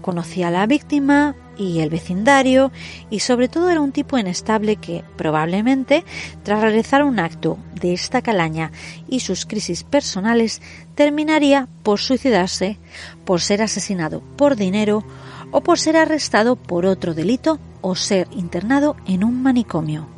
Conocía 0.00 0.48
a 0.48 0.50
la 0.50 0.66
víctima 0.66 1.34
y 1.58 1.80
el 1.80 1.90
vecindario 1.90 2.70
y 3.10 3.20
sobre 3.20 3.48
todo 3.48 3.68
era 3.68 3.80
un 3.80 3.92
tipo 3.92 4.16
inestable 4.16 4.76
que 4.76 5.04
probablemente 5.16 6.04
tras 6.44 6.60
realizar 6.62 7.02
un 7.02 7.18
acto 7.18 7.58
de 7.74 7.92
esta 7.92 8.22
calaña 8.22 8.70
y 9.08 9.20
sus 9.20 9.44
crisis 9.44 9.82
personales 9.82 10.62
terminaría 10.94 11.68
por 11.82 11.98
suicidarse, 11.98 12.78
por 13.24 13.40
ser 13.40 13.60
asesinado 13.60 14.22
por 14.36 14.56
dinero 14.56 15.04
o 15.50 15.62
por 15.62 15.78
ser 15.78 15.96
arrestado 15.96 16.56
por 16.56 16.86
otro 16.86 17.12
delito 17.12 17.58
o 17.80 17.94
ser 17.94 18.28
internado 18.32 18.96
en 19.06 19.24
un 19.24 19.42
manicomio. 19.42 20.17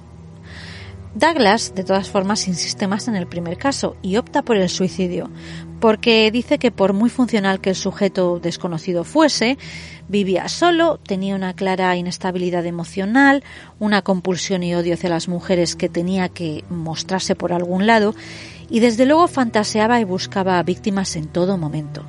Douglas, 1.14 1.74
de 1.74 1.82
todas 1.82 2.08
formas, 2.08 2.46
insiste 2.46 2.86
más 2.86 3.08
en 3.08 3.16
el 3.16 3.26
primer 3.26 3.58
caso 3.58 3.96
y 4.00 4.16
opta 4.16 4.42
por 4.42 4.56
el 4.56 4.68
suicidio, 4.68 5.28
porque 5.80 6.30
dice 6.30 6.58
que 6.58 6.70
por 6.70 6.92
muy 6.92 7.10
funcional 7.10 7.60
que 7.60 7.70
el 7.70 7.76
sujeto 7.76 8.38
desconocido 8.38 9.02
fuese, 9.02 9.58
vivía 10.08 10.48
solo, 10.48 10.98
tenía 10.98 11.34
una 11.34 11.54
clara 11.54 11.96
inestabilidad 11.96 12.64
emocional, 12.64 13.42
una 13.80 14.02
compulsión 14.02 14.62
y 14.62 14.76
odio 14.76 14.94
hacia 14.94 15.10
las 15.10 15.26
mujeres 15.26 15.74
que 15.74 15.88
tenía 15.88 16.28
que 16.28 16.62
mostrarse 16.70 17.34
por 17.34 17.52
algún 17.52 17.86
lado, 17.86 18.14
y 18.68 18.78
desde 18.78 19.04
luego 19.04 19.26
fantaseaba 19.26 20.00
y 20.00 20.04
buscaba 20.04 20.62
víctimas 20.62 21.16
en 21.16 21.26
todo 21.26 21.58
momento. 21.58 22.04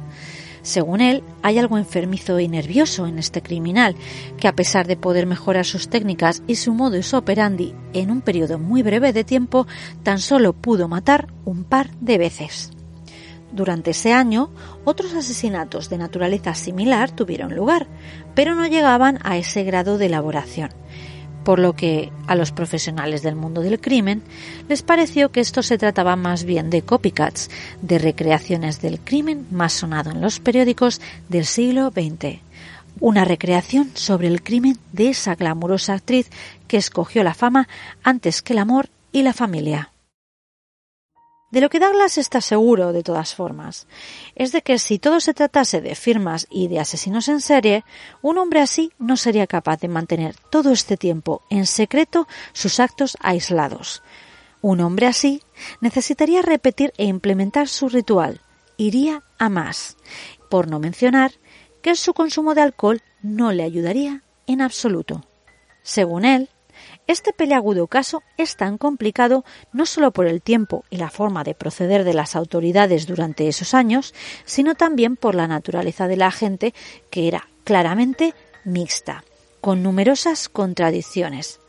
Según 0.62 1.02
él, 1.02 1.24
hay 1.42 1.58
algo 1.58 1.78
enfermizo 1.78 2.40
y 2.40 2.48
nervioso 2.48 3.08
en 3.08 3.18
este 3.18 3.42
criminal, 3.42 3.96
que 4.38 4.48
a 4.48 4.56
pesar 4.56 4.88
de 4.88 4.96
poder 4.96 5.26
mejorar 5.26 5.66
sus 5.66 5.90
técnicas 5.90 6.44
y 6.48 6.56
su 6.56 6.74
modus 6.74 7.14
operandi 7.14 7.74
en 7.94 8.12
un 8.12 8.22
periodo 8.22 8.60
muy 8.60 8.84
breve 8.84 9.12
de 9.12 9.24
tiempo, 9.24 9.66
tan 10.04 10.20
solo 10.20 10.54
pudo 10.54 10.88
matar 10.88 11.28
un 11.46 11.64
par 11.64 11.90
de 12.00 12.18
veces. 12.18 12.72
Durante 13.52 13.92
ese 13.92 14.14
año, 14.14 14.50
otros 14.86 15.14
asesinatos 15.14 15.90
de 15.90 15.98
naturaleza 15.98 16.54
similar 16.54 17.12
tuvieron 17.12 17.56
lugar, 17.56 17.88
pero 18.36 18.56
no 18.56 18.66
llegaban 18.68 19.20
a 19.24 19.38
ese 19.38 19.64
grado 19.64 19.98
de 19.98 20.06
elaboración 20.06 20.70
por 21.44 21.60
lo 21.60 21.74
que 21.74 22.12
a 22.28 22.36
los 22.36 22.52
profesionales 22.52 23.22
del 23.22 23.36
mundo 23.36 23.62
del 23.62 23.80
crimen 23.80 24.22
les 24.70 24.82
pareció 24.82 25.32
que 25.32 25.40
esto 25.40 25.64
se 25.64 25.78
trataba 25.78 26.16
más 26.16 26.44
bien 26.44 26.70
de 26.70 26.82
copycats, 26.82 27.50
de 27.82 28.00
recreaciones 28.00 28.82
del 28.82 29.00
crimen 29.00 29.48
más 29.52 29.74
sonado 29.74 30.12
en 30.12 30.22
los 30.22 30.40
periódicos 30.40 31.02
del 31.30 31.46
siglo 31.46 31.92
XX. 31.92 32.40
Una 33.00 33.26
recreación 33.26 33.92
sobre 33.96 34.28
el 34.28 34.44
crimen 34.44 34.78
de 34.92 35.10
esa 35.10 35.36
glamurosa 35.36 35.94
actriz 35.94 36.30
que 36.68 36.78
escogió 36.78 37.24
la 37.24 37.34
fama 37.34 37.68
antes 38.04 38.42
que 38.42 38.54
el 38.54 38.60
amor 38.60 38.90
y 39.12 39.24
la 39.24 39.34
familia. 39.34 39.92
De 41.52 41.60
lo 41.60 41.70
que 41.70 41.82
Douglas 41.82 42.18
está 42.18 42.40
seguro, 42.40 42.94
de 42.94 43.04
todas 43.04 43.36
formas, 43.36 43.86
es 44.36 44.54
de 44.54 44.62
que 44.62 44.80
si 44.80 45.00
todo 45.00 45.20
se 45.20 45.34
tratase 45.34 45.82
de 45.82 45.96
firmas 45.96 46.48
y 46.50 46.70
de 46.70 46.80
asesinos 46.80 47.28
en 47.28 47.42
serie, 47.42 47.84
un 48.22 48.38
hombre 48.38 48.62
así 48.62 48.94
no 48.98 49.18
sería 49.18 49.48
capaz 49.48 49.82
de 49.82 49.90
mantener 49.90 50.36
todo 50.50 50.72
este 50.72 50.96
tiempo 50.96 51.44
en 51.50 51.66
secreto 51.66 52.26
sus 52.54 52.80
actos 52.80 53.18
aislados. 53.20 54.02
Un 54.62 54.80
hombre 54.80 55.08
así 55.08 55.44
necesitaría 55.82 56.42
repetir 56.42 56.94
e 56.98 57.04
implementar 57.04 57.68
su 57.68 57.90
ritual, 57.90 58.40
iría 58.78 59.24
a 59.38 59.50
más, 59.50 59.98
por 60.50 60.70
no 60.70 60.80
mencionar 60.80 61.34
que 61.82 61.96
su 61.96 62.14
consumo 62.14 62.56
de 62.56 62.62
alcohol 62.62 63.02
no 63.22 63.52
le 63.52 63.64
ayudaría 63.64 64.24
en 64.48 64.62
absoluto. 64.62 65.28
Según 65.84 66.24
él, 66.24 66.50
este 67.08 67.34
peleagudo 67.34 67.88
caso 67.88 68.24
es 68.38 68.56
tan 68.56 68.78
complicado 68.78 69.44
no 69.74 69.86
solo 69.86 70.12
por 70.12 70.28
el 70.28 70.42
tiempo 70.42 70.86
y 70.90 70.98
la 70.98 71.10
forma 71.10 71.44
de 71.44 71.56
proceder 71.56 72.04
de 72.04 72.14
las 72.14 72.36
autoridades 72.36 73.08
durante 73.08 73.48
esos 73.48 73.74
años, 73.74 74.14
sino 74.46 74.76
también 74.76 75.16
por 75.16 75.36
la 75.36 75.48
naturaleza 75.48 76.08
de 76.08 76.18
la 76.18 76.32
gente 76.32 76.74
que 77.10 77.28
era 77.28 77.48
claramente 77.64 78.34
mixta, 78.64 79.24
con 79.60 79.84
numerosas 79.84 80.50
contradicciones. 80.50 81.60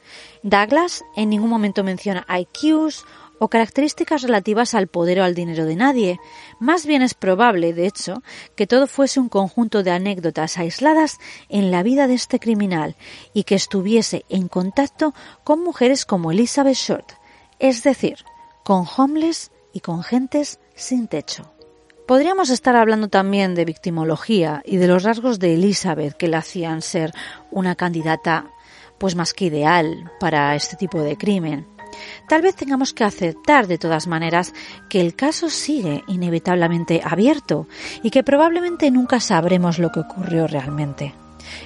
Douglas 0.42 1.04
en 1.16 1.30
ningún 1.30 1.50
momento 1.50 1.84
menciona 1.84 2.26
IQs 2.28 3.04
o 3.42 3.48
características 3.48 4.22
relativas 4.22 4.72
al 4.72 4.86
poder 4.86 5.18
o 5.18 5.24
al 5.24 5.34
dinero 5.34 5.64
de 5.64 5.74
nadie. 5.74 6.20
Más 6.60 6.86
bien 6.86 7.02
es 7.02 7.14
probable, 7.14 7.72
de 7.72 7.86
hecho, 7.88 8.22
que 8.54 8.68
todo 8.68 8.86
fuese 8.86 9.18
un 9.18 9.28
conjunto 9.28 9.82
de 9.82 9.90
anécdotas 9.90 10.58
aisladas 10.58 11.18
en 11.48 11.72
la 11.72 11.82
vida 11.82 12.06
de 12.06 12.14
este 12.14 12.38
criminal 12.38 12.94
y 13.34 13.42
que 13.42 13.56
estuviese 13.56 14.24
en 14.28 14.46
contacto 14.46 15.12
con 15.42 15.60
mujeres 15.60 16.06
como 16.06 16.30
Elizabeth 16.30 16.76
Short, 16.76 17.14
es 17.58 17.82
decir, 17.82 18.18
con 18.62 18.86
homeless 18.96 19.50
y 19.72 19.80
con 19.80 20.04
gentes 20.04 20.60
sin 20.76 21.08
techo. 21.08 21.52
Podríamos 22.06 22.48
estar 22.48 22.76
hablando 22.76 23.08
también 23.08 23.56
de 23.56 23.64
victimología 23.64 24.62
y 24.64 24.76
de 24.76 24.86
los 24.86 25.02
rasgos 25.02 25.40
de 25.40 25.54
Elizabeth 25.54 26.16
que 26.16 26.28
la 26.28 26.38
hacían 26.38 26.80
ser 26.80 27.12
una 27.50 27.74
candidata 27.74 28.52
pues 28.98 29.16
más 29.16 29.34
que 29.34 29.46
ideal 29.46 30.12
para 30.20 30.54
este 30.54 30.76
tipo 30.76 31.00
de 31.00 31.16
crimen. 31.16 31.66
Tal 32.28 32.42
vez 32.42 32.54
tengamos 32.54 32.92
que 32.92 33.04
aceptar 33.04 33.66
de 33.66 33.78
todas 33.78 34.06
maneras 34.06 34.54
que 34.88 35.00
el 35.00 35.14
caso 35.14 35.50
sigue 35.50 36.04
inevitablemente 36.08 37.00
abierto 37.04 37.66
y 38.02 38.10
que 38.10 38.22
probablemente 38.22 38.90
nunca 38.90 39.20
sabremos 39.20 39.78
lo 39.78 39.90
que 39.90 40.00
ocurrió 40.00 40.46
realmente. 40.46 41.14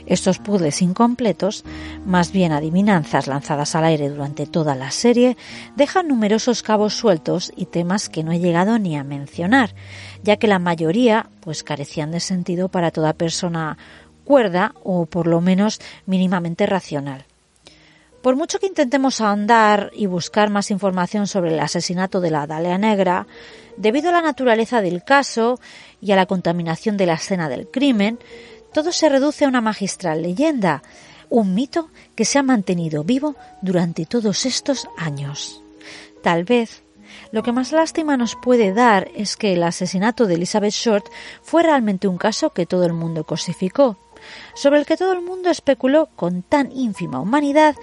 Estos 0.07 0.39
puzzles 0.39 0.83
incompletos, 0.83 1.65
más 2.05 2.33
bien 2.33 2.53
adivinanzas 2.53 3.27
lanzadas 3.27 3.75
al 3.75 3.85
aire 3.85 4.09
durante 4.09 4.47
toda 4.47 4.75
la 4.75 4.91
serie, 4.91 5.37
dejan 5.77 6.09
numerosos 6.09 6.63
cabos 6.63 6.95
sueltos 6.95 7.53
y 7.57 7.67
temas 7.67 8.09
que 8.09 8.25
no 8.25 8.33
he 8.33 8.39
llegado 8.39 8.79
ni 8.79 8.97
a 8.97 9.05
mencionar, 9.05 9.75
ya 10.23 10.37
que 10.37 10.47
la 10.47 10.59
mayoría 10.59 11.29
pues 11.41 11.63
carecían 11.63 12.11
de 12.11 12.21
sentido 12.21 12.69
para 12.69 12.91
toda 12.91 13.13
persona 13.13 13.79
cuerda 14.25 14.75
o 14.83 15.07
por 15.07 15.27
lo 15.27 15.41
menos 15.41 15.81
mínimamente 16.07 16.67
racional. 16.67 17.25
Por 18.27 18.35
mucho 18.35 18.59
que 18.59 18.67
intentemos 18.67 19.21
ahondar 19.21 19.93
y 19.95 20.07
buscar 20.07 20.51
más 20.51 20.73
información 20.73 21.29
sobre 21.29 21.53
el 21.53 21.61
asesinato 21.61 22.21
de 22.21 22.33
la 22.33 22.49
Dalia 22.49 22.77
Negra, 22.77 23.29
debido 23.77 24.09
a 24.09 24.13
la 24.13 24.21
naturaleza 24.21 24.81
del 24.81 25.05
caso 25.05 25.61
y 26.01 26.11
a 26.11 26.17
la 26.17 26.27
contaminación 26.27 26.97
de 26.97 27.07
la 27.07 27.15
escena 27.15 27.49
del 27.49 27.69
crimen, 27.69 28.19
todo 28.75 28.91
se 28.91 29.09
reduce 29.09 29.45
a 29.45 29.49
una 29.49 29.61
magistral 29.61 30.23
leyenda, 30.23 30.83
un 31.31 31.55
mito 31.55 31.89
que 32.17 32.25
se 32.25 32.41
ha 32.41 32.43
mantenido 32.43 33.05
vivo 33.05 33.37
durante 33.63 34.07
todos 34.07 34.45
estos 34.45 34.89
años. 34.99 35.63
Tal 36.25 36.43
vez 36.43 36.83
lo 37.31 37.45
que 37.45 37.53
más 37.53 37.71
lástima 37.71 38.17
nos 38.17 38.35
puede 38.35 38.73
dar 38.73 39.09
es 39.15 39.37
que 39.37 39.53
el 39.53 39.63
asesinato 39.63 40.27
de 40.27 40.35
Elizabeth 40.35 40.75
Short 40.75 41.07
fue 41.43 41.63
realmente 41.63 42.09
un 42.09 42.19
caso 42.19 42.51
que 42.51 42.67
todo 42.67 42.87
el 42.87 42.93
mundo 42.93 43.23
cosificó, 43.23 43.97
sobre 44.55 44.79
el 44.79 44.87
que 44.87 44.97
todo 44.97 45.13
el 45.13 45.23
mundo 45.23 45.51
especuló 45.51 46.09
con 46.17 46.43
tan 46.43 46.73
ínfima 46.73 47.21
humanidad 47.21 47.77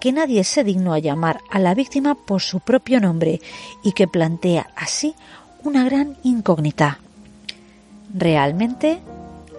que 0.00 0.12
nadie 0.12 0.44
se 0.44 0.64
dignó 0.64 0.92
a 0.92 0.98
llamar 0.98 1.40
a 1.50 1.58
la 1.58 1.74
víctima 1.74 2.14
por 2.14 2.40
su 2.40 2.60
propio 2.60 3.00
nombre 3.00 3.40
y 3.82 3.92
que 3.92 4.08
plantea 4.08 4.70
así 4.76 5.14
una 5.62 5.84
gran 5.84 6.16
incógnita. 6.22 6.98
¿Realmente 8.14 9.00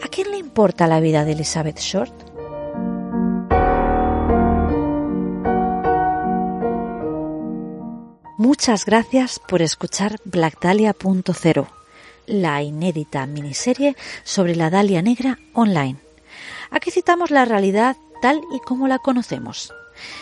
a 0.04 0.08
quién 0.08 0.32
le 0.32 0.38
importa 0.38 0.88
la 0.88 1.00
vida 1.00 1.26
de 1.26 1.34
Elizabeth 1.34 1.80
Short? 1.80 2.32
Muchas 8.42 8.86
gracias 8.86 9.40
por 9.40 9.62
escuchar 9.62 10.18
Black 10.26 10.60
Dahlia.0, 10.60 11.68
la 12.26 12.64
inédita 12.64 13.28
miniserie 13.28 13.96
sobre 14.24 14.56
la 14.56 14.72
Dalia 14.72 15.04
Negra 15.04 15.38
online. 15.54 16.11
Aquí 16.72 16.90
citamos 16.90 17.32
la 17.32 17.46
realidad 17.46 17.98
tal 18.22 18.42
y 18.54 18.60
como 18.60 18.88
la 18.88 19.00
conocemos. 19.00 19.74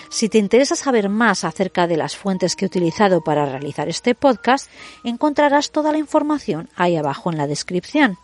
Si 0.10 0.30
te 0.30 0.40
interesa 0.40 0.76
saber 0.76 1.10
más 1.10 1.44
acerca 1.44 1.86
de 1.88 1.98
las 1.98 2.18
fuentes 2.18 2.56
que 2.56 2.66
he 2.66 2.68
utilizado 2.68 3.22
para 3.22 3.46
realizar 3.46 3.88
este 3.88 4.16
podcast, 4.16 4.68
encontrarás 5.04 5.70
toda 5.72 5.92
la 5.92 6.00
información 6.00 6.70
ahí 6.76 6.98
abajo 6.98 7.32
en 7.32 7.38
la 7.38 7.46
descripción. 7.48 8.18